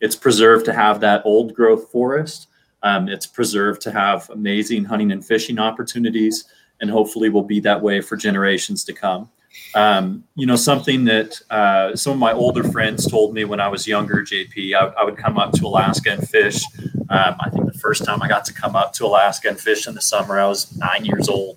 It's 0.00 0.14
preserved 0.14 0.64
to 0.66 0.72
have 0.72 1.00
that 1.00 1.22
old 1.24 1.54
growth 1.54 1.90
forest. 1.90 2.46
Um, 2.84 3.08
it's 3.08 3.26
preserved 3.26 3.80
to 3.82 3.90
have 3.90 4.30
amazing 4.30 4.84
hunting 4.84 5.10
and 5.10 5.26
fishing 5.26 5.58
opportunities, 5.58 6.44
and 6.80 6.88
hopefully 6.88 7.30
will 7.30 7.42
be 7.42 7.58
that 7.58 7.82
way 7.82 8.00
for 8.00 8.16
generations 8.16 8.84
to 8.84 8.92
come. 8.92 9.28
Um, 9.74 10.24
you 10.34 10.46
know, 10.46 10.56
something 10.56 11.04
that 11.06 11.40
uh, 11.50 11.96
some 11.96 12.14
of 12.14 12.18
my 12.18 12.32
older 12.32 12.62
friends 12.62 13.06
told 13.06 13.34
me 13.34 13.44
when 13.44 13.60
I 13.60 13.68
was 13.68 13.86
younger, 13.86 14.22
JP, 14.22 14.74
I, 14.74 14.86
I 15.00 15.04
would 15.04 15.16
come 15.16 15.38
up 15.38 15.52
to 15.52 15.66
Alaska 15.66 16.10
and 16.12 16.28
fish. 16.28 16.62
Um, 17.08 17.36
I 17.40 17.50
think 17.50 17.72
the 17.72 17.78
first 17.78 18.04
time 18.04 18.22
I 18.22 18.28
got 18.28 18.44
to 18.46 18.52
come 18.52 18.76
up 18.76 18.92
to 18.94 19.06
Alaska 19.06 19.48
and 19.48 19.58
fish 19.58 19.86
in 19.86 19.94
the 19.94 20.02
summer, 20.02 20.38
I 20.38 20.46
was 20.46 20.76
nine 20.76 21.04
years 21.04 21.28
old. 21.28 21.56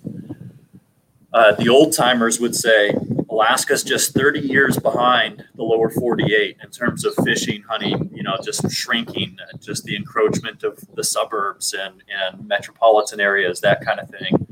Uh, 1.33 1.53
the 1.55 1.67
old 1.67 1.93
timers 1.93 2.39
would 2.39 2.55
say 2.55 2.93
Alaska's 3.29 3.83
just 3.83 4.13
30 4.13 4.39
years 4.39 4.79
behind 4.79 5.43
the 5.55 5.63
lower 5.63 5.89
48 5.89 6.57
in 6.63 6.69
terms 6.69 7.03
of 7.03 7.13
fishing, 7.25 7.61
hunting, 7.63 8.09
you 8.13 8.23
know, 8.23 8.37
just 8.41 8.71
shrinking, 8.71 9.37
just 9.59 9.83
the 9.83 9.97
encroachment 9.97 10.63
of 10.63 10.79
the 10.95 11.03
suburbs 11.03 11.73
and, 11.73 12.01
and 12.09 12.47
metropolitan 12.47 13.19
areas, 13.19 13.59
that 13.59 13.83
kind 13.83 13.99
of 13.99 14.09
thing. 14.09 14.44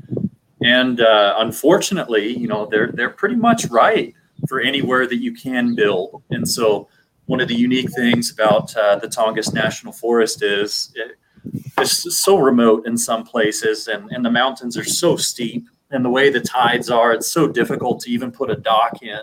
And 0.64 1.00
uh, 1.00 1.36
unfortunately, 1.38 2.36
you 2.36 2.48
know, 2.48 2.66
they're, 2.66 2.90
they're 2.92 3.10
pretty 3.10 3.36
much 3.36 3.66
right 3.66 4.14
for 4.48 4.60
anywhere 4.60 5.06
that 5.06 5.18
you 5.18 5.32
can 5.32 5.74
build. 5.74 6.22
And 6.30 6.48
so, 6.48 6.88
one 7.26 7.40
of 7.40 7.48
the 7.48 7.54
unique 7.54 7.90
things 7.92 8.30
about 8.30 8.76
uh, 8.76 8.96
the 8.96 9.06
Tongass 9.06 9.54
National 9.54 9.94
Forest 9.94 10.42
is 10.42 10.92
it, 10.94 11.16
it's 11.78 12.22
so 12.22 12.36
remote 12.36 12.86
in 12.86 12.98
some 12.98 13.24
places, 13.24 13.88
and, 13.88 14.10
and 14.10 14.22
the 14.22 14.30
mountains 14.30 14.76
are 14.76 14.84
so 14.84 15.16
steep 15.16 15.66
and 15.94 16.04
the 16.04 16.10
way 16.10 16.28
the 16.28 16.40
tides 16.40 16.90
are, 16.90 17.12
it's 17.12 17.30
so 17.30 17.46
difficult 17.46 18.00
to 18.00 18.10
even 18.10 18.32
put 18.32 18.50
a 18.50 18.56
dock 18.56 19.02
in 19.02 19.20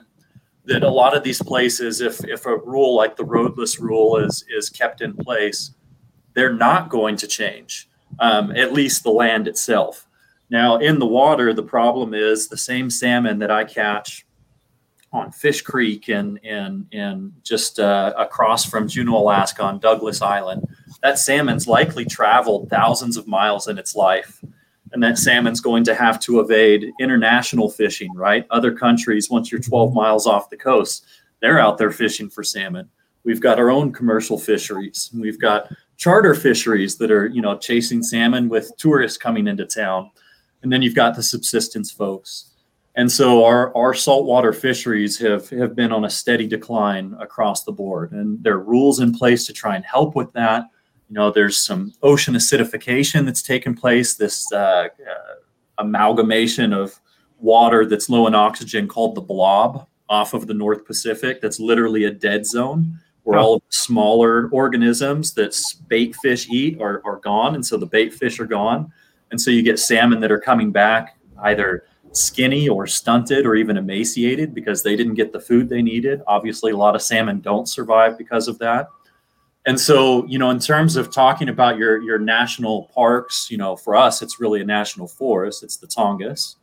that 0.66 0.84
a 0.84 0.89
lot 0.89 1.16
of 1.16 1.24
these 1.24 1.42
places, 1.42 2.02
if, 2.02 2.24
if 2.24 2.46
a 2.46 2.58
rule 2.58 2.96
like 2.96 3.18
the 3.18 3.26
roadless 3.26 3.80
rule 3.80 4.18
is, 4.18 4.46
is 4.56 4.70
kept 4.70 5.02
in 5.02 5.14
place, 5.14 5.74
they're 6.34 6.54
not 6.54 6.89
going 6.89 7.18
to 7.18 7.28
change, 7.28 7.89
um, 8.20 8.56
at 8.56 8.72
least 8.72 9.04
the 9.04 9.10
land 9.10 9.48
itself. 9.48 10.08
Now, 10.52 10.78
in 10.78 10.99
the 10.99 11.08
water, 11.08 11.54
the 11.54 11.64
problem 11.64 12.14
is 12.14 12.47
the 12.47 12.58
same 12.58 12.89
salmon 12.89 13.39
that 13.39 13.49
I 13.49 13.64
catch 13.64 14.28
on 15.14 15.32
Fish 15.32 15.62
Creek 15.62 16.10
and, 16.10 16.39
and, 16.43 16.86
and 16.91 17.34
just 17.41 17.80
uh, 17.80 18.14
across 18.18 18.66
from 18.66 18.88
Juneau, 18.88 19.18
Alaska 19.18 19.64
on 19.64 19.80
Douglas 19.80 20.22
Island. 20.22 20.68
That 21.02 21.18
salmon's 21.18 21.68
likely 21.68 22.06
traveled 22.06 22.70
thousands 22.70 23.18
of 23.18 23.28
miles 23.28 23.68
in 23.68 23.78
its 23.78 23.95
life 23.95 24.43
and 24.91 25.02
that 25.04 25.18
salmon's 25.18 25.62
going 25.62 25.84
to 25.86 25.95
have 25.95 26.20
to 26.22 26.39
evade 26.39 26.91
international 26.99 27.70
fishing, 27.70 28.14
right? 28.14 28.45
Other 28.49 28.74
countries, 28.74 29.30
once 29.30 29.52
you're 29.52 29.62
12 29.62 29.93
miles 29.93 30.28
off 30.28 30.49
the 30.49 30.58
coast, 30.58 31.06
they're 31.39 31.60
out 31.60 31.78
there 31.78 31.91
fishing 31.91 32.30
for 32.30 32.43
salmon. 32.43 32.89
We've 33.24 33.41
got 33.41 33.60
our 33.60 33.70
own 33.70 33.93
commercial 33.93 34.38
fisheries. 34.38 35.10
We've 35.14 35.39
got 35.39 35.72
charter 35.97 36.36
fisheries 36.36 36.97
that 36.97 37.12
are, 37.12 37.28
you 37.28 37.41
know, 37.41 37.58
chasing 37.58 38.04
salmon 38.04 38.49
with 38.49 38.72
tourists 38.78 39.18
coming 39.18 39.47
into 39.47 39.66
town. 39.66 40.12
And 40.64 40.72
then 40.72 40.82
you've 40.82 40.95
got 40.95 41.16
the 41.16 41.24
subsistence 41.24 41.91
folks. 41.91 42.47
And 42.95 43.12
so 43.12 43.45
our, 43.45 43.76
our 43.76 43.93
saltwater 43.93 44.51
fisheries 44.51 45.18
have, 45.20 45.49
have 45.49 45.76
been 45.76 45.91
on 45.91 46.03
a 46.03 46.09
steady 46.09 46.45
decline 46.45 47.16
across 47.20 47.64
the 47.64 47.72
board. 47.72 48.12
And 48.12 48.43
there 48.43 48.55
are 48.55 48.64
rules 48.64 48.99
in 48.99 49.14
place 49.14 49.45
to 49.47 49.53
try 49.53 49.76
and 49.76 49.86
help 49.86 50.16
with 50.16 50.34
that 50.34 50.66
you 51.12 51.16
know, 51.16 51.30
there's 51.30 51.62
some 51.62 51.91
ocean 52.03 52.36
acidification 52.36 53.26
that's 53.26 53.41
taken 53.41 53.76
place, 53.76 54.16
this 54.16 54.49
uh, 54.53 54.88
uh, 54.88 55.34
amalgamation 55.78 56.72
of 56.72 57.01
water 57.38 57.86
that's 57.86 58.09
low 58.09 58.28
in 58.28 58.34
oxygen 58.34 58.88
called 58.88 59.16
the 59.16 59.22
blob 59.22 59.86
off 60.07 60.34
of 60.34 60.47
the 60.47 60.53
North 60.53 60.86
Pacific. 60.86 61.41
That's 61.41 61.59
literally 61.59 62.05
a 62.05 62.12
dead 62.12 62.45
zone 62.45 62.97
where 63.24 63.38
all 63.38 63.55
of 63.55 63.62
the 63.62 63.76
smaller 63.76 64.47
organisms 64.53 65.34
that 65.34 65.53
bait 65.89 66.16
fish 66.16 66.49
eat 66.49 66.80
are, 66.80 67.01
are 67.03 67.18
gone. 67.18 67.55
And 67.55 67.66
so 67.66 67.76
the 67.76 67.86
bait 67.86 68.14
fish 68.14 68.39
are 68.39 68.45
gone. 68.45 68.93
And 69.32 69.40
so 69.40 69.50
you 69.50 69.64
get 69.64 69.80
salmon 69.80 70.20
that 70.20 70.32
are 70.32 70.40
coming 70.40 70.72
back 70.72 71.18
either 71.44 71.86
skinny 72.14 72.68
or 72.68 72.86
stunted 72.88 73.46
or 73.46 73.56
even 73.56 73.78
emaciated 73.78 74.54
because 74.54 74.84
they 74.84 74.96
didn't 74.96 75.16
get 75.16 75.32
the 75.32 75.40
food 75.40 75.70
they 75.70 75.82
needed. 75.82 76.22
Obviously, 76.28 76.72
a 76.72 76.78
lot 76.78 76.96
of 76.96 77.02
salmon 77.02 77.40
don't 77.40 77.68
survive 77.68 78.18
because 78.18 78.48
of 78.48 78.60
that. 78.60 78.88
And 79.66 79.80
so 79.80 80.26
you 80.26 80.40
know 80.40 80.50
in 80.50 80.60
terms 80.60 80.96
of 80.96 81.14
talking 81.14 81.50
about 81.50 81.78
your 81.78 82.02
your 82.02 82.18
national 82.18 82.90
parks 82.96 83.50
you 83.52 83.58
know 83.58 83.76
for 83.76 83.96
us 83.96 84.22
it's 84.22 84.40
really 84.40 84.62
a 84.62 84.66
national 84.66 85.08
forest. 85.08 85.64
It's 85.64 85.78
the 85.78 85.88
tongass. 85.88 86.56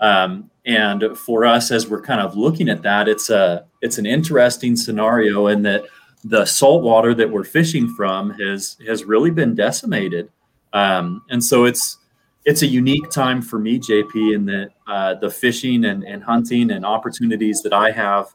Um, 0.00 0.50
and 0.64 1.04
for 1.18 1.44
us 1.44 1.70
as 1.70 1.86
we're 1.86 2.00
kind 2.00 2.22
of 2.22 2.34
looking 2.34 2.70
at 2.70 2.82
that 2.82 3.08
it's 3.08 3.28
a 3.28 3.66
it's 3.82 3.98
an 3.98 4.06
interesting 4.06 4.74
scenario 4.74 5.48
in 5.48 5.62
that 5.62 5.84
the 6.24 6.46
salt 6.46 6.82
water 6.82 7.14
that 7.14 7.30
we're 7.30 7.44
fishing 7.44 7.94
from 7.94 8.30
has 8.30 8.76
has 8.86 9.04
really 9.04 9.30
been 9.30 9.54
decimated. 9.54 10.30
Um, 10.72 11.22
and 11.28 11.44
so 11.44 11.64
it's 11.64 11.98
it's 12.44 12.62
a 12.62 12.66
unique 12.66 13.10
time 13.10 13.42
for 13.42 13.58
me 13.58 13.78
jp 13.78 14.34
in 14.34 14.44
that 14.46 14.70
uh, 14.86 15.14
the 15.14 15.30
fishing 15.30 15.84
and, 15.84 16.04
and 16.04 16.22
hunting 16.22 16.70
and 16.70 16.84
opportunities 16.84 17.62
that 17.62 17.72
i 17.72 17.90
have 17.90 18.28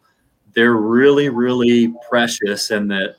they're 0.53 0.75
really 0.75 1.29
really 1.29 1.93
precious 2.07 2.71
and 2.71 2.89
that 2.89 3.15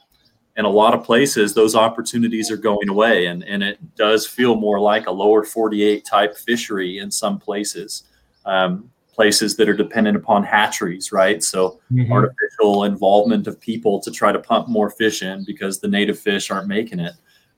in 0.57 0.65
a 0.65 0.69
lot 0.69 0.95
of 0.95 1.05
places 1.05 1.55
those 1.55 1.75
opportunities 1.75 2.51
are 2.51 2.57
going 2.57 2.89
away 2.89 3.27
and, 3.27 3.45
and 3.45 3.63
it 3.63 3.79
does 3.95 4.27
feel 4.27 4.57
more 4.57 4.81
like 4.81 5.07
a 5.07 5.11
lower 5.11 5.45
48 5.45 6.05
type 6.05 6.37
fishery 6.37 6.99
in 6.99 7.11
some 7.11 7.39
places 7.39 8.05
um, 8.45 8.91
places 9.13 9.57
that 9.57 9.69
are 9.69 9.75
dependent 9.75 10.17
upon 10.17 10.43
hatcheries 10.43 11.13
right 11.13 11.43
so 11.43 11.81
mm-hmm. 11.93 12.13
artificial 12.13 12.85
involvement 12.85 13.47
of 13.47 13.61
people 13.61 14.01
to 14.01 14.11
try 14.11 14.33
to 14.33 14.39
pump 14.39 14.69
more 14.69 14.91
fish 14.91 15.23
in 15.23 15.45
because 15.45 15.79
the 15.81 15.89
native 15.89 16.19
fish 16.19 16.51
aren't 16.51 16.69
making 16.69 17.01
it 17.01 17.15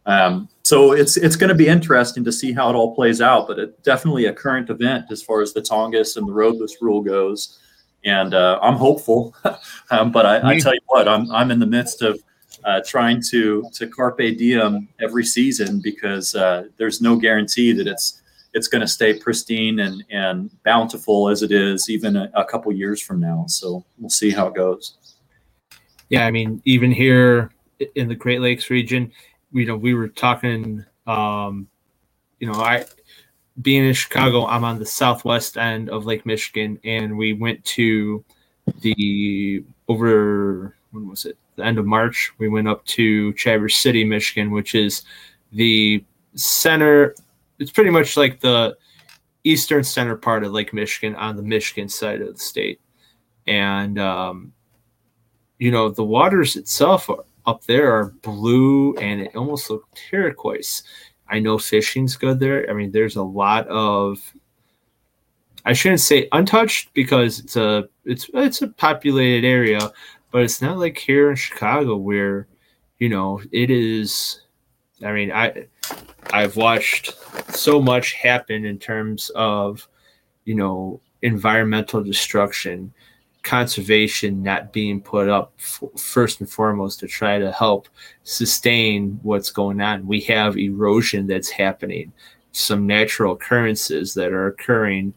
um, 0.08 0.48
so 0.64 0.92
it's 0.92 1.16
it's 1.16 1.36
going 1.36 1.48
to 1.48 1.54
be 1.54 1.68
interesting 1.68 2.24
to 2.24 2.32
see 2.32 2.52
how 2.52 2.68
it 2.68 2.74
all 2.74 2.94
plays 2.94 3.20
out 3.20 3.46
but 3.46 3.58
it's 3.58 3.80
definitely 3.82 4.26
a 4.26 4.32
current 4.32 4.68
event 4.70 5.04
as 5.10 5.22
far 5.22 5.40
as 5.40 5.52
the 5.52 5.62
tongass 5.62 6.16
and 6.16 6.26
the 6.26 6.32
roadless 6.32 6.76
rule 6.80 7.00
goes 7.00 7.60
and 8.04 8.34
uh, 8.34 8.58
i'm 8.62 8.74
hopeful 8.74 9.34
um, 9.90 10.10
but 10.10 10.26
I, 10.26 10.54
I, 10.54 10.58
tell 10.58 10.74
you 10.74 10.80
what 10.86 11.06
I'm, 11.06 11.30
I'm 11.30 11.50
in 11.52 11.60
the 11.60 11.66
midst 11.66 12.02
of 12.02 12.20
uh, 12.64 12.80
trying 12.86 13.22
to 13.30 13.64
to 13.72 13.86
carpe 13.86 14.36
diem 14.36 14.88
every 15.00 15.24
season 15.24 15.80
because 15.80 16.34
uh, 16.34 16.64
there's 16.76 17.00
no 17.00 17.16
guarantee 17.16 17.72
that 17.72 17.86
it's 17.86 18.22
it's 18.54 18.68
going 18.68 18.80
to 18.80 18.88
stay 18.88 19.18
pristine 19.18 19.80
and 19.80 20.04
and 20.10 20.50
bountiful 20.64 21.28
as 21.28 21.42
it 21.42 21.52
is 21.52 21.88
even 21.88 22.16
a, 22.16 22.30
a 22.34 22.44
couple 22.44 22.72
years 22.72 23.00
from 23.00 23.20
now. 23.20 23.44
So 23.48 23.84
we'll 23.98 24.10
see 24.10 24.30
how 24.30 24.48
it 24.48 24.54
goes. 24.54 24.96
Yeah, 26.08 26.26
I 26.26 26.30
mean, 26.30 26.62
even 26.64 26.90
here 26.90 27.50
in 27.94 28.08
the 28.08 28.14
Great 28.14 28.40
Lakes 28.40 28.70
region, 28.70 29.12
you 29.52 29.66
know, 29.66 29.76
we 29.76 29.94
were 29.94 30.08
talking. 30.08 30.84
Um, 31.06 31.68
you 32.38 32.46
know, 32.46 32.60
I 32.60 32.84
being 33.62 33.84
in 33.84 33.94
Chicago, 33.94 34.46
I'm 34.46 34.64
on 34.64 34.78
the 34.78 34.86
southwest 34.86 35.56
end 35.56 35.90
of 35.90 36.06
Lake 36.06 36.24
Michigan, 36.24 36.78
and 36.84 37.16
we 37.16 37.32
went 37.32 37.64
to 37.64 38.24
the 38.80 39.64
over 39.88 40.76
when 40.92 41.08
was 41.08 41.24
it 41.24 41.36
the 41.58 41.64
end 41.64 41.78
of 41.78 41.84
March, 41.84 42.32
we 42.38 42.48
went 42.48 42.68
up 42.68 42.84
to 42.86 43.32
Traverse 43.34 43.76
City, 43.76 44.04
Michigan, 44.04 44.50
which 44.50 44.74
is 44.74 45.02
the 45.52 46.02
center. 46.34 47.14
It's 47.58 47.70
pretty 47.70 47.90
much 47.90 48.16
like 48.16 48.40
the 48.40 48.78
eastern 49.44 49.84
center 49.84 50.16
part 50.16 50.44
of 50.44 50.52
Lake 50.52 50.72
Michigan 50.72 51.14
on 51.16 51.36
the 51.36 51.42
Michigan 51.42 51.88
side 51.88 52.22
of 52.22 52.32
the 52.32 52.38
state. 52.38 52.80
And, 53.46 53.98
um, 53.98 54.52
you 55.58 55.70
know, 55.70 55.88
the 55.90 56.04
waters 56.04 56.56
itself 56.56 57.10
are, 57.10 57.24
up 57.48 57.64
there 57.64 57.92
are 57.92 58.12
blue 58.22 58.94
and 58.96 59.22
it 59.22 59.34
almost 59.34 59.70
looks 59.70 59.88
turquoise. 60.10 60.82
I 61.28 61.38
know 61.38 61.58
fishing's 61.58 62.16
good 62.16 62.38
there. 62.40 62.68
I 62.70 62.74
mean, 62.74 62.92
there's 62.92 63.16
a 63.16 63.22
lot 63.22 63.66
of 63.68 64.20
I 65.64 65.72
shouldn't 65.72 66.00
say 66.00 66.28
untouched 66.32 66.92
because 66.94 67.40
it's 67.40 67.56
a 67.56 67.88
it's 68.04 68.30
it's 68.34 68.62
a 68.62 68.68
populated 68.68 69.46
area, 69.46 69.90
but 70.30 70.42
it's 70.42 70.62
not 70.62 70.78
like 70.78 70.96
here 70.96 71.30
in 71.30 71.36
Chicago 71.36 71.96
where, 71.96 72.46
you 72.98 73.08
know, 73.08 73.40
it 73.50 73.70
is. 73.70 74.40
I 75.04 75.12
mean, 75.12 75.32
I 75.32 75.66
I've 76.32 76.56
watched 76.56 77.14
so 77.54 77.80
much 77.80 78.12
happen 78.12 78.64
in 78.64 78.78
terms 78.78 79.30
of, 79.34 79.88
you 80.44 80.54
know, 80.54 81.00
environmental 81.22 82.02
destruction, 82.02 82.92
conservation 83.42 84.42
not 84.42 84.72
being 84.72 85.00
put 85.00 85.28
up 85.28 85.52
f- 85.58 85.82
first 85.96 86.40
and 86.40 86.50
foremost 86.50 87.00
to 87.00 87.06
try 87.06 87.38
to 87.38 87.52
help 87.52 87.88
sustain 88.24 89.18
what's 89.22 89.50
going 89.50 89.80
on. 89.80 90.06
We 90.06 90.20
have 90.22 90.56
erosion 90.56 91.26
that's 91.26 91.50
happening, 91.50 92.12
some 92.52 92.86
natural 92.86 93.34
occurrences 93.34 94.14
that 94.14 94.32
are 94.32 94.48
occurring, 94.48 95.14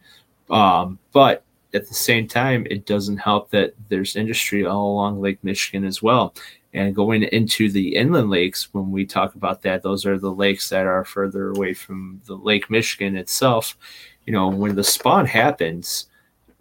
um, 0.49 0.99
but 1.11 1.43
at 1.73 1.87
the 1.87 1.93
same 1.93 2.27
time, 2.27 2.67
it 2.69 2.85
doesn't 2.85 3.17
help 3.17 3.49
that 3.51 3.73
there's 3.89 4.15
industry 4.15 4.65
all 4.65 4.91
along 4.91 5.21
Lake 5.21 5.41
Michigan 5.43 5.85
as 5.85 6.01
well. 6.01 6.33
And 6.73 6.95
going 6.95 7.23
into 7.23 7.69
the 7.69 7.95
inland 7.95 8.29
lakes, 8.29 8.73
when 8.73 8.91
we 8.91 9.05
talk 9.05 9.35
about 9.35 9.61
that, 9.63 9.83
those 9.83 10.05
are 10.05 10.17
the 10.17 10.31
lakes 10.31 10.69
that 10.69 10.85
are 10.85 11.03
further 11.03 11.49
away 11.49 11.73
from 11.73 12.21
the 12.25 12.35
Lake 12.35 12.69
Michigan 12.69 13.17
itself. 13.17 13.77
You 14.25 14.33
know, 14.33 14.47
when 14.47 14.75
the 14.75 14.83
spawn 14.83 15.25
happens, 15.25 16.07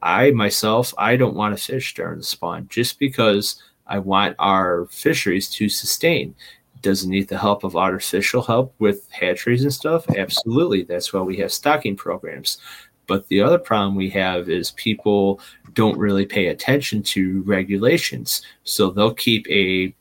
I 0.03 0.31
myself, 0.31 0.95
I 0.99 1.17
don't 1.17 1.37
want 1.37 1.57
to 1.57 1.63
fish 1.63 1.95
during 1.95 2.19
the 2.19 2.25
spawn 2.25 2.67
just 2.71 2.99
because 2.99 3.63
I 3.87 3.99
want 3.99 4.37
our 4.39 4.87
fisheries 4.91 5.49
to 5.51 5.69
sustain. 5.69 6.35
Does 6.81 7.05
it 7.05 7.09
need 7.09 7.29
the 7.29 7.37
help 7.37 7.65
of 7.65 7.77
artificial 7.77 8.43
help 8.43 8.75
with 8.79 9.11
hatcheries 9.11 9.65
and 9.65 9.73
stuff? 9.73 10.09
Absolutely. 10.17 10.83
That's 10.83 11.13
why 11.13 11.21
we 11.21 11.37
have 11.39 11.53
stocking 11.53 11.97
programs. 11.97 12.59
But 13.07 13.27
the 13.29 13.43
other 13.43 13.59
problem 13.59 13.97
we 13.97 14.09
have 14.11 14.49
is 14.49 14.71
people 14.73 15.41
don't 15.75 15.99
really 15.99 16.25
pay 16.25 16.47
attention 16.47 17.03
to 17.03 17.43
regulations. 17.43 18.43
So 18.65 18.91
they'll 18.91 19.13
keep 19.13 19.47
a 19.51 19.95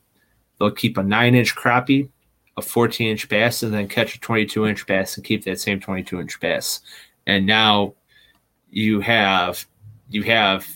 they'll 0.58 0.70
keep 0.70 0.96
a 0.96 1.02
nine 1.02 1.34
inch 1.34 1.56
crappie, 1.56 2.08
a 2.56 2.62
14 2.62 3.08
inch 3.08 3.28
bass, 3.28 3.62
and 3.62 3.74
then 3.74 3.88
catch 3.88 4.14
a 4.14 4.20
22 4.20 4.66
inch 4.66 4.86
bass 4.86 5.16
and 5.16 5.26
keep 5.26 5.44
that 5.44 5.60
same 5.60 5.80
22 5.80 6.20
inch 6.20 6.38
bass. 6.40 6.80
And 7.26 7.46
now 7.46 7.94
you 8.70 9.00
have 9.00 9.66
you 10.10 10.22
have 10.24 10.66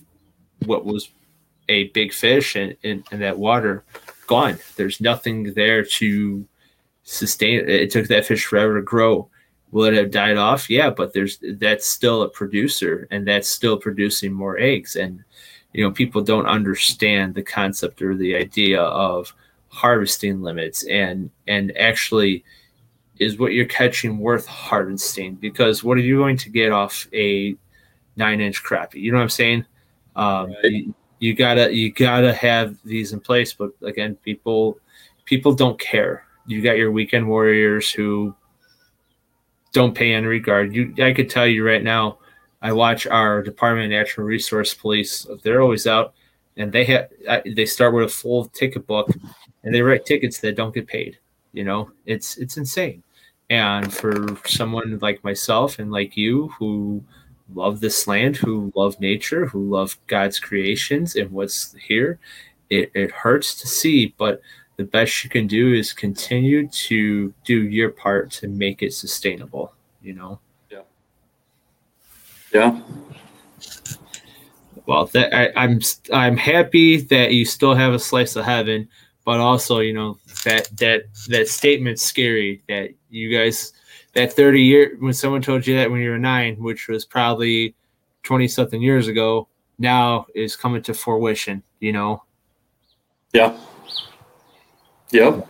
what 0.64 0.84
was 0.84 1.10
a 1.68 1.88
big 1.88 2.12
fish 2.12 2.56
in, 2.56 2.76
in, 2.82 3.04
in 3.10 3.20
that 3.20 3.38
water 3.38 3.84
gone. 4.26 4.58
There's 4.76 5.00
nothing 5.00 5.52
there 5.54 5.84
to 5.84 6.46
sustain 7.02 7.68
it. 7.68 7.90
Took 7.90 8.08
that 8.08 8.26
fish 8.26 8.46
forever 8.46 8.76
to 8.76 8.82
grow. 8.82 9.28
Will 9.70 9.84
it 9.84 9.94
have 9.94 10.10
died 10.10 10.36
off? 10.36 10.70
Yeah, 10.70 10.90
but 10.90 11.12
there's 11.12 11.38
that's 11.58 11.86
still 11.86 12.22
a 12.22 12.28
producer 12.28 13.08
and 13.10 13.26
that's 13.26 13.50
still 13.50 13.76
producing 13.76 14.32
more 14.32 14.56
eggs. 14.58 14.96
And 14.96 15.24
you 15.72 15.82
know, 15.82 15.90
people 15.90 16.22
don't 16.22 16.46
understand 16.46 17.34
the 17.34 17.42
concept 17.42 18.00
or 18.00 18.14
the 18.14 18.36
idea 18.36 18.80
of 18.80 19.34
harvesting 19.68 20.40
limits 20.40 20.84
and 20.84 21.30
and 21.48 21.76
actually 21.76 22.44
is 23.18 23.38
what 23.38 23.52
you're 23.52 23.66
catching 23.66 24.18
worth 24.18 24.46
harvesting 24.46 25.34
because 25.34 25.82
what 25.82 25.98
are 25.98 26.02
you 26.02 26.16
going 26.16 26.36
to 26.36 26.50
get 26.50 26.70
off 26.70 27.08
a 27.12 27.56
nine 28.16 28.40
inch 28.40 28.62
crappie? 28.62 28.94
You 28.94 29.12
know 29.12 29.18
what 29.18 29.24
I'm 29.24 29.30
saying? 29.30 29.66
Um, 30.16 30.50
right. 30.50 30.64
you, 30.64 30.94
you 31.18 31.34
gotta 31.34 31.74
you 31.74 31.92
gotta 31.92 32.32
have 32.32 32.76
these 32.84 33.12
in 33.12 33.20
place, 33.20 33.52
but 33.52 33.70
again, 33.82 34.16
people 34.16 34.78
people 35.24 35.54
don't 35.54 35.78
care. 35.78 36.26
You 36.46 36.60
got 36.62 36.76
your 36.76 36.92
weekend 36.92 37.28
warriors 37.28 37.90
who 37.90 38.34
don't 39.72 39.94
pay 39.94 40.12
any 40.14 40.26
regard. 40.26 40.74
You, 40.74 40.94
I 41.02 41.12
could 41.12 41.30
tell 41.30 41.46
you 41.46 41.66
right 41.66 41.82
now, 41.82 42.18
I 42.62 42.72
watch 42.72 43.06
our 43.06 43.42
Department 43.42 43.86
of 43.86 43.90
Natural 43.90 44.26
Resource 44.26 44.72
Police. 44.72 45.26
They're 45.42 45.60
always 45.60 45.86
out, 45.86 46.14
and 46.56 46.72
they 46.72 46.84
have 46.84 47.10
they 47.54 47.66
start 47.66 47.94
with 47.94 48.04
a 48.04 48.08
full 48.08 48.46
ticket 48.46 48.86
book, 48.86 49.10
and 49.64 49.74
they 49.74 49.82
write 49.82 50.06
tickets 50.06 50.38
that 50.40 50.56
don't 50.56 50.74
get 50.74 50.86
paid. 50.86 51.18
You 51.52 51.64
know, 51.64 51.90
it's 52.06 52.36
it's 52.38 52.56
insane. 52.56 53.02
And 53.50 53.92
for 53.92 54.38
someone 54.46 54.98
like 55.00 55.22
myself 55.22 55.78
and 55.78 55.92
like 55.92 56.16
you 56.16 56.48
who 56.58 57.04
love 57.52 57.80
this 57.80 58.06
land, 58.06 58.36
who 58.36 58.72
love 58.74 59.00
nature, 59.00 59.46
who 59.46 59.68
love 59.68 59.98
God's 60.06 60.40
creations 60.40 61.16
and 61.16 61.30
what's 61.30 61.74
here, 61.74 62.18
it, 62.70 62.90
it 62.94 63.10
hurts 63.10 63.54
to 63.60 63.66
see, 63.66 64.14
but 64.16 64.40
the 64.76 64.84
best 64.84 65.22
you 65.22 65.30
can 65.30 65.46
do 65.46 65.72
is 65.72 65.92
continue 65.92 66.66
to 66.68 67.32
do 67.44 67.62
your 67.62 67.90
part 67.90 68.30
to 68.32 68.48
make 68.48 68.82
it 68.82 68.92
sustainable 68.92 69.72
you 70.04 70.12
know? 70.12 70.38
Yeah. 70.70 70.82
Yeah. 72.52 72.80
Well 74.86 75.06
that 75.06 75.34
I, 75.34 75.50
i'm 75.56 75.80
i'm 76.12 76.36
happy 76.36 76.98
that 76.98 77.32
you 77.32 77.46
still 77.46 77.74
have 77.74 77.94
a 77.94 77.98
slice 77.98 78.36
of 78.36 78.44
heaven 78.44 78.86
but 79.24 79.40
also 79.40 79.78
you 79.78 79.94
know 79.94 80.18
that 80.44 80.68
that 80.78 81.04
that 81.28 81.48
statement's 81.48 82.02
scary 82.02 82.62
that 82.68 82.90
you 83.10 83.36
guys 83.36 83.72
that 84.14 84.32
30 84.32 84.62
year 84.62 84.96
when 85.00 85.12
someone 85.12 85.42
told 85.42 85.66
you 85.66 85.76
that 85.76 85.90
when 85.90 86.00
you 86.00 86.10
were 86.10 86.18
nine 86.18 86.56
which 86.56 86.88
was 86.88 87.04
probably 87.04 87.74
20 88.22 88.48
something 88.48 88.80
years 88.80 89.08
ago 89.08 89.48
now 89.78 90.26
is 90.34 90.56
coming 90.56 90.82
to 90.82 90.94
fruition 90.94 91.62
you 91.80 91.92
know 91.92 92.22
yeah 93.32 93.56
Yep. 95.14 95.46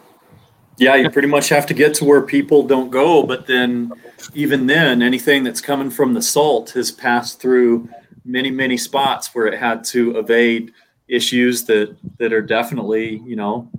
Yeah, 0.76 0.96
you 0.96 1.08
pretty 1.08 1.28
much 1.28 1.48
have 1.48 1.66
to 1.66 1.74
get 1.74 1.94
to 1.94 2.04
where 2.04 2.20
people 2.20 2.64
don't 2.64 2.90
go, 2.90 3.22
but 3.22 3.46
then 3.46 3.92
even 4.34 4.66
then, 4.66 5.02
anything 5.02 5.42
that's 5.42 5.60
coming 5.60 5.88
from 5.88 6.12
the 6.12 6.20
salt 6.20 6.70
has 6.70 6.90
passed 6.90 7.40
through 7.40 7.88
many, 8.24 8.50
many 8.50 8.76
spots 8.76 9.34
where 9.34 9.46
it 9.46 9.58
had 9.58 9.84
to 9.84 10.18
evade 10.18 10.72
issues 11.08 11.64
that 11.64 11.96
that 12.18 12.32
are 12.32 12.42
definitely, 12.42 13.22
you 13.24 13.36
know, 13.36 13.70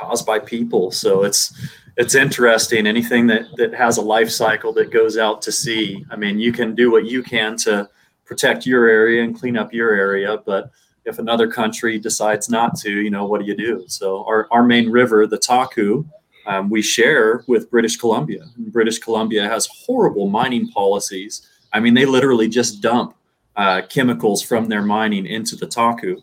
caused 0.00 0.26
by 0.26 0.38
people. 0.38 0.90
So 0.90 1.24
it's 1.24 1.52
it's 1.96 2.14
interesting. 2.14 2.86
Anything 2.86 3.26
that 3.28 3.42
that 3.56 3.74
has 3.74 3.98
a 3.98 4.02
life 4.02 4.30
cycle 4.30 4.72
that 4.74 4.90
goes 4.90 5.18
out 5.18 5.42
to 5.42 5.52
sea. 5.52 6.04
I 6.10 6.16
mean, 6.16 6.38
you 6.38 6.52
can 6.52 6.74
do 6.74 6.90
what 6.90 7.04
you 7.06 7.22
can 7.22 7.56
to 7.58 7.88
protect 8.24 8.64
your 8.64 8.86
area 8.86 9.24
and 9.24 9.38
clean 9.38 9.56
up 9.56 9.72
your 9.72 9.92
area, 9.92 10.38
but 10.46 10.70
if 11.04 11.18
another 11.18 11.50
country 11.50 11.98
decides 11.98 12.48
not 12.48 12.76
to, 12.78 12.90
you 12.90 13.10
know, 13.10 13.26
what 13.26 13.40
do 13.40 13.46
you 13.46 13.56
do? 13.56 13.84
So 13.88 14.24
our, 14.24 14.46
our 14.50 14.62
main 14.62 14.90
river, 14.90 15.26
the 15.26 15.38
Taku, 15.38 16.04
um, 16.46 16.70
we 16.70 16.82
share 16.82 17.42
with 17.48 17.70
British 17.70 17.96
Columbia. 17.96 18.44
And 18.56 18.72
British 18.72 18.98
Columbia 18.98 19.48
has 19.48 19.68
horrible 19.84 20.28
mining 20.28 20.68
policies. 20.68 21.48
I 21.72 21.80
mean, 21.80 21.94
they 21.94 22.06
literally 22.06 22.48
just 22.48 22.80
dump 22.80 23.16
uh, 23.56 23.82
chemicals 23.88 24.42
from 24.42 24.68
their 24.68 24.82
mining 24.82 25.26
into 25.26 25.56
the 25.56 25.66
Taku. 25.66 26.20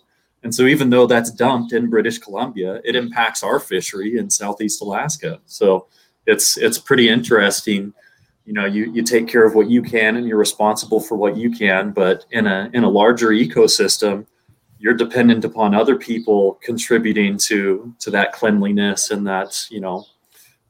And 0.48 0.56
so 0.56 0.64
even 0.64 0.92
though 0.92 1.08
that's 1.08 1.30
dumped 1.30 1.74
in 1.74 1.90
British 1.90 2.20
Columbia, 2.20 2.80
it 2.86 2.96
impacts 2.96 3.44
our 3.44 3.60
fishery 3.60 4.18
in 4.18 4.30
Southeast 4.30 4.82
Alaska. 4.82 5.42
So 5.46 5.88
it's 6.26 6.56
it's 6.56 6.78
pretty 6.78 7.10
interesting. 7.10 7.94
You 8.46 8.54
know, 8.54 8.64
you, 8.64 8.90
you 8.94 9.04
take 9.04 9.28
care 9.28 9.46
of 9.46 9.56
what 9.56 9.70
you 9.70 9.82
can 9.82 10.16
and 10.16 10.26
you're 10.26 10.38
responsible 10.38 11.02
for 11.02 11.18
what 11.18 11.36
you 11.36 11.52
can, 11.52 11.92
but 11.92 12.24
in 12.32 12.48
a 12.48 12.70
in 12.72 12.86
a 12.86 12.90
larger 12.90 13.32
ecosystem, 13.32 14.26
you're 14.80 14.94
dependent 14.94 15.44
upon 15.44 15.76
other 15.76 15.98
people 15.98 16.58
contributing 16.64 17.38
to 17.40 17.94
to 18.00 18.10
that 18.12 18.32
cleanliness 18.32 19.12
and 19.12 19.28
that 19.28 19.68
you 19.70 19.82
know 19.82 20.06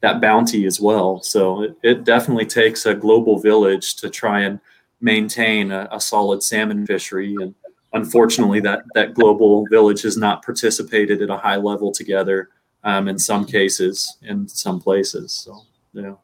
that 0.00 0.20
bounty 0.20 0.66
as 0.66 0.80
well 0.80 1.20
so 1.22 1.62
it, 1.62 1.76
it 1.82 2.04
definitely 2.04 2.46
takes 2.46 2.86
a 2.86 2.94
global 2.94 3.38
village 3.40 3.96
to 3.96 4.08
try 4.08 4.40
and 4.40 4.60
maintain 5.00 5.72
a, 5.72 5.88
a, 5.90 6.00
solid 6.00 6.40
salmon 6.40 6.86
fishery 6.86 7.34
and 7.40 7.54
unfortunately 7.98 8.60
that 8.60 8.80
that 8.94 9.14
global 9.14 9.66
village 9.70 10.02
has 10.02 10.16
not 10.16 10.44
participated 10.44 11.20
at 11.22 11.30
a 11.30 11.36
high 11.36 11.56
level 11.56 11.92
together 11.92 12.48
um, 12.84 13.08
in 13.08 13.18
some 13.18 13.44
cases 13.44 14.16
in 14.22 14.48
some 14.48 14.80
places 14.80 15.32
so 15.32 15.62
yeah 15.92 16.14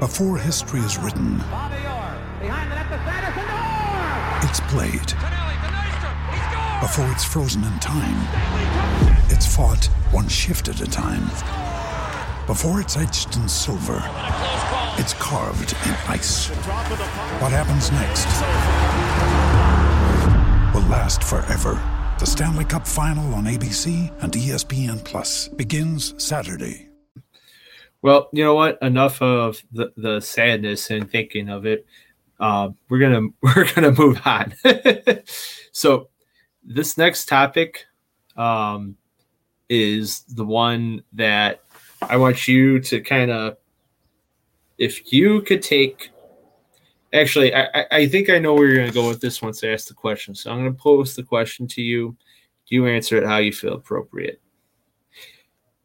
before 0.00 0.38
history 0.38 0.80
is 0.80 0.98
written 0.98 1.40
it's 4.48 4.60
played. 4.60 5.12
Before 6.80 7.10
it's 7.12 7.24
frozen 7.24 7.64
in 7.64 7.78
time, 7.80 8.26
it's 9.28 9.46
fought 9.46 9.84
one 10.10 10.26
shift 10.26 10.68
at 10.68 10.80
a 10.80 10.86
time. 10.86 11.67
Before 12.48 12.80
it's 12.80 12.96
etched 12.96 13.36
in 13.36 13.46
silver, 13.46 14.00
it's 14.96 15.12
carved 15.20 15.76
in 15.84 15.92
ice. 16.08 16.48
What 17.40 17.52
happens 17.52 17.92
next 17.92 18.26
will 20.74 20.88
last 20.88 21.22
forever. 21.22 21.78
The 22.18 22.24
Stanley 22.24 22.64
Cup 22.64 22.86
Final 22.86 23.34
on 23.34 23.44
ABC 23.44 24.10
and 24.22 24.32
ESPN 24.32 25.04
Plus 25.04 25.48
begins 25.48 26.14
Saturday. 26.16 26.88
Well, 28.00 28.30
you 28.32 28.42
know 28.42 28.54
what? 28.54 28.78
Enough 28.80 29.20
of 29.20 29.62
the, 29.70 29.92
the 29.98 30.20
sadness 30.20 30.90
and 30.90 31.10
thinking 31.10 31.50
of 31.50 31.66
it 31.66 31.86
uh, 32.40 32.70
we're 32.88 32.98
gonna 32.98 33.28
we're 33.42 33.72
gonna 33.74 33.92
move 33.92 34.20
on. 34.24 34.54
so 35.72 36.08
this 36.64 36.96
next 36.96 37.26
topic 37.26 37.84
um, 38.36 38.96
is 39.68 40.20
the 40.28 40.44
one 40.44 41.02
that 41.12 41.60
I 42.02 42.16
want 42.16 42.48
you 42.48 42.80
to 42.80 43.00
kind 43.00 43.30
of, 43.30 43.56
if 44.78 45.12
you 45.12 45.42
could 45.42 45.62
take. 45.62 46.10
Actually, 47.14 47.54
I, 47.54 47.86
I 47.90 48.06
think 48.06 48.28
I 48.28 48.38
know 48.38 48.52
where 48.52 48.66
you're 48.66 48.76
going 48.76 48.88
to 48.88 48.94
go 48.94 49.08
with 49.08 49.22
this 49.22 49.40
once 49.40 49.64
I 49.64 49.68
ask 49.68 49.88
the 49.88 49.94
question. 49.94 50.34
So 50.34 50.50
I'm 50.50 50.58
going 50.58 50.70
to 50.70 50.78
pose 50.78 51.16
the 51.16 51.22
question 51.22 51.66
to 51.68 51.80
you. 51.80 52.14
You 52.66 52.86
answer 52.86 53.16
it 53.16 53.24
how 53.24 53.38
you 53.38 53.50
feel 53.50 53.72
appropriate 53.72 54.42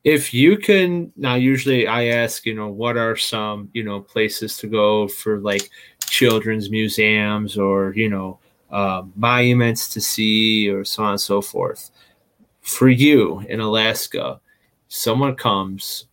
if 0.04 0.34
you 0.34 0.58
can 0.58 1.12
now 1.16 1.36
usually 1.36 1.88
i 1.88 2.06
ask 2.06 2.46
you 2.46 2.54
know 2.54 2.68
what 2.68 2.98
are 2.98 3.16
some 3.16 3.70
you 3.74 3.84
know 3.84 4.02
places 4.02 4.58
to 4.58 4.68
go 4.68 5.08
for 5.08 5.40
like 5.40 5.70
children's 6.06 6.70
museums 6.70 7.58
or 7.58 7.94
you 7.96 8.10
know 8.10 8.40
uh, 8.72 9.04
monuments 9.16 9.88
to 9.88 10.02
see 10.02 10.68
or 10.68 10.84
so 10.84 11.04
on 11.04 11.12
and 11.12 11.22
so 11.22 11.42
forth 11.42 11.92
for 12.62 12.90
you 12.90 13.40
in 13.48 13.60
alaska 13.60 14.40
someone 14.94 15.36
comes 15.36 16.06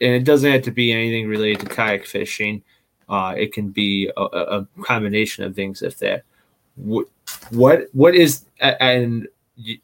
and 0.00 0.14
it 0.14 0.24
doesn't 0.24 0.50
have 0.50 0.62
to 0.62 0.70
be 0.70 0.92
anything 0.92 1.28
related 1.28 1.60
to 1.60 1.66
kayak 1.66 2.06
fishing 2.06 2.62
uh, 3.08 3.34
it 3.36 3.52
can 3.52 3.68
be 3.68 4.10
a, 4.16 4.22
a, 4.22 4.66
combination 4.82 5.44
of 5.44 5.54
things 5.54 5.82
if 5.82 5.98
that 5.98 6.22
what 6.76 7.06
what 7.50 7.88
what 7.92 8.14
is 8.14 8.46
and 8.60 9.28
you, 9.56 9.78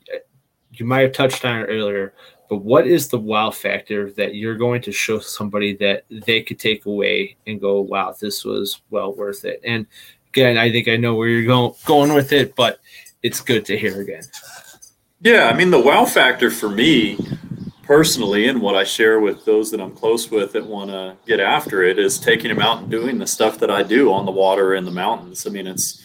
you 0.72 0.87
might 0.87 1.03
have 1.03 1.12
touched 1.12 1.45
on 1.45 1.61
it 1.61 1.66
earlier 1.66 2.14
but 2.53 2.64
what 2.64 2.87
is 2.87 3.09
the 3.09 3.18
wow 3.18 3.51
factor 3.51 4.11
that 4.12 4.35
you're 4.35 4.57
going 4.57 4.83
to 4.83 4.93
show 4.93 5.18
somebody 5.18 5.74
that 5.76 6.05
they 6.11 6.43
could 6.43 6.59
take 6.59 6.85
away 6.85 7.35
and 7.47 7.59
go, 7.59 7.80
wow, 7.80 8.14
this 8.20 8.45
was 8.45 8.83
well 8.91 9.14
worth 9.14 9.47
it? 9.47 9.59
And 9.64 9.87
again, 10.28 10.59
I 10.59 10.70
think 10.70 10.87
I 10.87 10.97
know 10.97 11.14
where 11.14 11.28
you're 11.28 11.47
going 11.47 11.72
going 11.87 12.12
with 12.12 12.30
it, 12.30 12.55
but 12.55 12.78
it's 13.22 13.41
good 13.41 13.64
to 13.64 13.78
hear 13.78 14.03
again. 14.03 14.24
Yeah, 15.22 15.49
I 15.49 15.57
mean 15.57 15.70
the 15.70 15.80
wow 15.80 16.05
factor 16.05 16.51
for 16.51 16.68
me 16.68 17.16
personally, 17.93 18.49
and 18.49 18.62
what 18.62 18.74
I 18.74 18.84
share 18.84 19.20
with 19.20 19.45
those 19.45 19.70
that 19.70 19.78
I'm 19.78 19.95
close 19.95 20.30
with 20.30 20.53
that 20.53 20.64
want 20.64 20.88
to 20.88 21.14
get 21.26 21.40
after 21.40 21.82
it, 21.82 21.99
is 21.99 22.18
taking 22.18 22.49
them 22.49 22.59
out 22.59 22.78
and 22.78 22.90
doing 22.90 23.18
the 23.18 23.26
stuff 23.26 23.59
that 23.59 23.70
I 23.70 23.82
do 23.82 24.11
on 24.11 24.24
the 24.24 24.32
water 24.32 24.76
in 24.76 24.86
the 24.86 24.90
mountains. 24.90 25.47
I 25.47 25.51
mean, 25.51 25.66
it's 25.66 26.03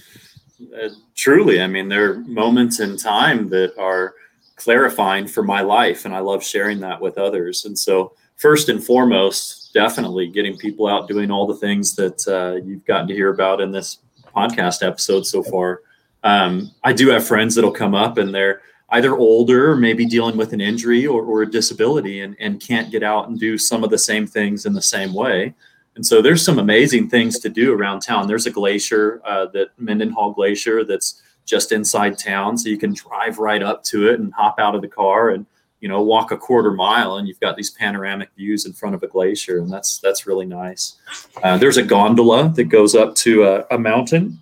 uh, 0.75 0.89
truly, 1.15 1.61
I 1.61 1.67
mean, 1.67 1.87
there 1.87 2.11
are 2.11 2.15
moments 2.15 2.81
in 2.81 2.97
time 2.97 3.47
that 3.51 3.71
are 3.77 4.15
clarifying 4.57 5.27
for 5.27 5.43
my 5.43 5.61
life 5.61 6.03
and 6.05 6.15
i 6.15 6.19
love 6.19 6.43
sharing 6.43 6.79
that 6.79 6.99
with 6.99 7.19
others 7.19 7.65
and 7.65 7.77
so 7.77 8.11
first 8.37 8.69
and 8.69 8.83
foremost 8.83 9.71
definitely 9.71 10.27
getting 10.27 10.57
people 10.57 10.87
out 10.87 11.07
doing 11.07 11.29
all 11.29 11.45
the 11.45 11.55
things 11.57 11.95
that 11.95 12.27
uh, 12.27 12.55
you've 12.65 12.83
gotten 12.85 13.07
to 13.07 13.13
hear 13.13 13.29
about 13.29 13.61
in 13.61 13.71
this 13.71 13.99
podcast 14.35 14.85
episode 14.85 15.27
so 15.27 15.43
far. 15.43 15.81
Um, 16.23 16.71
I 16.83 16.91
do 16.91 17.09
have 17.09 17.27
friends 17.27 17.53
that'll 17.53 17.71
come 17.71 17.93
up 17.93 18.17
and 18.17 18.33
they're 18.33 18.61
either 18.89 19.15
older, 19.15 19.75
maybe 19.75 20.05
dealing 20.05 20.37
with 20.37 20.53
an 20.53 20.61
injury 20.61 21.05
or, 21.05 21.23
or 21.23 21.41
a 21.41 21.51
disability, 21.51 22.21
and, 22.21 22.35
and 22.39 22.61
can't 22.61 22.91
get 22.91 23.03
out 23.03 23.27
and 23.27 23.39
do 23.39 23.57
some 23.57 23.83
of 23.83 23.89
the 23.89 23.97
same 23.97 24.25
things 24.25 24.65
in 24.65 24.73
the 24.73 24.81
same 24.81 25.13
way. 25.13 25.53
And 25.95 26.05
so 26.05 26.21
there's 26.21 26.45
some 26.45 26.59
amazing 26.59 27.09
things 27.09 27.39
to 27.39 27.49
do 27.49 27.73
around 27.73 28.01
town. 28.01 28.27
There's 28.27 28.45
a 28.45 28.51
glacier, 28.51 29.21
uh, 29.25 29.47
that 29.47 29.69
Mendenhall 29.77 30.31
Glacier, 30.31 30.83
that's 30.83 31.21
just 31.45 31.71
inside 31.71 32.19
town, 32.19 32.57
so 32.57 32.69
you 32.69 32.77
can 32.77 32.93
drive 32.93 33.39
right 33.39 33.63
up 33.63 33.83
to 33.85 34.09
it 34.09 34.19
and 34.19 34.33
hop 34.33 34.59
out 34.59 34.75
of 34.75 34.81
the 34.81 34.87
car 34.87 35.29
and 35.29 35.45
you 35.79 35.87
know 35.87 36.01
walk 36.01 36.31
a 36.31 36.37
quarter 36.37 36.71
mile, 36.71 37.15
and 37.15 37.27
you've 37.27 37.39
got 37.39 37.55
these 37.55 37.71
panoramic 37.71 38.29
views 38.35 38.65
in 38.65 38.73
front 38.73 38.93
of 38.93 39.01
a 39.01 39.07
glacier, 39.07 39.59
and 39.59 39.71
that's 39.71 39.99
that's 39.99 40.27
really 40.27 40.45
nice. 40.45 40.97
Uh, 41.41 41.57
there's 41.57 41.77
a 41.77 41.83
gondola 41.83 42.49
that 42.49 42.65
goes 42.65 42.95
up 42.95 43.15
to 43.15 43.43
a, 43.45 43.65
a 43.71 43.79
mountain, 43.79 44.39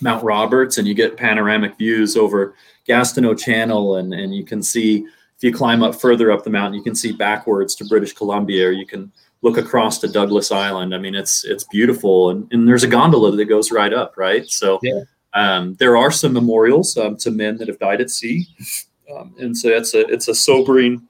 Mount 0.00 0.24
Roberts, 0.24 0.78
and 0.78 0.88
you 0.88 0.94
get 0.94 1.16
panoramic 1.16 1.76
views 1.76 2.16
over 2.16 2.54
Gastineau 2.88 3.38
Channel, 3.38 3.96
and 3.96 4.12
and 4.14 4.34
you 4.34 4.44
can 4.44 4.62
see 4.62 5.06
if 5.36 5.42
you 5.42 5.52
climb 5.52 5.82
up 5.82 5.94
further 6.00 6.30
up 6.30 6.44
the 6.44 6.50
mountain, 6.50 6.74
you 6.74 6.82
can 6.84 6.94
see 6.94 7.12
backwards 7.12 7.74
to 7.76 7.84
British 7.84 8.12
Columbia, 8.12 8.68
or 8.68 8.72
you 8.72 8.86
can 8.86 9.10
look 9.42 9.58
across 9.58 9.98
to 9.98 10.08
Douglas 10.08 10.50
Island. 10.52 10.94
I 10.94 10.98
mean, 10.98 11.14
it's 11.14 11.44
it's 11.44 11.64
beautiful, 11.64 12.30
and, 12.30 12.46
and 12.52 12.68
there's 12.68 12.84
a 12.84 12.88
gondola 12.88 13.32
that 13.34 13.44
goes 13.46 13.70
right 13.72 13.92
up, 13.92 14.14
right? 14.16 14.46
So 14.48 14.78
Yeah. 14.82 15.02
um, 15.34 15.74
there 15.80 15.96
are 15.96 16.10
some 16.10 16.32
memorials 16.32 16.96
um, 16.96 17.16
to 17.18 17.30
men 17.30 17.56
that 17.58 17.68
have 17.68 17.78
died 17.78 18.00
at 18.00 18.10
sea, 18.10 18.46
um, 19.14 19.34
and 19.38 19.56
so 19.56 19.68
it's 19.68 19.94
a 19.94 20.06
it's 20.06 20.28
a 20.28 20.34
sobering 20.34 21.02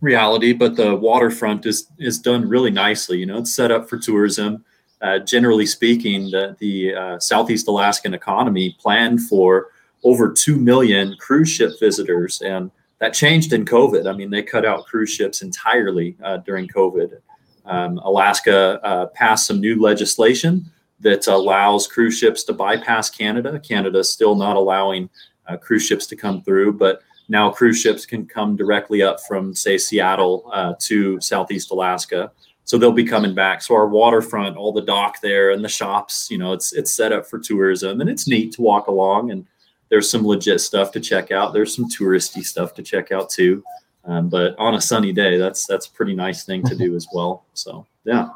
reality. 0.00 0.52
But 0.52 0.76
the 0.76 0.94
waterfront 0.94 1.66
is 1.66 1.88
is 1.98 2.18
done 2.18 2.48
really 2.48 2.70
nicely. 2.70 3.18
You 3.18 3.26
know, 3.26 3.38
it's 3.38 3.54
set 3.54 3.70
up 3.70 3.88
for 3.88 3.98
tourism. 3.98 4.64
Uh, 5.00 5.18
generally 5.20 5.66
speaking, 5.66 6.30
the 6.30 6.56
the 6.58 6.94
uh, 6.94 7.18
Southeast 7.18 7.68
Alaskan 7.68 8.14
economy 8.14 8.76
planned 8.80 9.22
for 9.22 9.68
over 10.04 10.32
two 10.32 10.56
million 10.56 11.16
cruise 11.18 11.48
ship 11.48 11.72
visitors, 11.80 12.40
and 12.42 12.70
that 12.98 13.14
changed 13.14 13.52
in 13.52 13.64
COVID. 13.64 14.08
I 14.08 14.16
mean, 14.16 14.30
they 14.30 14.42
cut 14.42 14.64
out 14.64 14.86
cruise 14.86 15.10
ships 15.10 15.42
entirely 15.42 16.16
uh, 16.22 16.38
during 16.38 16.68
COVID. 16.68 17.20
Um, 17.64 17.98
Alaska 17.98 18.80
uh, 18.82 19.06
passed 19.06 19.46
some 19.46 19.60
new 19.60 19.80
legislation 19.80 20.64
that 21.00 21.26
allows 21.26 21.86
cruise 21.86 22.18
ships 22.18 22.42
to 22.44 22.52
bypass 22.52 23.10
Canada. 23.10 23.60
Canada 23.60 24.02
still 24.02 24.34
not 24.34 24.56
allowing 24.56 25.08
uh, 25.46 25.56
cruise 25.56 25.84
ships 25.84 26.06
to 26.06 26.16
come 26.16 26.42
through, 26.42 26.72
but 26.72 27.02
now 27.28 27.50
cruise 27.50 27.80
ships 27.80 28.06
can 28.06 28.26
come 28.26 28.56
directly 28.56 29.02
up 29.02 29.18
from, 29.28 29.54
say, 29.54 29.78
Seattle 29.78 30.48
uh, 30.52 30.74
to 30.80 31.20
Southeast 31.20 31.70
Alaska. 31.70 32.32
So 32.64 32.76
they'll 32.76 32.92
be 32.92 33.04
coming 33.04 33.34
back. 33.34 33.62
So 33.62 33.74
our 33.74 33.88
waterfront, 33.88 34.56
all 34.56 34.72
the 34.72 34.82
dock 34.82 35.20
there 35.20 35.52
and 35.52 35.64
the 35.64 35.68
shops, 35.68 36.30
you 36.30 36.36
know, 36.36 36.52
it's 36.52 36.72
it's 36.72 36.94
set 36.94 37.12
up 37.12 37.26
for 37.26 37.38
tourism, 37.38 38.00
and 38.00 38.10
it's 38.10 38.28
neat 38.28 38.52
to 38.52 38.62
walk 38.62 38.88
along. 38.88 39.30
And 39.30 39.46
there's 39.90 40.10
some 40.10 40.26
legit 40.26 40.60
stuff 40.60 40.92
to 40.92 41.00
check 41.00 41.30
out. 41.30 41.52
There's 41.52 41.74
some 41.74 41.88
touristy 41.88 42.44
stuff 42.44 42.74
to 42.74 42.82
check 42.82 43.12
out 43.12 43.30
too. 43.30 43.62
Um, 44.04 44.28
but 44.28 44.58
on 44.58 44.74
a 44.74 44.80
sunny 44.80 45.12
day, 45.12 45.36
that's 45.36 45.66
that's 45.66 45.86
a 45.86 45.90
pretty 45.92 46.14
nice 46.14 46.44
thing 46.44 46.62
to 46.64 46.74
do 46.74 46.96
as 46.96 47.06
well. 47.12 47.44
So 47.54 47.86
yeah. 48.04 48.28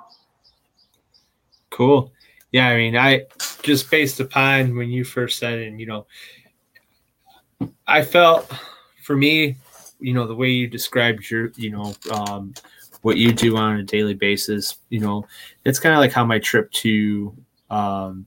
Cool. 1.71 2.13
Yeah, 2.53 2.69
I 2.69 2.77
mean, 2.77 2.97
I 2.97 3.25
just 3.63 3.91
based 3.91 4.21
upon 4.21 4.77
when 4.77 4.91
you 4.91 5.05
first 5.05 5.39
said 5.39 5.59
it, 5.59 5.69
and 5.69 5.81
you 5.81 5.87
know, 5.87 6.07
I 7.87 8.03
felt 8.03 8.53
for 9.03 9.17
me, 9.17 9.57
you 9.99 10.13
know, 10.13 10.27
the 10.27 10.35
way 10.35 10.51
you 10.51 10.67
described 10.67 11.31
your, 11.31 11.51
you 11.57 11.71
know, 11.71 11.95
um, 12.11 12.53
what 13.03 13.17
you 13.17 13.33
do 13.33 13.57
on 13.57 13.79
a 13.79 13.83
daily 13.83 14.15
basis, 14.15 14.77
you 14.91 15.01
know, 15.01 15.27
it's 15.65 15.81
kind 15.81 15.95
of 15.95 16.01
like 16.01 16.13
how 16.13 16.25
my 16.25 16.39
trip 16.39 16.71
to 16.73 17.35
um, 17.71 18.27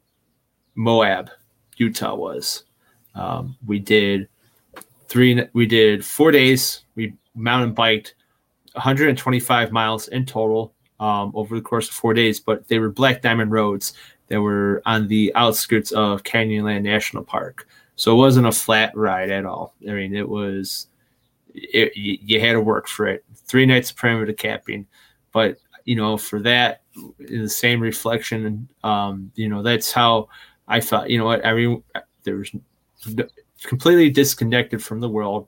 Moab, 0.76 1.30
Utah 1.78 2.16
was. 2.16 2.64
Um, 3.16 3.58
we 3.66 3.80
did 3.80 4.28
three, 5.08 5.42
we 5.54 5.66
did 5.66 6.06
four 6.06 6.32
days. 6.32 6.84
We 6.96 7.14
mountain 7.36 7.74
biked 7.74 8.16
125 8.74 9.72
miles 9.72 10.08
in 10.10 10.26
total 10.26 10.74
um, 11.00 11.32
over 11.34 11.56
the 11.56 11.62
course 11.62 11.90
of 11.90 11.96
four 11.96 12.14
days, 12.14 12.40
but 12.40 12.68
they 12.68 12.80
were 12.80 12.90
black 12.90 13.22
diamond 13.22 13.52
roads 13.52 13.94
that 14.28 14.42
were 14.42 14.82
on 14.86 15.08
the 15.08 15.34
outskirts 15.36 15.92
of 15.92 16.24
Canyonland 16.24 16.84
National 16.84 17.24
Park. 17.24 17.68
So 17.96 18.12
it 18.12 18.18
wasn't 18.18 18.48
a 18.48 18.52
flat 18.52 18.96
ride 18.96 19.30
at 19.30 19.46
all. 19.46 19.76
I 19.88 19.94
mean, 19.94 20.16
it 20.16 20.28
was, 20.28 20.88
it, 21.54 21.96
you, 21.96 22.40
had 22.40 22.54
to 22.54 22.62
work 22.62 22.88
for 22.88 23.08
it. 23.08 23.24
Three 23.36 23.66
nights 23.66 23.92
of 23.92 23.98
primitive 23.98 24.38
camping. 24.38 24.88
But, 25.32 25.58
you 25.86 25.96
know, 25.96 26.18
for 26.18 26.42
that, 26.42 26.82
in 27.20 27.42
the 27.42 27.50
same 27.50 27.80
reflection, 27.80 28.68
um, 28.84 29.32
you 29.36 29.48
know, 29.48 29.62
that's 29.62 29.92
how 29.92 30.30
I 30.68 30.82
felt, 30.82 31.10
you 31.10 31.18
know 31.18 31.26
what, 31.26 31.46
mean, 31.46 31.84
there 32.24 32.36
was 32.36 32.52
completely 33.64 34.10
disconnected 34.10 34.84
from 34.84 35.00
the 35.00 35.10
world. 35.10 35.48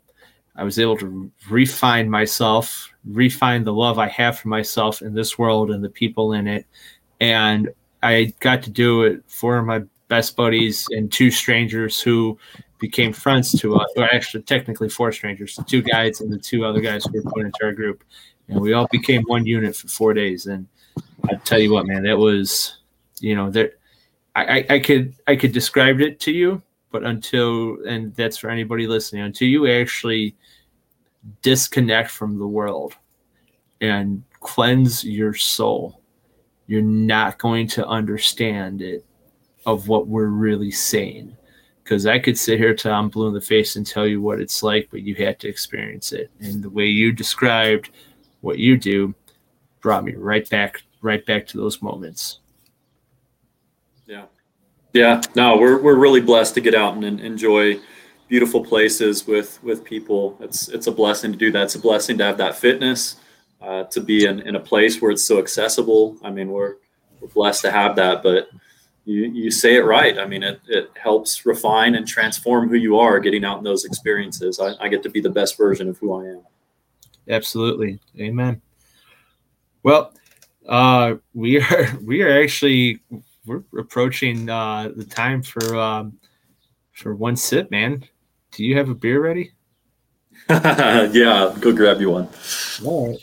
I 0.55 0.63
was 0.63 0.79
able 0.79 0.97
to 0.97 1.31
refine 1.49 2.09
myself, 2.09 2.91
refine 3.05 3.63
the 3.63 3.73
love 3.73 3.99
I 3.99 4.07
have 4.07 4.39
for 4.39 4.47
myself 4.47 5.01
in 5.01 5.13
this 5.13 5.37
world 5.37 5.69
and 5.69 5.83
the 5.83 5.89
people 5.89 6.33
in 6.33 6.47
it. 6.47 6.65
And 7.19 7.69
I 8.01 8.33
got 8.39 8.63
to 8.63 8.69
do 8.69 9.03
it 9.03 9.23
for 9.27 9.61
my 9.61 9.83
best 10.07 10.35
buddies 10.35 10.85
and 10.91 11.11
two 11.11 11.29
strangers 11.29 12.01
who 12.01 12.39
became 12.79 13.13
friends 13.13 13.51
to 13.59 13.75
us, 13.75 13.89
or 13.97 14.05
actually 14.05 14.43
technically 14.43 14.89
four 14.89 15.11
strangers, 15.11 15.55
the 15.55 15.63
two 15.63 15.81
guides 15.81 16.21
and 16.21 16.31
the 16.31 16.37
two 16.37 16.65
other 16.65 16.81
guys 16.81 17.05
who 17.05 17.13
were 17.13 17.31
put 17.31 17.45
into 17.45 17.63
our 17.63 17.71
group. 17.71 18.03
And 18.47 18.59
we 18.59 18.73
all 18.73 18.87
became 18.91 19.23
one 19.23 19.45
unit 19.45 19.75
for 19.75 19.87
four 19.87 20.13
days. 20.13 20.45
And 20.45 20.67
I 21.29 21.35
tell 21.35 21.59
you 21.59 21.73
what, 21.73 21.85
man, 21.85 22.03
that 22.03 22.17
was, 22.17 22.77
you 23.19 23.35
know, 23.35 23.49
there 23.49 23.73
I, 24.37 24.59
I, 24.59 24.65
I 24.75 24.79
could 24.79 25.15
I 25.25 25.35
could 25.35 25.51
describe 25.51 25.99
it 25.99 26.19
to 26.21 26.31
you, 26.31 26.61
but 26.91 27.03
until 27.03 27.77
and 27.87 28.15
that's 28.15 28.37
for 28.37 28.49
anybody 28.49 28.87
listening, 28.87 29.23
until 29.23 29.47
you 29.47 29.67
actually 29.67 30.35
disconnect 31.41 32.09
from 32.11 32.39
the 32.39 32.47
world 32.47 32.95
and 33.81 34.23
cleanse 34.39 35.03
your 35.03 35.33
soul, 35.33 36.01
you're 36.67 36.81
not 36.81 37.37
going 37.37 37.67
to 37.67 37.85
understand 37.87 38.81
it 38.81 39.05
of 39.65 39.87
what 39.87 40.07
we're 40.07 40.27
really 40.27 40.71
saying. 40.71 41.35
Because 41.83 42.05
I 42.05 42.19
could 42.19 42.37
sit 42.37 42.59
here 42.59 42.73
till 42.73 42.93
I'm 42.93 43.09
blue 43.09 43.29
in 43.29 43.33
the 43.33 43.41
face 43.41 43.77
and 43.77 43.85
tell 43.85 44.05
you 44.05 44.21
what 44.21 44.41
it's 44.41 44.61
like, 44.61 44.89
but 44.91 45.03
you 45.03 45.15
had 45.15 45.39
to 45.39 45.47
experience 45.47 46.11
it. 46.11 46.29
And 46.41 46.61
the 46.61 46.69
way 46.69 46.85
you 46.85 47.13
described 47.13 47.91
what 48.41 48.59
you 48.59 48.77
do 48.77 49.15
brought 49.81 50.03
me 50.03 50.13
right 50.15 50.49
back, 50.49 50.83
right 51.01 51.25
back 51.25 51.47
to 51.47 51.57
those 51.57 51.81
moments. 51.81 52.39
Yeah. 54.93 55.21
No, 55.35 55.57
we're, 55.57 55.81
we're 55.81 55.95
really 55.95 56.21
blessed 56.21 56.53
to 56.55 56.61
get 56.61 56.73
out 56.73 56.95
and, 56.95 57.03
and 57.03 57.19
enjoy 57.19 57.79
beautiful 58.27 58.63
places 58.63 59.25
with, 59.27 59.61
with 59.63 59.83
people. 59.83 60.37
It's, 60.41 60.67
it's 60.69 60.87
a 60.87 60.91
blessing 60.91 61.31
to 61.31 61.37
do 61.37 61.51
that. 61.51 61.63
It's 61.63 61.75
a 61.75 61.79
blessing 61.79 62.17
to 62.17 62.23
have 62.23 62.37
that 62.37 62.55
fitness, 62.55 63.17
uh, 63.61 63.83
to 63.85 64.01
be 64.01 64.25
in, 64.25 64.39
in 64.41 64.55
a 64.55 64.59
place 64.59 65.01
where 65.01 65.11
it's 65.11 65.23
so 65.23 65.39
accessible. 65.39 66.17
I 66.23 66.31
mean, 66.31 66.51
we're, 66.51 66.75
we're 67.19 67.29
blessed 67.29 67.61
to 67.61 67.71
have 67.71 67.95
that, 67.95 68.23
but 68.23 68.49
you, 69.05 69.23
you 69.31 69.51
say 69.51 69.75
it 69.75 69.85
right. 69.85 70.19
I 70.19 70.25
mean, 70.25 70.43
it, 70.43 70.59
it 70.67 70.91
helps 71.01 71.45
refine 71.45 71.95
and 71.95 72.05
transform 72.05 72.67
who 72.67 72.75
you 72.75 72.99
are 72.99 73.19
getting 73.19 73.45
out 73.45 73.57
in 73.57 73.63
those 73.63 73.85
experiences. 73.85 74.59
I, 74.59 74.73
I 74.81 74.89
get 74.89 75.01
to 75.03 75.09
be 75.09 75.21
the 75.21 75.29
best 75.29 75.57
version 75.57 75.87
of 75.87 75.97
who 75.97 76.13
I 76.13 76.25
am. 76.25 76.41
Absolutely. 77.29 77.99
Amen. 78.19 78.61
Well, 79.83 80.13
uh, 80.67 81.15
we 81.33 81.61
are, 81.61 81.97
we 82.03 82.21
are 82.21 82.41
actually, 82.41 82.99
we're 83.47 83.63
approaching, 83.79 84.49
uh, 84.49 84.91
the 84.95 85.05
time 85.05 85.41
for, 85.41 85.75
um, 85.75 86.19
for 86.93 87.15
one 87.15 87.35
sip, 87.35 87.71
man. 87.71 88.03
Do 88.51 88.63
you 88.63 88.77
have 88.77 88.89
a 88.89 88.95
beer 88.95 89.21
ready? 89.21 89.53
yeah. 90.49 91.55
Go 91.59 91.73
grab 91.73 91.99
you 91.99 92.11
one. 92.11 92.29
All 92.85 93.07
right. 93.07 93.19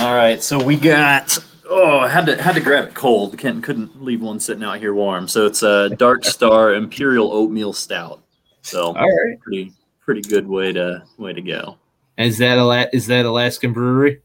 All 0.00 0.14
right, 0.14 0.42
so 0.42 0.62
we 0.62 0.76
got. 0.76 1.38
Oh, 1.72 2.00
I 2.00 2.08
had 2.08 2.26
to 2.26 2.42
had 2.42 2.56
to 2.56 2.60
grab 2.60 2.88
it 2.88 2.94
cold. 2.94 3.38
Can't 3.38 3.62
couldn't 3.62 4.02
leave 4.02 4.20
one 4.20 4.40
sitting 4.40 4.64
out 4.64 4.78
here 4.80 4.92
warm. 4.92 5.28
So 5.28 5.46
it's 5.46 5.62
a 5.62 5.90
Dark 5.90 6.24
Star 6.24 6.74
Imperial 6.74 7.32
Oatmeal 7.32 7.72
Stout. 7.72 8.22
So 8.62 8.86
All 8.86 8.94
right. 8.94 9.40
pretty 9.40 9.72
pretty 10.00 10.20
good 10.22 10.48
way 10.48 10.72
to 10.72 11.04
way 11.16 11.32
to 11.32 11.40
go. 11.40 11.76
Is 12.18 12.38
that 12.38 12.58
a 12.58 12.94
is 12.94 13.06
that 13.06 13.24
Alaskan 13.24 13.72
brewery? 13.72 14.20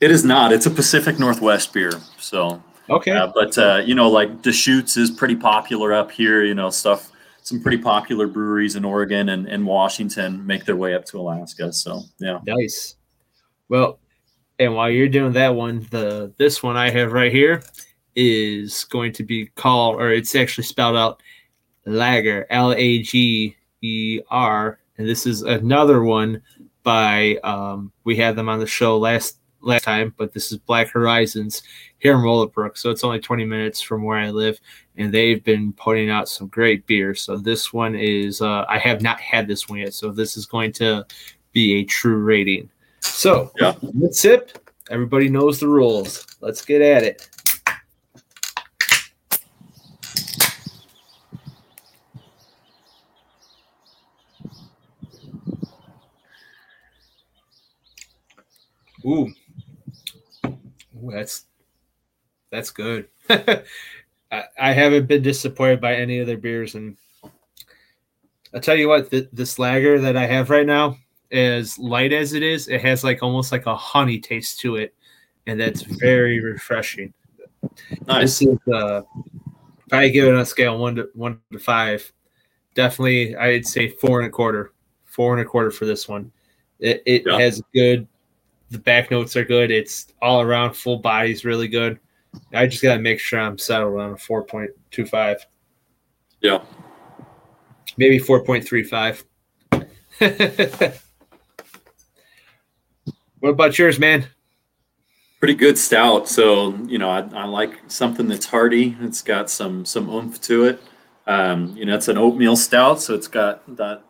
It 0.00 0.10
is 0.10 0.24
not. 0.24 0.52
It's 0.52 0.66
a 0.66 0.70
Pacific 0.70 1.18
Northwest 1.18 1.72
beer. 1.72 1.92
So, 2.18 2.62
Okay. 2.88 3.12
uh, 3.12 3.28
but 3.34 3.56
uh, 3.56 3.82
you 3.84 3.94
know, 3.94 4.10
like 4.10 4.42
Deschutes 4.42 4.96
is 4.96 5.10
pretty 5.10 5.36
popular 5.36 5.92
up 5.94 6.10
here. 6.10 6.44
You 6.44 6.54
know, 6.54 6.70
stuff. 6.70 7.12
Some 7.42 7.62
pretty 7.62 7.78
popular 7.78 8.26
breweries 8.26 8.76
in 8.76 8.84
Oregon 8.84 9.30
and, 9.30 9.46
and 9.48 9.66
Washington 9.66 10.46
make 10.46 10.66
their 10.66 10.76
way 10.76 10.94
up 10.94 11.06
to 11.06 11.18
Alaska. 11.18 11.72
So 11.72 12.02
yeah. 12.18 12.38
Nice. 12.46 12.96
Well, 13.68 13.98
and 14.60 14.74
while 14.74 14.90
you're 14.90 15.08
doing 15.08 15.32
that 15.32 15.54
one, 15.54 15.86
the 15.90 16.32
this 16.36 16.62
one 16.62 16.76
I 16.76 16.90
have 16.90 17.12
right 17.12 17.32
here 17.32 17.62
is 18.14 18.84
going 18.84 19.12
to 19.14 19.24
be 19.24 19.46
called, 19.46 19.96
or 19.96 20.12
it's 20.12 20.34
actually 20.34 20.64
spelled 20.64 20.96
out 20.96 21.22
Lager, 21.86 22.46
L 22.50 22.74
A 22.74 23.02
G 23.02 23.56
E 23.80 24.20
R. 24.30 24.78
And 24.98 25.08
this 25.08 25.24
is 25.26 25.42
another 25.42 26.04
one 26.04 26.42
by, 26.82 27.36
um, 27.42 27.90
we 28.04 28.16
had 28.16 28.36
them 28.36 28.50
on 28.50 28.58
the 28.58 28.66
show 28.66 28.98
last 28.98 29.38
last 29.62 29.84
time, 29.84 30.14
but 30.18 30.32
this 30.32 30.52
is 30.52 30.58
Black 30.58 30.88
Horizons 30.88 31.62
here 31.98 32.14
in 32.14 32.22
Willowbrook. 32.22 32.76
So 32.76 32.90
it's 32.90 33.04
only 33.04 33.20
20 33.20 33.44
minutes 33.44 33.80
from 33.80 34.02
where 34.02 34.18
I 34.18 34.30
live, 34.30 34.58
and 34.96 35.12
they've 35.12 35.42
been 35.42 35.72
putting 35.72 36.10
out 36.10 36.28
some 36.28 36.48
great 36.48 36.86
beer. 36.86 37.14
So 37.14 37.36
this 37.36 37.72
one 37.72 37.94
is, 37.94 38.40
uh, 38.42 38.64
I 38.68 38.78
have 38.78 39.02
not 39.02 39.20
had 39.20 39.46
this 39.46 39.68
one 39.68 39.78
yet. 39.78 39.94
So 39.94 40.10
this 40.10 40.36
is 40.36 40.46
going 40.46 40.72
to 40.72 41.04
be 41.52 41.76
a 41.76 41.84
true 41.84 42.18
rating. 42.18 42.70
So 43.00 43.50
Yeah. 43.58 43.74
let's 43.82 44.20
sip. 44.20 44.58
Everybody 44.90 45.28
knows 45.28 45.60
the 45.60 45.68
rules. 45.68 46.26
Let's 46.40 46.64
get 46.64 46.82
at 46.82 47.02
it. 47.02 47.28
Ooh. 59.04 59.32
Ooh, 60.46 61.10
that's 61.10 61.44
that's 62.50 62.70
good. 62.70 63.08
I, 63.30 63.62
I 64.58 64.72
haven't 64.72 65.06
been 65.06 65.22
disappointed 65.22 65.80
by 65.80 65.94
any 65.94 66.18
of 66.18 66.26
their 66.26 66.36
beers, 66.36 66.74
and 66.74 66.96
I'll 68.54 68.60
tell 68.60 68.76
you 68.76 68.88
what, 68.88 69.10
th- 69.10 69.28
this 69.32 69.58
lager 69.58 70.00
that 70.00 70.16
I 70.16 70.26
have 70.26 70.50
right 70.50 70.66
now, 70.66 70.96
as 71.32 71.78
light 71.78 72.12
as 72.12 72.32
it 72.32 72.42
is, 72.42 72.68
it 72.68 72.80
has 72.82 73.04
like 73.04 73.22
almost 73.22 73.52
like 73.52 73.66
a 73.66 73.76
honey 73.76 74.18
taste 74.18 74.60
to 74.60 74.76
it, 74.76 74.94
and 75.46 75.60
that's 75.60 75.82
very 75.82 76.40
refreshing. 76.40 77.12
Nice. 78.06 78.38
This 78.38 78.42
is 78.42 78.58
uh, 78.72 79.02
if 79.86 79.92
I 79.92 80.08
give 80.08 80.26
it 80.26 80.34
on 80.34 80.40
a 80.40 80.46
scale 80.46 80.78
one 80.78 80.94
to 80.96 81.08
one 81.14 81.40
to 81.52 81.58
five, 81.58 82.10
definitely 82.74 83.36
I'd 83.36 83.66
say 83.66 83.88
four 83.88 84.20
and 84.20 84.26
a 84.26 84.30
quarter, 84.30 84.72
four 85.04 85.32
and 85.32 85.42
a 85.42 85.44
quarter 85.44 85.70
for 85.70 85.84
this 85.84 86.08
one. 86.08 86.32
It, 86.78 87.02
it 87.06 87.22
Yeah. 87.26 87.38
has 87.38 87.62
good. 87.74 88.06
The 88.70 88.78
back 88.78 89.10
notes 89.10 89.36
are 89.36 89.44
good. 89.44 89.70
It's 89.70 90.06
all 90.22 90.40
around 90.40 90.74
full 90.74 90.98
body's 90.98 91.44
really 91.44 91.68
good. 91.68 91.98
I 92.54 92.66
just 92.66 92.82
gotta 92.82 93.00
make 93.00 93.18
sure 93.18 93.40
I'm 93.40 93.58
settled 93.58 94.00
on 94.00 94.12
a 94.12 94.16
four 94.16 94.44
point 94.44 94.70
two 94.92 95.04
five, 95.04 95.44
Yeah. 96.40 96.62
maybe 97.96 98.18
four 98.18 98.44
point 98.44 98.64
three 98.64 98.84
five. 98.84 99.24
what 103.40 103.50
about 103.50 103.78
yours, 103.78 103.98
man? 103.98 104.26
Pretty 105.38 105.54
good 105.54 105.78
stout. 105.78 106.28
So, 106.28 106.74
you 106.86 106.98
know, 106.98 107.10
I, 107.10 107.20
I 107.34 107.44
like 107.44 107.80
something 107.88 108.28
that's 108.28 108.46
hearty. 108.46 108.96
It's 109.00 109.22
got 109.22 109.50
some 109.50 109.84
some 109.84 110.08
oomph 110.08 110.40
to 110.42 110.64
it. 110.64 110.82
Um, 111.26 111.76
you 111.76 111.86
know, 111.86 111.94
it's 111.94 112.08
an 112.08 112.18
oatmeal 112.18 112.56
stout, 112.56 113.00
so 113.00 113.14
it's 113.14 113.28
got 113.28 113.62
that 113.76 114.02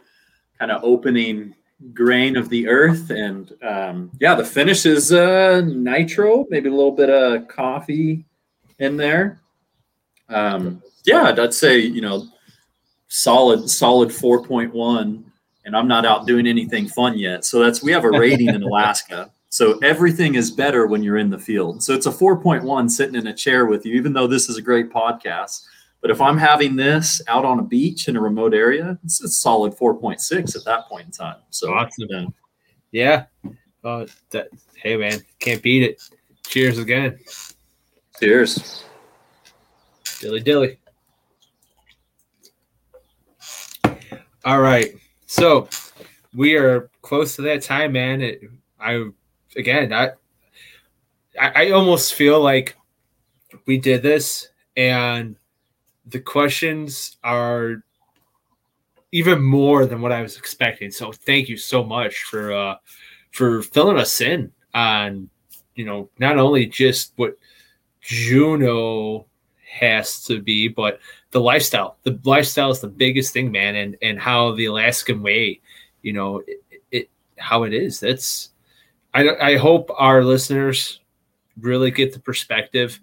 kind 0.59 0.71
of 0.71 0.83
opening 0.83 1.55
grain 1.95 2.37
of 2.37 2.49
the 2.49 2.69
earth. 2.69 3.11
And 3.11 3.53
um, 3.63 4.11
yeah, 4.21 4.35
the 4.35 4.45
finish 4.45 4.87
is 4.87 5.13
uh, 5.13 5.63
nitro, 5.65 6.47
maybe 6.51 6.69
a 6.69 6.75
little 6.75 6.93
bit 6.93 7.11
of 7.11 7.49
coffee 7.49 8.25
in 8.79 8.97
there. 8.97 9.41
Um, 10.29 10.83
yeah, 11.05 11.35
I'd 11.37 11.55
say, 11.55 11.79
you 11.79 12.01
know, 12.01 12.27
solid, 13.09 13.69
solid 13.69 14.11
4.1. 14.11 15.25
And 15.71 15.77
I'm 15.77 15.87
not 15.87 16.05
out 16.05 16.27
doing 16.27 16.49
anything 16.49 16.89
fun 16.89 17.17
yet. 17.17 17.45
So 17.45 17.61
that's, 17.61 17.81
we 17.81 17.93
have 17.93 18.03
a 18.03 18.11
rating 18.11 18.49
in 18.49 18.61
Alaska. 18.65 19.31
So 19.51 19.79
everything 19.85 20.35
is 20.35 20.51
better 20.51 20.89
when 20.89 21.01
you're 21.01 21.19
in 21.19 21.31
the 21.31 21.39
field. 21.39 21.81
So 21.81 21.95
it's 21.95 22.07
a 22.07 22.11
4.1 22.11 22.91
sitting 22.91 23.15
in 23.15 23.29
a 23.29 23.33
chair 23.33 23.67
with 23.67 23.87
you, 23.87 23.95
even 23.95 24.13
though 24.13 24.27
this 24.27 24.49
is 24.49 24.57
a 24.57 24.63
great 24.63 24.91
podcast. 24.91 25.63
But 26.01 26.11
if 26.11 26.21
I'm 26.21 26.37
having 26.37 26.75
this 26.75 27.23
out 27.29 27.45
on 27.45 27.61
a 27.61 27.63
beach 27.63 28.09
in 28.09 28.17
a 28.17 28.21
remote 28.21 28.53
area, 28.53 28.99
it's 29.05 29.23
a 29.23 29.29
solid 29.29 29.73
4.6 29.77 30.57
at 30.57 30.65
that 30.65 30.89
point 30.89 31.07
in 31.07 31.13
time. 31.13 31.37
So 31.51 31.73
Awesome. 31.73 32.09
yeah. 32.11 32.27
Yeah. 32.91 33.53
Oh, 33.85 34.07
that, 34.31 34.49
hey, 34.75 34.97
man, 34.97 35.21
can't 35.39 35.63
beat 35.63 35.85
it. 35.85 36.03
Cheers 36.49 36.79
again, 36.79 37.17
cheers. 38.19 38.83
dilly 40.21 40.41
dilly. 40.41 40.79
All 44.45 44.61
right, 44.61 44.95
so 45.31 45.69
we 46.35 46.57
are 46.57 46.91
close 47.03 47.37
to 47.37 47.43
that 47.43 47.63
time, 47.63 47.93
man. 47.93 48.21
It, 48.21 48.43
I 48.81 49.05
again, 49.55 49.93
I, 49.93 50.11
I 51.39 51.71
almost 51.71 52.15
feel 52.15 52.41
like 52.41 52.77
we 53.65 53.79
did 53.79 54.03
this, 54.03 54.49
and 54.77 55.37
the 56.05 56.19
questions 56.19 57.17
are 57.23 57.85
even 59.13 59.41
more 59.41 59.87
than 59.87 60.01
what 60.01 60.11
I 60.11 60.21
was 60.21 60.37
expecting. 60.37 60.91
So 60.91 61.13
thank 61.13 61.49
you 61.49 61.57
so 61.57 61.85
much 61.85 62.25
for 62.25 62.53
uh 62.53 62.75
for 63.31 63.63
filling 63.63 63.99
us 63.99 64.21
in 64.21 64.51
on 64.75 65.31
you 65.77 65.85
know 65.85 66.11
not 66.19 66.39
only 66.39 66.67
just 66.67 67.13
what 67.15 67.39
Juneau 68.01 69.27
has 69.71 70.25
to 70.25 70.43
be, 70.43 70.69
but 70.69 71.01
the 71.31 71.41
lifestyle. 71.41 71.97
The 72.03 72.19
lifestyle 72.25 72.71
is 72.71 72.81
the 72.81 72.89
biggest 72.89 73.33
thing, 73.33 73.53
man, 73.53 73.77
and 73.77 73.97
and 74.03 74.19
how 74.19 74.53
the 74.53 74.67
Alaskan 74.67 75.23
way, 75.23 75.61
you 76.03 76.13
know, 76.13 76.43
it, 76.47 76.63
it 76.91 77.11
how 77.39 77.63
it 77.63 77.73
is. 77.73 78.01
That's 78.01 78.51
I 79.15 79.29
I 79.37 79.57
hope 79.57 79.91
our 79.97 80.25
listeners 80.25 81.01
really 81.61 81.91
get 81.91 82.13
the 82.13 82.21
perspective 82.21 82.99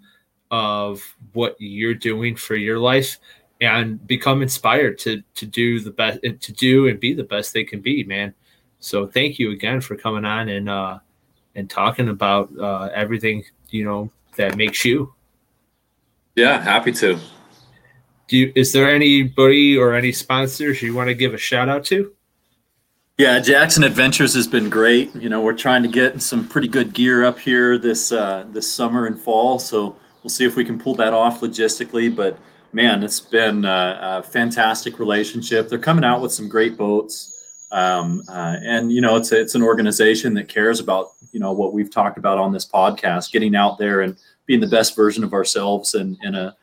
of 0.50 1.02
what 1.32 1.56
you're 1.58 1.94
doing 1.94 2.36
for 2.36 2.54
your 2.54 2.78
life 2.78 3.18
and 3.60 4.04
become 4.06 4.42
inspired 4.42 4.98
to 4.98 5.22
to 5.34 5.46
do 5.46 5.80
the 5.80 5.90
best 5.90 6.20
to 6.22 6.52
do 6.52 6.88
and 6.88 7.00
be 7.00 7.12
the 7.12 7.24
best 7.24 7.52
they 7.52 7.64
can 7.64 7.80
be 7.80 8.02
man 8.04 8.32
so 8.80 9.06
thank 9.06 9.38
you 9.38 9.50
again 9.50 9.80
for 9.80 9.94
coming 9.94 10.24
on 10.24 10.48
and 10.48 10.70
uh 10.70 10.98
and 11.54 11.68
talking 11.68 12.08
about 12.08 12.50
uh 12.58 12.88
everything 12.94 13.44
you 13.68 13.84
know 13.84 14.10
that 14.36 14.56
makes 14.56 14.84
you 14.84 15.12
Yeah, 16.38 16.62
happy 16.62 16.92
to. 16.92 17.18
do 18.28 18.36
you 18.36 18.52
is 18.54 18.72
there 18.72 18.88
anybody 18.88 19.76
or 19.76 19.92
any 19.92 20.12
sponsors 20.12 20.80
you 20.80 20.94
want 20.94 21.08
to 21.08 21.14
give 21.14 21.34
a 21.34 21.36
shout 21.36 21.68
out 21.68 21.84
to 21.86 22.12
Yeah, 23.18 23.40
Jackson 23.40 23.82
Adventures 23.82 24.34
has 24.34 24.46
been 24.46 24.70
great. 24.70 25.12
You 25.16 25.30
know, 25.30 25.42
we're 25.42 25.56
trying 25.56 25.82
to 25.82 25.88
get 25.88 26.22
some 26.22 26.46
pretty 26.46 26.68
good 26.68 26.92
gear 26.92 27.24
up 27.24 27.40
here 27.40 27.76
this 27.76 28.12
uh, 28.12 28.46
this 28.52 28.72
summer 28.72 29.06
and 29.06 29.20
fall. 29.20 29.58
So 29.58 29.96
we'll 30.22 30.30
see 30.30 30.44
if 30.44 30.54
we 30.54 30.64
can 30.64 30.78
pull 30.78 30.94
that 30.94 31.12
off 31.12 31.40
logistically. 31.40 32.14
But 32.14 32.38
man, 32.72 33.02
it's 33.02 33.18
been 33.18 33.64
uh, 33.64 34.20
a 34.20 34.22
fantastic 34.22 35.00
relationship. 35.00 35.68
They're 35.68 35.76
coming 35.76 36.04
out 36.04 36.22
with 36.22 36.30
some 36.30 36.48
great 36.48 36.76
boats, 36.76 37.66
um, 37.72 38.22
uh, 38.28 38.58
and 38.62 38.92
you 38.92 39.00
know, 39.00 39.16
it's 39.16 39.32
a, 39.32 39.40
it's 39.40 39.56
an 39.56 39.62
organization 39.64 40.34
that 40.34 40.46
cares 40.46 40.78
about 40.78 41.08
you 41.32 41.40
know 41.40 41.50
what 41.50 41.72
we've 41.72 41.90
talked 41.90 42.16
about 42.16 42.38
on 42.38 42.52
this 42.52 42.64
podcast, 42.64 43.32
getting 43.32 43.56
out 43.56 43.76
there 43.76 44.02
and 44.02 44.16
being 44.48 44.58
the 44.58 44.66
best 44.66 44.96
version 44.96 45.22
of 45.22 45.32
ourselves 45.32 45.94
in, 45.94 46.18
in 46.22 46.34
a 46.34 46.56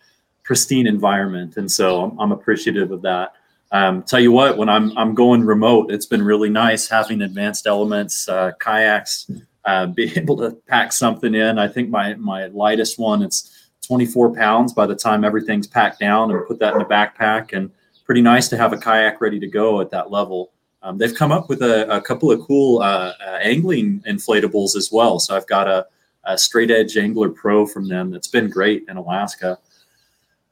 pristine 0.44 0.88
environment. 0.88 1.56
And 1.56 1.72
so 1.72 2.04
I'm, 2.04 2.20
I'm 2.20 2.32
appreciative 2.34 2.92
of 2.92 3.02
that. 3.04 3.34
Um, 3.72 4.04
tell 4.04 4.20
you 4.20 4.32
what, 4.32 4.58
when 4.58 4.70
I'm 4.70 4.96
I'm 4.98 5.16
going 5.16 5.44
remote, 5.44 5.92
it's 5.92 6.06
been 6.06 6.24
really 6.24 6.50
nice 6.50 6.88
having 6.88 7.22
advanced 7.22 7.68
elements, 7.68 8.28
uh, 8.28 8.52
kayaks, 8.60 9.30
uh, 9.66 9.86
be 10.00 10.18
able 10.18 10.36
to 10.38 10.52
pack 10.68 10.92
something 10.92 11.34
in. 11.34 11.58
I 11.58 11.68
think 11.68 11.90
my 11.90 12.16
my 12.16 12.48
lightest 12.48 13.00
one 13.00 13.22
it's 13.22 13.70
24 13.88 14.34
pounds 14.34 14.74
by 14.74 14.88
the 14.88 14.96
time 14.96 15.24
everything's 15.24 15.68
packed 15.68 16.00
down 16.00 16.32
and 16.32 16.48
put 16.48 16.60
that 16.60 16.74
in 16.74 16.82
a 16.82 16.86
backpack. 16.86 17.54
And 17.54 17.72
pretty 18.04 18.22
nice 18.22 18.48
to 18.50 18.58
have 18.58 18.74
a 18.74 18.78
kayak 18.78 19.22
ready 19.22 19.40
to 19.40 19.48
go 19.48 19.80
at 19.80 19.92
that 19.92 20.12
level. 20.12 20.52
Um, 20.82 20.98
they've 20.98 21.14
come 21.14 21.32
up 21.32 21.50
with 21.50 21.62
a, 21.62 21.90
a 21.96 22.02
couple 22.02 22.32
of 22.32 22.40
cool 22.42 22.82
uh, 22.82 23.14
uh, 23.20 23.40
angling 23.42 24.02
inflatables 24.08 24.76
as 24.76 24.90
well. 24.92 25.20
So 25.20 25.36
I've 25.36 25.48
got 25.48 25.68
a, 25.68 25.88
a 26.26 26.38
straight 26.38 26.72
edge 26.72 26.98
angler 26.98 27.30
pro 27.30 27.66
from 27.66 27.88
them 27.88 28.12
that's 28.12 28.28
been 28.28 28.50
great 28.50 28.86
in 28.88 28.98
Alaska. 28.98 29.58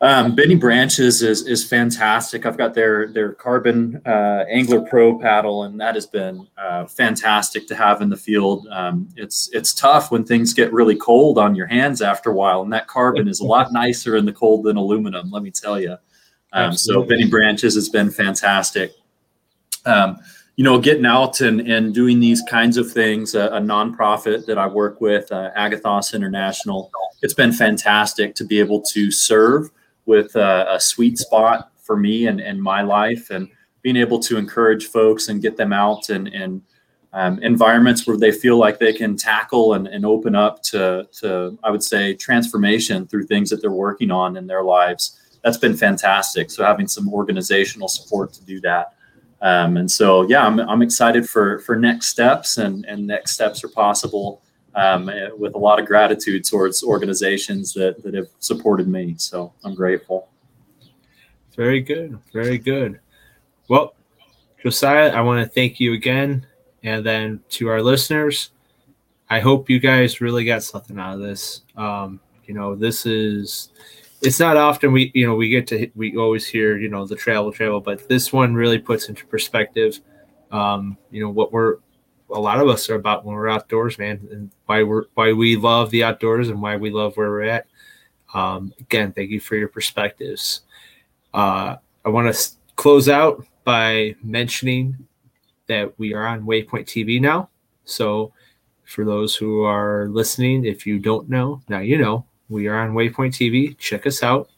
Um, 0.03 0.35
Bending 0.35 0.59
Branches 0.59 1.21
is 1.21 1.47
is 1.47 1.63
fantastic. 1.63 2.45
I've 2.45 2.57
got 2.57 2.73
their 2.73 3.07
their 3.07 3.31
carbon 3.31 4.01
uh, 4.05 4.43
Angler 4.49 4.81
Pro 4.81 5.17
paddle, 5.17 5.63
and 5.63 5.79
that 5.79 5.95
has 5.95 6.05
been 6.05 6.45
uh, 6.57 6.85
fantastic 6.87 7.67
to 7.67 7.75
have 7.75 8.01
in 8.01 8.09
the 8.09 8.17
field. 8.17 8.67
Um, 8.69 9.07
it's 9.15 9.49
it's 9.53 9.73
tough 9.73 10.11
when 10.11 10.25
things 10.25 10.53
get 10.53 10.73
really 10.73 10.97
cold 10.97 11.37
on 11.37 11.55
your 11.55 11.67
hands 11.67 12.01
after 12.01 12.31
a 12.31 12.33
while, 12.33 12.63
and 12.63 12.73
that 12.73 12.87
carbon 12.87 13.29
is 13.29 13.39
a 13.39 13.45
lot 13.45 13.71
nicer 13.71 14.17
in 14.17 14.25
the 14.25 14.33
cold 14.33 14.65
than 14.65 14.75
aluminum. 14.75 15.31
Let 15.31 15.41
me 15.41 15.51
tell 15.51 15.79
you. 15.79 15.95
Um, 16.51 16.73
so 16.73 17.03
Bending 17.03 17.29
Branches 17.29 17.73
has 17.75 17.87
been 17.87 18.11
fantastic. 18.11 18.91
Um, 19.85 20.17
you 20.55 20.63
know, 20.63 20.79
getting 20.79 21.05
out 21.05 21.41
and, 21.41 21.61
and 21.61 21.93
doing 21.93 22.19
these 22.19 22.41
kinds 22.47 22.77
of 22.77 22.91
things, 22.91 23.33
a, 23.33 23.47
a 23.47 23.59
nonprofit 23.59 24.45
that 24.45 24.57
I 24.57 24.67
work 24.67 25.01
with, 25.01 25.31
uh, 25.31 25.49
Agathos 25.57 26.13
International, 26.13 26.91
it's 27.21 27.33
been 27.33 27.51
fantastic 27.51 28.35
to 28.35 28.45
be 28.45 28.59
able 28.59 28.81
to 28.93 29.09
serve 29.09 29.71
with 30.05 30.35
a, 30.35 30.75
a 30.75 30.79
sweet 30.79 31.17
spot 31.17 31.71
for 31.81 31.97
me 31.97 32.27
and, 32.27 32.39
and 32.39 32.61
my 32.61 32.81
life 32.81 33.29
and 33.31 33.47
being 33.81 33.97
able 33.97 34.19
to 34.19 34.37
encourage 34.37 34.87
folks 34.87 35.27
and 35.27 35.41
get 35.41 35.57
them 35.57 35.73
out 35.73 36.09
and, 36.09 36.27
and 36.27 36.61
um, 37.13 37.39
environments 37.43 38.07
where 38.07 38.17
they 38.17 38.31
feel 38.31 38.57
like 38.57 38.79
they 38.79 38.93
can 38.93 39.15
tackle 39.15 39.73
and, 39.73 39.87
and 39.87 40.05
open 40.05 40.35
up 40.35 40.61
to, 40.63 41.07
to, 41.19 41.57
I 41.63 41.71
would 41.71 41.83
say, 41.83 42.13
transformation 42.13 43.07
through 43.07 43.25
things 43.25 43.49
that 43.49 43.61
they're 43.61 43.71
working 43.71 44.11
on 44.11 44.37
in 44.37 44.47
their 44.47 44.63
lives. 44.63 45.19
That's 45.43 45.57
been 45.57 45.75
fantastic. 45.75 46.49
So 46.49 46.63
having 46.63 46.87
some 46.87 47.11
organizational 47.13 47.87
support 47.87 48.33
to 48.33 48.45
do 48.45 48.59
that. 48.61 48.93
Um, 49.43 49.75
and 49.75 49.91
so, 49.91 50.23
yeah, 50.23 50.45
I'm, 50.47 50.59
I'm 50.61 50.81
excited 50.81 51.29
for, 51.29 51.59
for 51.59 51.75
next 51.75 52.07
steps 52.07 52.57
and, 52.57 52.85
and 52.85 53.05
next 53.05 53.33
steps 53.33 53.61
are 53.63 53.67
possible 53.67 54.41
um, 54.73 55.11
with 55.37 55.53
a 55.53 55.57
lot 55.57 55.79
of 55.79 55.85
gratitude 55.85 56.45
towards 56.45 56.81
organizations 56.81 57.73
that, 57.73 58.01
that 58.03 58.13
have 58.13 58.29
supported 58.39 58.87
me. 58.87 59.15
So 59.17 59.53
I'm 59.65 59.75
grateful. 59.75 60.29
Very 61.57 61.81
good. 61.81 62.17
Very 62.31 62.57
good. 62.57 62.99
Well, 63.67 63.95
Josiah, 64.61 65.09
I 65.09 65.19
want 65.21 65.45
to 65.45 65.53
thank 65.53 65.79
you 65.79 65.93
again. 65.93 66.47
And 66.83 67.05
then 67.05 67.41
to 67.49 67.67
our 67.67 67.81
listeners, 67.81 68.51
I 69.29 69.41
hope 69.41 69.69
you 69.69 69.79
guys 69.79 70.21
really 70.21 70.45
got 70.45 70.63
something 70.63 70.97
out 70.97 71.15
of 71.15 71.19
this. 71.19 71.63
Um, 71.75 72.21
you 72.45 72.53
know, 72.53 72.75
this 72.75 73.05
is 73.05 73.69
it's 74.23 74.39
not 74.39 74.55
often 74.57 74.91
we 74.93 75.11
you 75.13 75.27
know 75.27 75.35
we 75.35 75.49
get 75.49 75.67
to 75.67 75.89
we 75.95 76.15
always 76.15 76.47
hear 76.47 76.77
you 76.77 76.89
know 76.89 77.05
the 77.05 77.15
travel 77.15 77.51
travel, 77.51 77.81
but 77.81 78.07
this 78.07 78.31
one 78.31 78.53
really 78.55 78.79
puts 78.79 79.09
into 79.09 79.25
perspective, 79.25 79.99
um, 80.51 80.97
you 81.11 81.21
know 81.21 81.29
what 81.29 81.51
we're 81.51 81.77
a 82.29 82.39
lot 82.39 82.59
of 82.59 82.67
us 82.67 82.89
are 82.89 82.95
about 82.95 83.25
when 83.25 83.35
we're 83.35 83.49
outdoors, 83.49 83.99
man, 83.99 84.27
and 84.31 84.51
why 84.65 84.81
we're 84.83 85.05
why 85.13 85.33
we 85.33 85.57
love 85.57 85.89
the 85.91 86.03
outdoors 86.03 86.49
and 86.49 86.61
why 86.61 86.77
we 86.77 86.89
love 86.89 87.15
where 87.17 87.29
we're 87.29 87.43
at. 87.43 87.67
Um, 88.33 88.73
again, 88.79 89.11
thank 89.11 89.29
you 89.29 89.39
for 89.39 89.55
your 89.55 89.67
perspectives. 89.67 90.61
Uh, 91.33 91.75
I 92.05 92.09
want 92.09 92.33
to 92.33 92.51
close 92.75 93.09
out 93.09 93.45
by 93.63 94.15
mentioning 94.23 94.97
that 95.67 95.97
we 95.99 96.13
are 96.13 96.25
on 96.25 96.45
Waypoint 96.45 96.85
TV 96.85 97.21
now. 97.21 97.49
So, 97.85 98.33
for 98.85 99.05
those 99.05 99.35
who 99.35 99.63
are 99.63 100.07
listening, 100.09 100.65
if 100.65 100.87
you 100.87 100.97
don't 100.97 101.29
know, 101.29 101.61
now 101.67 101.79
you 101.79 101.97
know 101.97 102.25
we 102.53 102.67
are 102.67 102.79
on 102.79 102.93
Waypoint 102.93 103.33
TV. 103.33 103.77
Check 103.77 104.05
us 104.05 104.23
out. 104.23 104.49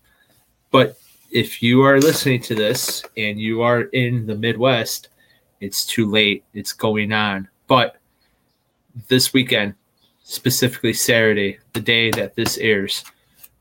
But 0.69 0.97
if 1.31 1.63
you 1.63 1.81
are 1.81 1.99
listening 1.99 2.41
to 2.43 2.53
this 2.53 3.03
and 3.17 3.39
you 3.39 3.61
are 3.61 3.83
in 3.83 4.27
the 4.27 4.35
Midwest, 4.35 5.09
it's 5.61 5.85
too 5.85 6.11
late. 6.11 6.43
It's 6.53 6.73
going 6.73 7.13
on. 7.13 7.47
But 7.67 7.95
this 9.07 9.33
weekend, 9.33 9.75
specifically 10.23 10.93
Saturday, 10.93 11.59
the 11.73 11.79
day 11.79 12.11
that 12.11 12.35
this 12.35 12.57
airs, 12.57 13.03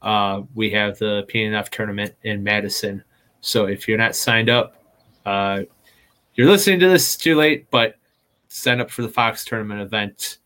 uh, 0.02 0.42
we 0.54 0.70
have 0.70 0.98
the 0.98 1.26
PNF 1.32 1.68
tournament 1.68 2.14
in 2.24 2.42
Madison. 2.42 3.02
So 3.40 3.66
if 3.66 3.86
you're 3.86 3.98
not 3.98 4.16
signed 4.16 4.50
up, 4.50 4.76
uh, 5.24 5.62
you're 6.34 6.50
listening 6.50 6.80
to 6.80 6.88
this 6.88 7.16
too 7.16 7.36
late, 7.36 7.70
but 7.70 7.94
sign 8.48 8.80
up 8.80 8.90
for 8.90 9.02
the 9.02 9.08
Fox 9.08 9.44
tournament 9.44 9.80
event. 9.80 10.38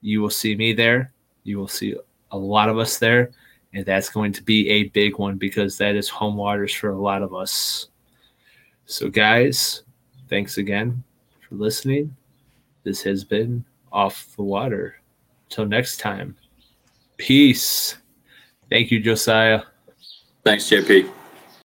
You 0.00 0.22
will 0.22 0.30
see 0.30 0.54
me 0.54 0.72
there. 0.72 1.12
You 1.42 1.58
will 1.58 1.68
see 1.68 1.94
a 2.34 2.38
lot 2.38 2.68
of 2.68 2.78
us 2.78 2.98
there. 2.98 3.30
And 3.72 3.86
that's 3.86 4.08
going 4.08 4.32
to 4.32 4.42
be 4.42 4.68
a 4.68 4.84
big 4.84 5.18
one 5.18 5.36
because 5.36 5.78
that 5.78 5.96
is 5.96 6.08
home 6.08 6.36
waters 6.36 6.72
for 6.72 6.90
a 6.90 7.00
lot 7.00 7.22
of 7.22 7.34
us. 7.34 7.88
So, 8.86 9.08
guys, 9.08 9.82
thanks 10.28 10.58
again 10.58 11.02
for 11.40 11.54
listening. 11.56 12.14
This 12.84 13.02
has 13.02 13.24
been 13.24 13.64
Off 13.90 14.28
the 14.36 14.42
Water. 14.42 14.96
Till 15.48 15.66
next 15.66 15.98
time, 15.98 16.36
peace. 17.16 17.96
Thank 18.70 18.90
you, 18.90 19.00
Josiah. 19.00 19.62
Thanks, 20.44 20.64
JP. 20.64 21.23